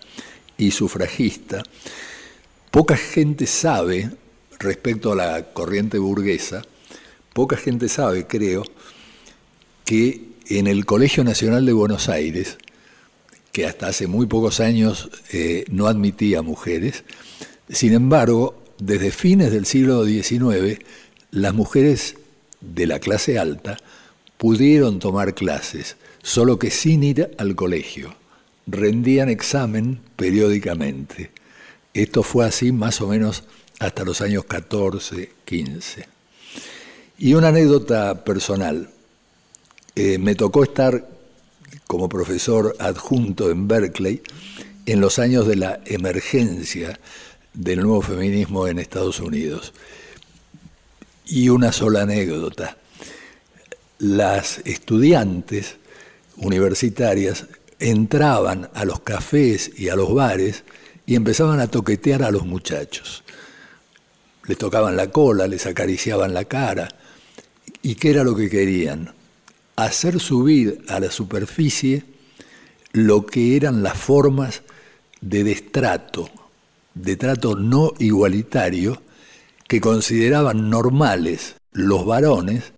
y 0.58 0.70
sufragista. 0.70 1.62
Poca 2.70 2.98
gente 2.98 3.46
sabe 3.46 4.10
respecto 4.58 5.12
a 5.12 5.16
la 5.16 5.54
corriente 5.54 5.96
burguesa, 5.98 6.62
poca 7.38 7.56
gente 7.56 7.88
sabe, 7.88 8.26
creo, 8.26 8.64
que 9.84 10.22
en 10.48 10.66
el 10.66 10.84
Colegio 10.84 11.22
Nacional 11.22 11.64
de 11.66 11.72
Buenos 11.72 12.08
Aires, 12.08 12.58
que 13.52 13.64
hasta 13.64 13.86
hace 13.86 14.08
muy 14.08 14.26
pocos 14.26 14.58
años 14.58 15.08
eh, 15.32 15.64
no 15.70 15.86
admitía 15.86 16.42
mujeres, 16.42 17.04
sin 17.68 17.92
embargo, 17.92 18.60
desde 18.80 19.12
fines 19.12 19.52
del 19.52 19.66
siglo 19.66 20.04
XIX, 20.04 20.80
las 21.30 21.54
mujeres 21.54 22.16
de 22.60 22.88
la 22.88 22.98
clase 22.98 23.38
alta 23.38 23.76
pudieron 24.36 24.98
tomar 24.98 25.36
clases, 25.36 25.96
solo 26.24 26.58
que 26.58 26.72
sin 26.72 27.04
ir 27.04 27.30
al 27.38 27.54
colegio. 27.54 28.16
Rendían 28.66 29.28
examen 29.28 30.00
periódicamente. 30.16 31.30
Esto 31.94 32.24
fue 32.24 32.46
así 32.46 32.72
más 32.72 33.00
o 33.00 33.06
menos 33.06 33.44
hasta 33.78 34.04
los 34.04 34.22
años 34.22 34.44
14, 34.44 35.30
15. 35.44 36.17
Y 37.18 37.34
una 37.34 37.48
anécdota 37.48 38.24
personal. 38.24 38.88
Eh, 39.96 40.18
me 40.18 40.36
tocó 40.36 40.62
estar 40.62 41.08
como 41.88 42.08
profesor 42.08 42.76
adjunto 42.78 43.50
en 43.50 43.66
Berkeley 43.66 44.22
en 44.86 45.00
los 45.00 45.18
años 45.18 45.46
de 45.48 45.56
la 45.56 45.80
emergencia 45.86 47.00
del 47.52 47.80
nuevo 47.80 48.02
feminismo 48.02 48.68
en 48.68 48.78
Estados 48.78 49.18
Unidos. 49.18 49.72
Y 51.26 51.48
una 51.48 51.72
sola 51.72 52.02
anécdota. 52.02 52.76
Las 53.98 54.58
estudiantes 54.64 55.76
universitarias 56.36 57.46
entraban 57.80 58.70
a 58.74 58.84
los 58.84 59.00
cafés 59.00 59.72
y 59.76 59.88
a 59.88 59.96
los 59.96 60.14
bares 60.14 60.62
y 61.04 61.16
empezaban 61.16 61.58
a 61.58 61.66
toquetear 61.66 62.22
a 62.22 62.30
los 62.30 62.46
muchachos 62.46 63.24
les 64.48 64.58
tocaban 64.58 64.96
la 64.96 65.10
cola, 65.10 65.46
les 65.46 65.66
acariciaban 65.66 66.34
la 66.34 66.46
cara. 66.46 66.88
¿Y 67.82 67.94
qué 67.96 68.10
era 68.10 68.24
lo 68.24 68.34
que 68.34 68.48
querían? 68.48 69.12
Hacer 69.76 70.20
subir 70.20 70.84
a 70.88 71.00
la 71.00 71.10
superficie 71.10 72.04
lo 72.92 73.26
que 73.26 73.56
eran 73.56 73.82
las 73.82 73.96
formas 73.96 74.62
de 75.20 75.44
destrato, 75.44 76.28
de 76.94 77.16
trato 77.16 77.54
no 77.54 77.92
igualitario, 77.98 79.02
que 79.66 79.80
consideraban 79.80 80.70
normales 80.70 81.56
los 81.72 82.06
varones 82.06 82.72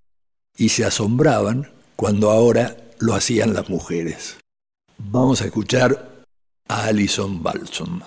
y 0.57 0.71
se 0.71 0.85
asombraban 0.85 1.71
cuando 1.97 2.31
ahora 2.31 2.77
lo 2.99 3.15
hacían 3.15 3.55
las 3.55 3.69
mujeres. 3.69 4.37
Vamos 4.99 5.41
a 5.41 5.47
escuchar 5.47 6.25
a 6.69 6.85
Alison 6.87 7.43
Balsom. 7.43 8.01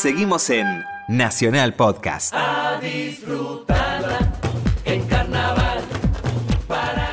Seguimos 0.00 0.48
en 0.48 0.66
Nacional 1.08 1.74
Podcast. 1.74 2.32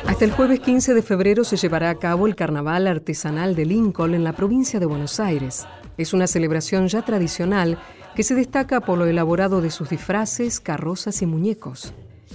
Hasta 0.06 0.24
el 0.24 0.32
jueves 0.32 0.60
15 0.60 0.94
de 0.94 1.02
febrero 1.02 1.44
se 1.44 1.58
llevará 1.58 1.90
a 1.90 1.96
cabo 1.96 2.26
el 2.26 2.34
Carnaval 2.34 2.86
Artesanal 2.86 3.54
de 3.54 3.66
Lincoln 3.66 4.14
en 4.14 4.24
la 4.24 4.32
provincia 4.32 4.80
de 4.80 4.86
Buenos 4.86 5.20
Aires. 5.20 5.66
Es 5.98 6.14
una 6.14 6.26
celebración 6.26 6.88
ya 6.88 7.02
tradicional 7.02 7.78
que 8.16 8.22
se 8.22 8.34
destaca 8.34 8.80
por 8.80 8.96
lo 8.96 9.04
elaborado 9.04 9.60
de 9.60 9.70
sus 9.70 9.90
disfraces, 9.90 10.58
carrozas 10.58 11.20
y 11.20 11.26
muñecos. 11.26 11.92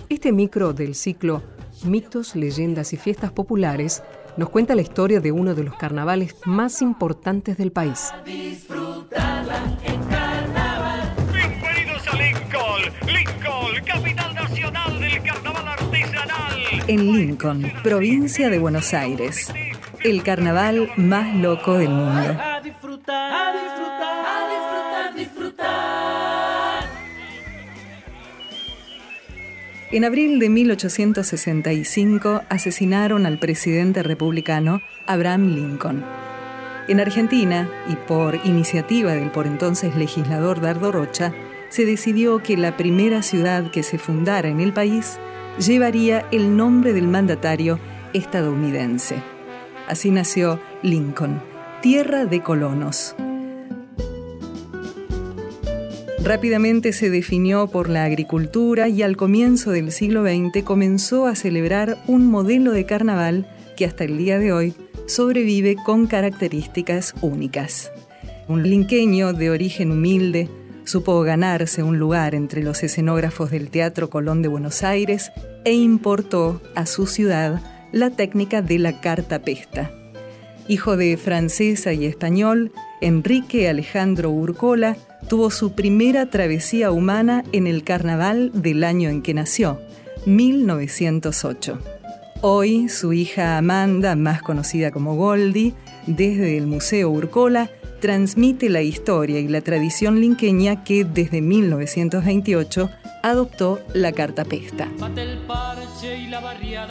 Este 0.07 0.31
micro 0.31 0.71
del 0.71 0.93
ciclo 0.93 1.41
Mitos, 1.83 2.35
Leyendas 2.35 2.93
y 2.93 2.97
Fiestas 2.97 3.31
Populares 3.31 4.03
nos 4.37 4.49
cuenta 4.49 4.75
la 4.75 4.83
historia 4.83 5.19
de 5.19 5.31
uno 5.31 5.55
de 5.55 5.63
los 5.63 5.75
carnavales 5.77 6.35
más 6.45 6.83
importantes 6.83 7.57
del 7.57 7.71
país. 7.71 8.11
En 16.93 17.11
Lincoln, 17.11 17.73
provincia 17.81 18.51
de 18.51 18.59
Buenos 18.59 18.93
Aires, 18.93 19.51
el 20.03 20.21
carnaval 20.21 20.91
más 20.95 21.35
loco 21.37 21.73
del 21.79 21.89
mundo. 21.89 22.37
A 22.39 22.61
disfrutar, 22.61 23.33
a 23.33 23.51
disfrutar, 23.51 24.25
a 24.27 25.15
disfrutar, 25.15 25.15
disfrutar. 25.15 26.83
En 29.91 30.05
abril 30.05 30.37
de 30.37 30.49
1865 30.49 32.43
asesinaron 32.47 33.25
al 33.25 33.39
presidente 33.39 34.03
republicano 34.03 34.83
Abraham 35.07 35.55
Lincoln. 35.55 36.05
En 36.87 36.99
Argentina, 36.99 37.67
y 37.89 37.95
por 37.95 38.35
iniciativa 38.43 39.13
del 39.13 39.31
por 39.31 39.47
entonces 39.47 39.95
legislador 39.95 40.61
Dardo 40.61 40.91
Rocha, 40.91 41.33
se 41.69 41.87
decidió 41.87 42.43
que 42.43 42.55
la 42.55 42.77
primera 42.77 43.23
ciudad 43.23 43.71
que 43.71 43.81
se 43.81 43.97
fundara 43.97 44.47
en 44.47 44.59
el 44.59 44.73
país 44.73 45.17
llevaría 45.59 46.25
el 46.31 46.55
nombre 46.55 46.93
del 46.93 47.07
mandatario 47.07 47.79
estadounidense. 48.13 49.15
Así 49.87 50.11
nació 50.11 50.59
Lincoln, 50.81 51.41
tierra 51.81 52.25
de 52.25 52.41
colonos. 52.41 53.15
Rápidamente 56.23 56.93
se 56.93 57.09
definió 57.09 57.67
por 57.67 57.89
la 57.89 58.05
agricultura 58.05 58.87
y 58.87 59.01
al 59.01 59.17
comienzo 59.17 59.71
del 59.71 59.91
siglo 59.91 60.23
XX 60.23 60.63
comenzó 60.63 61.27
a 61.27 61.35
celebrar 61.35 61.97
un 62.07 62.27
modelo 62.27 62.71
de 62.71 62.85
carnaval 62.85 63.45
que 63.75 63.85
hasta 63.85 64.05
el 64.05 64.17
día 64.17 64.39
de 64.39 64.53
hoy 64.53 64.73
sobrevive 65.05 65.75
con 65.75 66.07
características 66.07 67.13
únicas. 67.21 67.91
Un 68.47 68.63
linqueño 68.63 69.33
de 69.33 69.49
origen 69.49 69.91
humilde 69.91 70.47
supo 70.85 71.21
ganarse 71.21 71.83
un 71.83 71.99
lugar 71.99 72.35
entre 72.35 72.63
los 72.63 72.83
escenógrafos 72.83 73.51
del 73.51 73.69
Teatro 73.69 74.09
Colón 74.09 74.41
de 74.41 74.49
Buenos 74.49 74.83
Aires 74.83 75.31
e 75.65 75.73
importó 75.73 76.61
a 76.75 76.85
su 76.85 77.07
ciudad 77.07 77.61
la 77.91 78.09
técnica 78.09 78.61
de 78.61 78.79
la 78.79 78.99
cartapesta. 78.99 79.91
Hijo 80.67 80.97
de 80.97 81.17
francesa 81.17 81.93
y 81.93 82.05
español, 82.05 82.71
Enrique 83.01 83.67
Alejandro 83.69 84.31
Urcola 84.31 84.95
tuvo 85.27 85.51
su 85.51 85.73
primera 85.73 86.29
travesía 86.29 86.91
humana 86.91 87.43
en 87.51 87.67
el 87.67 87.83
carnaval 87.83 88.51
del 88.53 88.83
año 88.83 89.09
en 89.09 89.21
que 89.21 89.33
nació, 89.33 89.79
1908. 90.25 91.79
Hoy 92.41 92.89
su 92.89 93.13
hija 93.13 93.57
Amanda, 93.57 94.15
más 94.15 94.41
conocida 94.41 94.91
como 94.91 95.15
Goldie, 95.15 95.73
desde 96.07 96.57
el 96.57 96.67
Museo 96.67 97.09
Urcola, 97.09 97.69
transmite 98.03 98.69
la 98.69 98.81
historia 98.81 99.39
y 99.39 99.47
la 99.47 99.61
tradición 99.61 100.19
linqueña 100.19 100.83
que 100.83 101.05
desde 101.05 101.39
1928 101.39 102.89
adoptó 103.23 103.79
la 103.93 104.11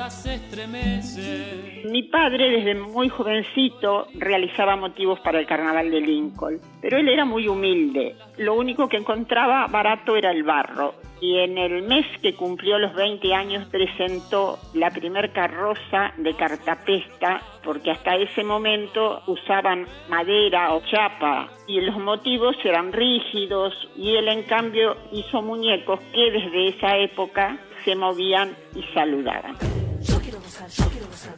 se 0.08 0.36
estremece. 0.36 1.82
Mi 1.90 2.04
padre 2.04 2.48
desde 2.48 2.74
muy 2.76 3.10
jovencito 3.10 4.06
realizaba 4.14 4.74
motivos 4.76 5.20
para 5.20 5.38
el 5.38 5.46
carnaval 5.46 5.90
de 5.90 6.00
Lincoln, 6.00 6.58
pero 6.80 6.96
él 6.96 7.06
era 7.10 7.26
muy 7.26 7.46
humilde. 7.46 8.16
Lo 8.38 8.54
único 8.54 8.88
que 8.88 8.96
encontraba 8.96 9.66
barato 9.66 10.16
era 10.16 10.30
el 10.30 10.44
barro. 10.44 10.94
Y 11.22 11.38
en 11.38 11.56
el 11.56 11.82
mes 11.82 12.04
que 12.20 12.34
cumplió 12.34 12.80
los 12.80 12.94
20 12.94 13.32
años 13.32 13.64
presentó 13.68 14.58
la 14.74 14.90
primer 14.90 15.32
carroza 15.32 16.12
de 16.16 16.34
cartapesta, 16.34 17.40
porque 17.62 17.92
hasta 17.92 18.16
ese 18.16 18.42
momento 18.42 19.22
usaban 19.28 19.86
madera 20.10 20.74
o 20.74 20.82
chapa 20.90 21.48
y 21.68 21.80
los 21.80 21.96
motivos 21.98 22.56
eran 22.64 22.92
rígidos 22.92 23.72
y 23.96 24.16
él 24.16 24.26
en 24.26 24.42
cambio 24.42 24.96
hizo 25.12 25.40
muñecos 25.42 26.00
que 26.12 26.32
desde 26.32 26.68
esa 26.70 26.96
época 26.96 27.56
se 27.84 27.94
movían 27.94 28.56
y 28.74 28.82
saludaban. 28.92 29.56
Yo 30.00 30.18
quiero 30.18 30.40
gozar, 30.40 30.68
yo 30.70 30.84
quiero 30.90 31.06
gozar, 31.06 31.34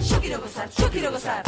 yo 0.00 0.20
quiero 0.20 0.40
gozar, 0.40 0.68
yo 0.76 0.90
quiero 0.90 1.10
gozar. 1.12 1.44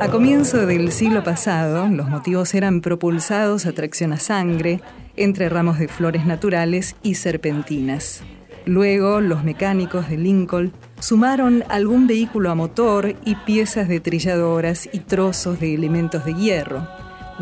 A 0.00 0.08
comienzo 0.10 0.66
del 0.66 0.90
siglo 0.90 1.22
pasado, 1.22 1.86
los 1.86 2.08
motivos 2.08 2.52
eran 2.54 2.80
propulsados 2.80 3.66
a 3.66 3.72
tracción 3.72 4.12
a 4.12 4.16
sangre, 4.16 4.80
entre 5.16 5.48
ramos 5.48 5.78
de 5.78 5.88
flores 5.88 6.26
naturales 6.26 6.96
y 7.02 7.14
serpentinas. 7.14 8.22
Luego, 8.64 9.20
los 9.20 9.42
mecánicos 9.42 10.08
de 10.08 10.16
Lincoln 10.16 10.72
sumaron 11.00 11.64
algún 11.68 12.06
vehículo 12.06 12.50
a 12.50 12.54
motor 12.54 13.16
y 13.24 13.34
piezas 13.34 13.88
de 13.88 13.98
trilladoras 13.98 14.88
y 14.92 15.00
trozos 15.00 15.58
de 15.58 15.74
elementos 15.74 16.24
de 16.24 16.34
hierro. 16.34 16.86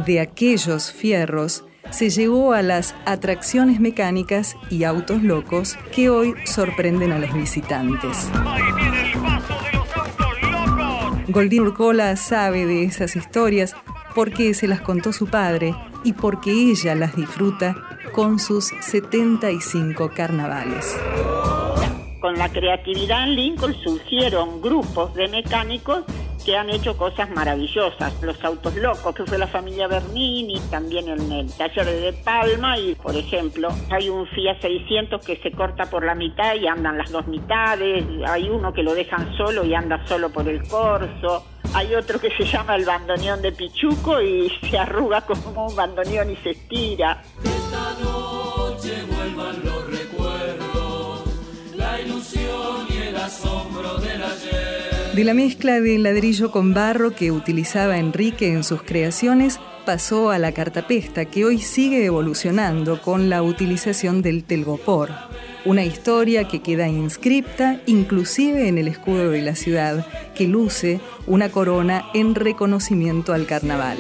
De 0.07 0.21
aquellos 0.21 0.93
fierros 0.93 1.65
se 1.91 2.09
llegó 2.09 2.55
a 2.55 2.63
las 2.63 2.95
atracciones 3.05 3.81
mecánicas 3.81 4.57
y 4.71 4.85
autos 4.85 5.23
locos 5.23 5.77
que 5.95 6.09
hoy 6.09 6.35
sorprenden 6.47 7.13
a 7.13 7.19
los 7.19 7.35
visitantes. 7.35 8.31
Goldín 11.29 11.63
Urcola 11.63 12.17
sabe 12.17 12.65
de 12.67 12.85
esas 12.85 13.15
historias 13.15 13.77
porque 14.15 14.55
se 14.55 14.67
las 14.67 14.81
contó 14.81 15.13
su 15.13 15.27
padre 15.27 15.75
y 16.05 16.13
porque 16.13 16.51
ella 16.51 16.95
las 16.95 17.17
disfruta 17.17 17.77
con 18.13 18.39
sus 18.39 18.67
75 18.81 20.11
carnavales. 20.15 20.99
Con 22.21 22.37
la 22.37 22.51
creatividad 22.51 23.25
en 23.25 23.37
Lincoln 23.37 23.75
surgieron 23.75 24.61
grupos 24.61 25.15
de 25.15 25.29
mecánicos 25.29 26.05
que 26.45 26.57
han 26.57 26.71
hecho 26.71 26.97
cosas 26.97 27.31
maravillosas. 27.31 28.13
Los 28.23 28.43
autos 28.45 28.75
locos, 28.77 29.15
que 29.15 29.25
fue 29.25 29.39
la 29.39 29.47
familia 29.47 29.87
Bernini, 29.89 30.61
también 30.71 31.09
en 31.09 31.33
el 31.33 31.53
taller 31.53 31.87
de 31.87 32.13
Palma 32.13 32.79
y, 32.79 32.95
por 32.95 33.17
ejemplo, 33.17 33.69
hay 33.91 34.09
un 34.09 34.27
Fiat 34.27 34.61
600 34.61 35.25
que 35.25 35.37
se 35.37 35.53
corta 35.53 35.87
por 35.87 36.05
la 36.05 36.15
mitad 36.15 36.55
y 36.55 36.67
andan 36.67 36.99
las 36.99 37.11
dos 37.11 37.27
mitades, 37.27 38.05
hay 38.27 38.49
uno 38.49 38.73
que 38.73 38.83
lo 38.83 38.95
dejan 38.95 39.37
solo 39.37 39.65
y 39.65 39.75
anda 39.75 40.07
solo 40.07 40.31
por 40.31 40.49
el 40.49 40.67
corso. 40.69 41.47
Hay 41.73 41.95
otro 41.95 42.21
que 42.21 42.31
se 42.37 42.45
llama 42.45 42.75
el 42.75 42.85
bandoneón 42.85 43.41
de 43.43 43.53
Pichuco 43.53 44.21
y 44.21 44.51
se 44.69 44.77
arruga 44.77 45.21
como 45.21 45.69
un 45.69 45.77
bandoneón 45.77 46.31
y 46.31 46.37
se 46.37 46.51
estira. 46.51 47.23
Esta 47.45 47.95
noche 48.03 49.05
vuelvan 49.09 49.65
los 49.65 49.87
recuerdos, 49.91 51.25
la 51.77 52.01
ilusión 52.01 52.87
y 52.89 53.09
el 53.09 53.17
asombro 53.17 53.99
del 53.99 54.23
ayer. 54.23 55.13
De 55.15 55.25
la 55.25 55.35
mezcla 55.35 55.81
de 55.81 55.99
ladrillo 55.99 56.51
con 56.51 56.75
barro 56.75 57.13
que 57.13 57.31
utilizaba 57.31 57.99
Enrique 57.99 58.53
en 58.53 58.65
sus 58.65 58.83
creaciones, 58.83 59.61
pasó 59.87 60.31
a 60.31 60.39
la 60.39 60.53
cartapesta, 60.53 61.25
que 61.27 61.45
hoy 61.45 61.59
sigue 61.59 62.05
evolucionando 62.05 63.01
con 63.01 63.31
la 63.31 63.43
utilización 63.43 64.23
del 64.23 64.45
telgopor. 64.45 65.11
Una 65.67 65.85
historia 65.85 66.49
que 66.49 66.63
queda 66.63 66.89
inscripta 66.89 67.81
inclusive 67.87 68.69
en 68.69 68.79
el 68.79 68.89
escudo 68.89 69.31
de 69.31 69.43
la 69.43 69.55
ciudad, 69.55 70.07
que 70.35 70.49
luce 70.49 71.01
una 71.27 71.51
corona 71.51 72.07
en 72.15 72.35
reconocimiento 72.35 73.35
al 73.35 73.45
carnaval. 73.47 73.99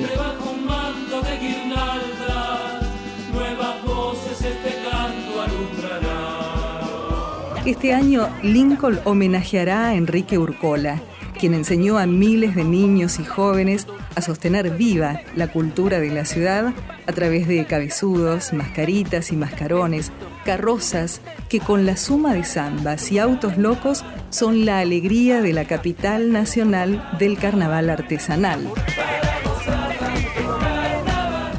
Este 7.66 7.92
año 7.92 8.30
Lincoln 8.42 8.98
homenajeará 9.04 9.88
a 9.88 9.94
Enrique 9.94 10.38
Urcola, 10.38 10.98
quien 11.38 11.52
enseñó 11.52 11.98
a 11.98 12.06
miles 12.06 12.54
de 12.54 12.64
niños 12.64 13.20
y 13.20 13.24
jóvenes 13.24 13.86
a 14.14 14.22
sostener 14.22 14.70
viva 14.70 15.20
la 15.36 15.48
cultura 15.48 16.00
de 16.00 16.11
la 16.11 16.24
ciudad 16.24 16.72
a 17.06 17.12
través 17.12 17.46
de 17.48 17.66
cabezudos, 17.66 18.54
mascaritas 18.54 19.30
y 19.30 19.36
mascarones, 19.36 20.11
carrozas 20.51 21.20
que 21.48 21.61
con 21.61 21.86
la 21.86 21.96
suma 21.96 22.34
de 22.34 22.42
zambas 22.42 23.12
y 23.12 23.20
autos 23.20 23.57
locos 23.57 24.05
son 24.30 24.64
la 24.64 24.80
alegría 24.80 25.42
de 25.42 25.53
la 25.53 25.64
capital 25.64 26.32
nacional 26.32 27.09
del 27.20 27.38
carnaval 27.38 27.88
artesanal. 27.88 28.68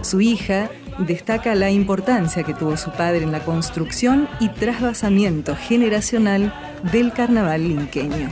Su 0.01 0.19
hija 0.19 0.69
destaca 0.97 1.55
la 1.55 1.71
importancia 1.71 2.43
que 2.43 2.53
tuvo 2.53 2.75
su 2.75 2.91
padre 2.91 3.23
en 3.23 3.31
la 3.31 3.45
construcción 3.45 4.27
y 4.41 4.49
trasvasamiento 4.49 5.55
generacional 5.55 6.53
del 6.91 7.13
carnaval 7.13 7.69
linqueño. 7.69 8.27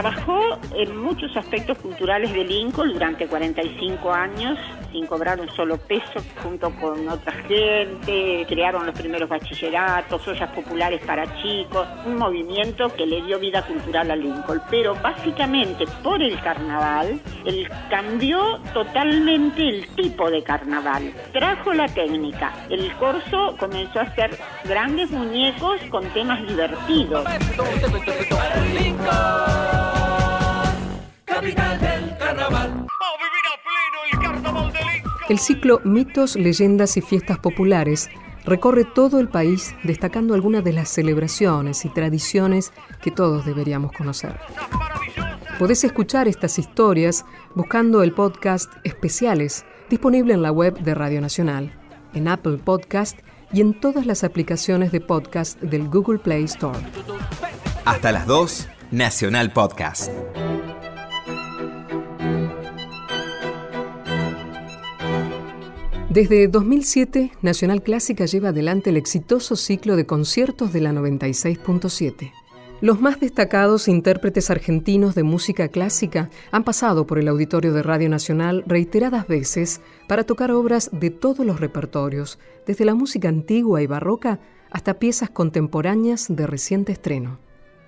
Trabajó 0.00 0.60
en 0.76 0.96
muchos 0.96 1.36
aspectos 1.36 1.76
culturales 1.78 2.32
de 2.32 2.44
Lincoln 2.44 2.92
durante 2.92 3.26
45 3.26 4.12
años, 4.12 4.56
sin 4.92 5.06
cobrar 5.06 5.40
un 5.40 5.50
solo 5.50 5.76
peso, 5.76 6.22
junto 6.40 6.70
con 6.70 7.08
otra 7.08 7.32
gente. 7.32 8.46
Crearon 8.48 8.86
los 8.86 8.96
primeros 8.96 9.28
bachilleratos, 9.28 10.28
ollas 10.28 10.50
populares 10.50 11.00
para 11.04 11.24
chicos, 11.42 11.88
un 12.06 12.14
movimiento 12.14 12.94
que 12.94 13.06
le 13.06 13.22
dio 13.22 13.40
vida 13.40 13.66
cultural 13.66 14.08
a 14.12 14.14
Lincoln. 14.14 14.62
Pero 14.70 14.94
básicamente 15.02 15.84
por 16.04 16.22
el 16.22 16.40
carnaval, 16.42 17.20
él 17.44 17.68
cambió 17.90 18.60
totalmente 18.72 19.68
el 19.68 19.88
tipo 19.96 20.30
de 20.30 20.44
carnaval. 20.44 21.12
Trajo 21.32 21.74
la 21.74 21.88
técnica. 21.88 22.52
El 22.70 22.92
corso 22.98 23.56
comenzó 23.58 23.98
a 23.98 24.02
hacer 24.02 24.38
grandes 24.64 25.10
muñecos 25.10 25.80
con 25.90 26.04
temas 26.10 26.46
divertidos. 26.46 27.26
Capital 31.38 31.80
del 31.80 32.18
carnaval. 32.18 32.86
El 35.28 35.38
ciclo 35.38 35.80
Mitos, 35.84 36.34
Leyendas 36.34 36.96
y 36.96 37.00
Fiestas 37.00 37.38
Populares 37.38 38.10
recorre 38.44 38.84
todo 38.84 39.20
el 39.20 39.28
país 39.28 39.72
destacando 39.84 40.34
algunas 40.34 40.64
de 40.64 40.72
las 40.72 40.88
celebraciones 40.88 41.84
y 41.84 41.90
tradiciones 41.90 42.72
que 43.00 43.12
todos 43.12 43.46
deberíamos 43.46 43.92
conocer. 43.92 44.36
Podés 45.60 45.84
escuchar 45.84 46.26
estas 46.26 46.58
historias 46.58 47.24
buscando 47.54 48.02
el 48.02 48.12
podcast 48.14 48.72
Especiales, 48.82 49.64
disponible 49.88 50.34
en 50.34 50.42
la 50.42 50.50
web 50.50 50.76
de 50.80 50.92
Radio 50.96 51.20
Nacional, 51.20 51.72
en 52.14 52.26
Apple 52.26 52.58
Podcast 52.58 53.16
y 53.52 53.60
en 53.60 53.78
todas 53.78 54.06
las 54.06 54.24
aplicaciones 54.24 54.90
de 54.90 55.00
podcast 55.00 55.60
del 55.60 55.88
Google 55.88 56.18
Play 56.18 56.42
Store. 56.42 56.80
Hasta 57.84 58.10
las 58.10 58.26
2, 58.26 58.68
Nacional 58.90 59.52
Podcast. 59.52 60.10
Desde 66.10 66.48
2007, 66.48 67.32
Nacional 67.42 67.82
Clásica 67.82 68.24
lleva 68.24 68.48
adelante 68.48 68.88
el 68.88 68.96
exitoso 68.96 69.56
ciclo 69.56 69.94
de 69.94 70.06
conciertos 70.06 70.72
de 70.72 70.80
la 70.80 70.90
96.7. 70.92 72.32
Los 72.80 73.02
más 73.02 73.20
destacados 73.20 73.88
intérpretes 73.88 74.48
argentinos 74.48 75.14
de 75.14 75.22
música 75.22 75.68
clásica 75.68 76.30
han 76.50 76.64
pasado 76.64 77.06
por 77.06 77.18
el 77.18 77.28
auditorio 77.28 77.74
de 77.74 77.82
Radio 77.82 78.08
Nacional 78.08 78.64
reiteradas 78.66 79.28
veces 79.28 79.82
para 80.06 80.24
tocar 80.24 80.50
obras 80.50 80.88
de 80.94 81.10
todos 81.10 81.44
los 81.44 81.60
repertorios, 81.60 82.38
desde 82.66 82.86
la 82.86 82.94
música 82.94 83.28
antigua 83.28 83.82
y 83.82 83.86
barroca 83.86 84.40
hasta 84.70 84.94
piezas 84.94 85.28
contemporáneas 85.28 86.28
de 86.30 86.46
reciente 86.46 86.92
estreno. 86.92 87.38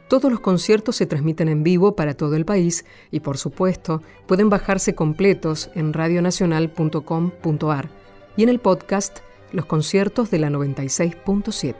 Todos 0.09 0.31
los 0.31 0.41
conciertos 0.41 0.97
se 0.97 1.07
transmiten 1.07 1.49
en 1.49 1.63
vivo 1.63 1.97
para 1.97 2.13
todo 2.13 2.37
el 2.37 2.45
país 2.45 2.85
y, 3.11 3.21
por 3.21 3.39
supuesto, 3.39 4.03
pueden 4.27 4.51
bajarse 4.51 4.95
completos 4.95 5.71
en 5.75 5.95
radionacional.com.ar 5.95 8.00
y 8.41 8.43
en 8.43 8.49
el 8.49 8.59
podcast 8.59 9.19
Los 9.53 9.67
conciertos 9.67 10.31
de 10.31 10.39
la 10.39 10.49
96.7. 10.49 11.75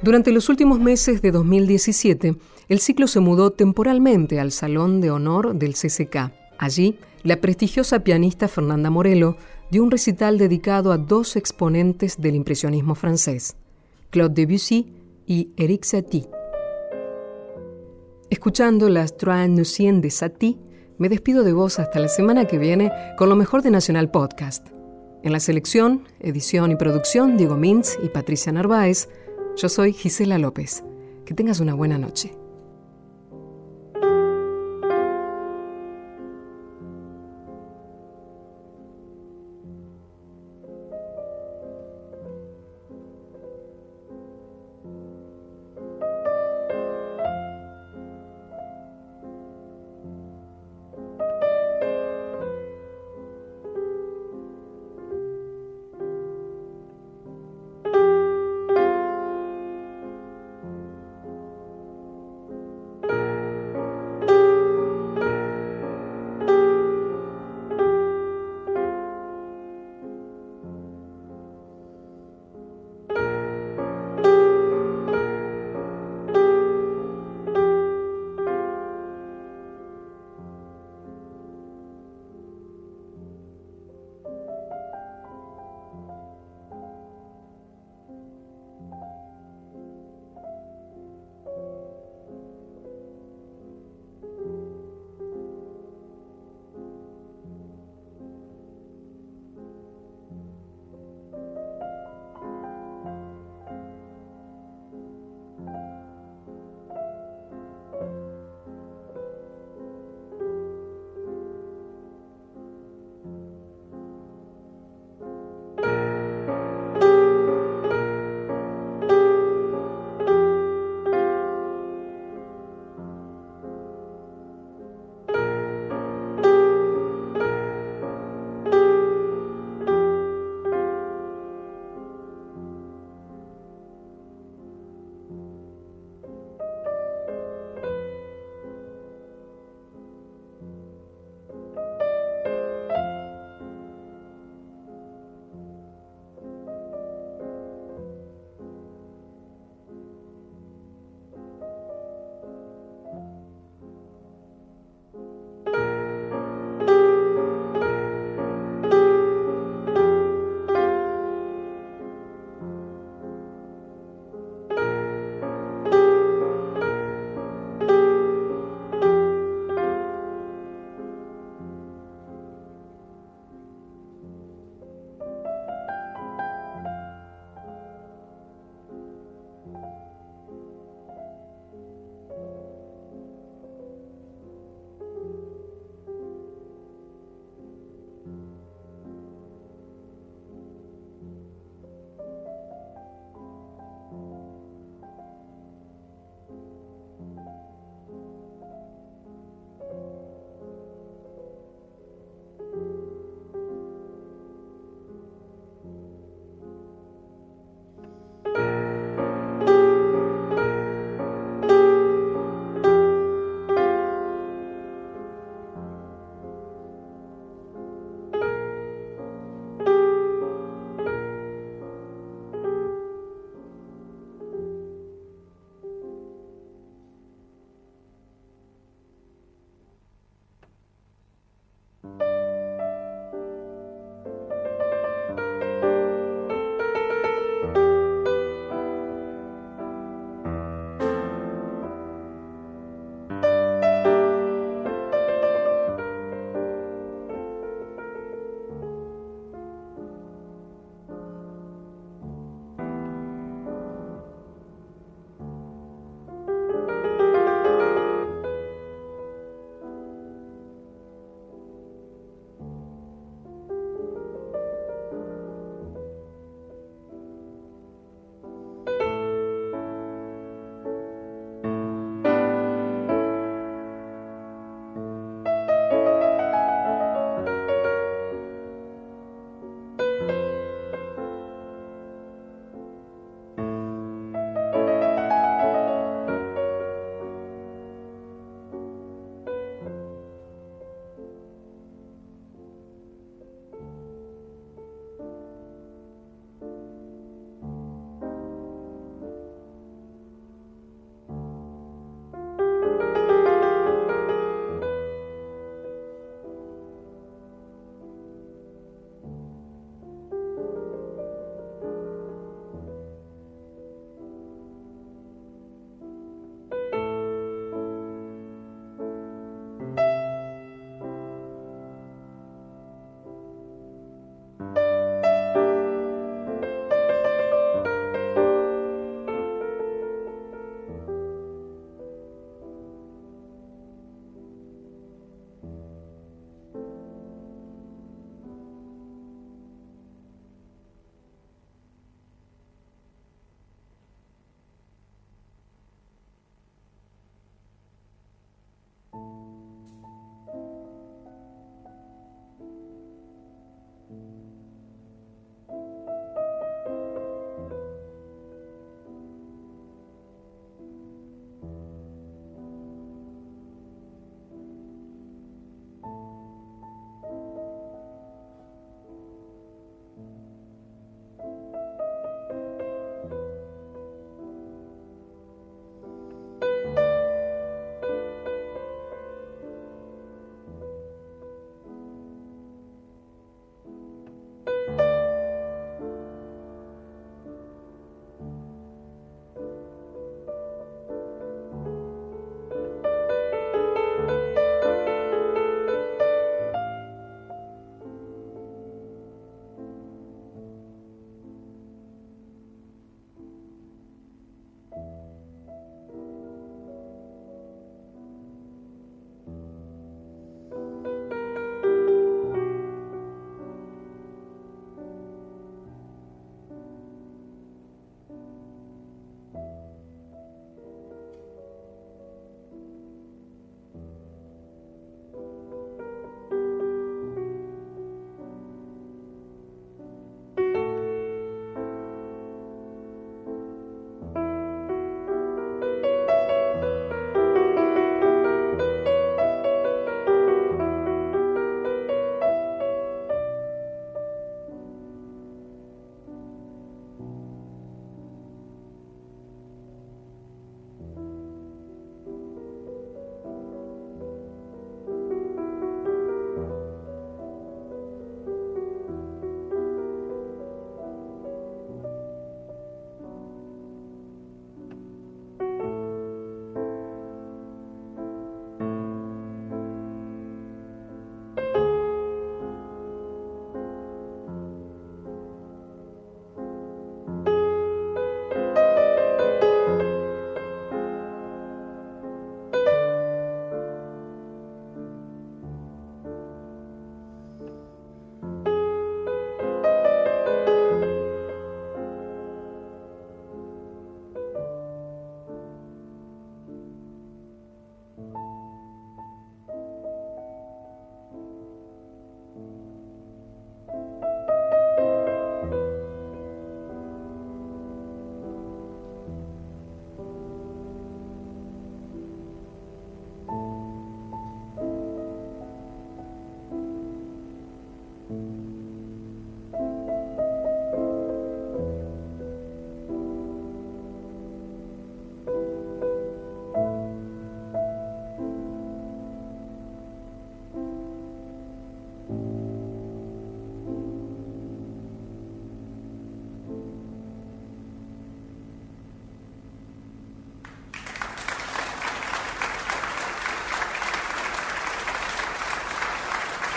Durante 0.00 0.30
los 0.30 0.48
últimos 0.48 0.78
meses 0.78 1.22
de 1.22 1.32
2017, 1.32 2.36
el 2.68 2.78
ciclo 2.78 3.08
se 3.08 3.18
mudó 3.18 3.50
temporalmente 3.50 4.38
al 4.38 4.52
Salón 4.52 5.00
de 5.00 5.10
Honor 5.10 5.56
del 5.56 5.74
CCK. 5.74 6.30
Allí, 6.56 7.00
la 7.24 7.40
prestigiosa 7.40 8.04
pianista 8.04 8.46
Fernanda 8.46 8.90
Morello 8.90 9.36
dio 9.72 9.82
un 9.82 9.90
recital 9.90 10.38
dedicado 10.38 10.92
a 10.92 10.98
dos 10.98 11.34
exponentes 11.34 12.20
del 12.20 12.36
impresionismo 12.36 12.94
francés, 12.94 13.56
Claude 14.10 14.34
Debussy 14.34 14.92
y 15.26 15.50
Eric 15.56 15.82
Satie. 15.82 16.28
Escuchando 18.30 18.88
las 18.88 19.16
Trois 19.16 19.48
Nuciens 19.50 20.00
de 20.00 20.10
Satie, 20.12 20.58
me 20.98 21.08
despido 21.08 21.42
de 21.42 21.52
vos 21.52 21.80
hasta 21.80 21.98
la 21.98 22.06
semana 22.06 22.44
que 22.44 22.58
viene 22.58 22.92
con 23.18 23.28
lo 23.28 23.34
mejor 23.34 23.62
de 23.62 23.72
Nacional 23.72 24.12
Podcast. 24.12 24.71
En 25.22 25.30
la 25.30 25.38
selección, 25.38 26.02
edición 26.18 26.72
y 26.72 26.76
producción, 26.76 27.36
Diego 27.36 27.56
Mintz 27.56 27.96
y 28.02 28.08
Patricia 28.08 28.50
Narváez. 28.50 29.08
Yo 29.56 29.68
soy 29.68 29.92
Gisela 29.92 30.36
López. 30.36 30.82
Que 31.24 31.32
tengas 31.32 31.60
una 31.60 31.74
buena 31.74 31.96
noche. 31.96 32.41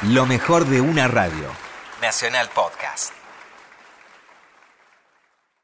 Lo 0.10 0.28
mejor 0.28 0.66
de 0.66 0.82
una 0.82 1.08
radio. 1.08 1.50
Nacional 2.00 2.48
Podcast. 2.54 2.75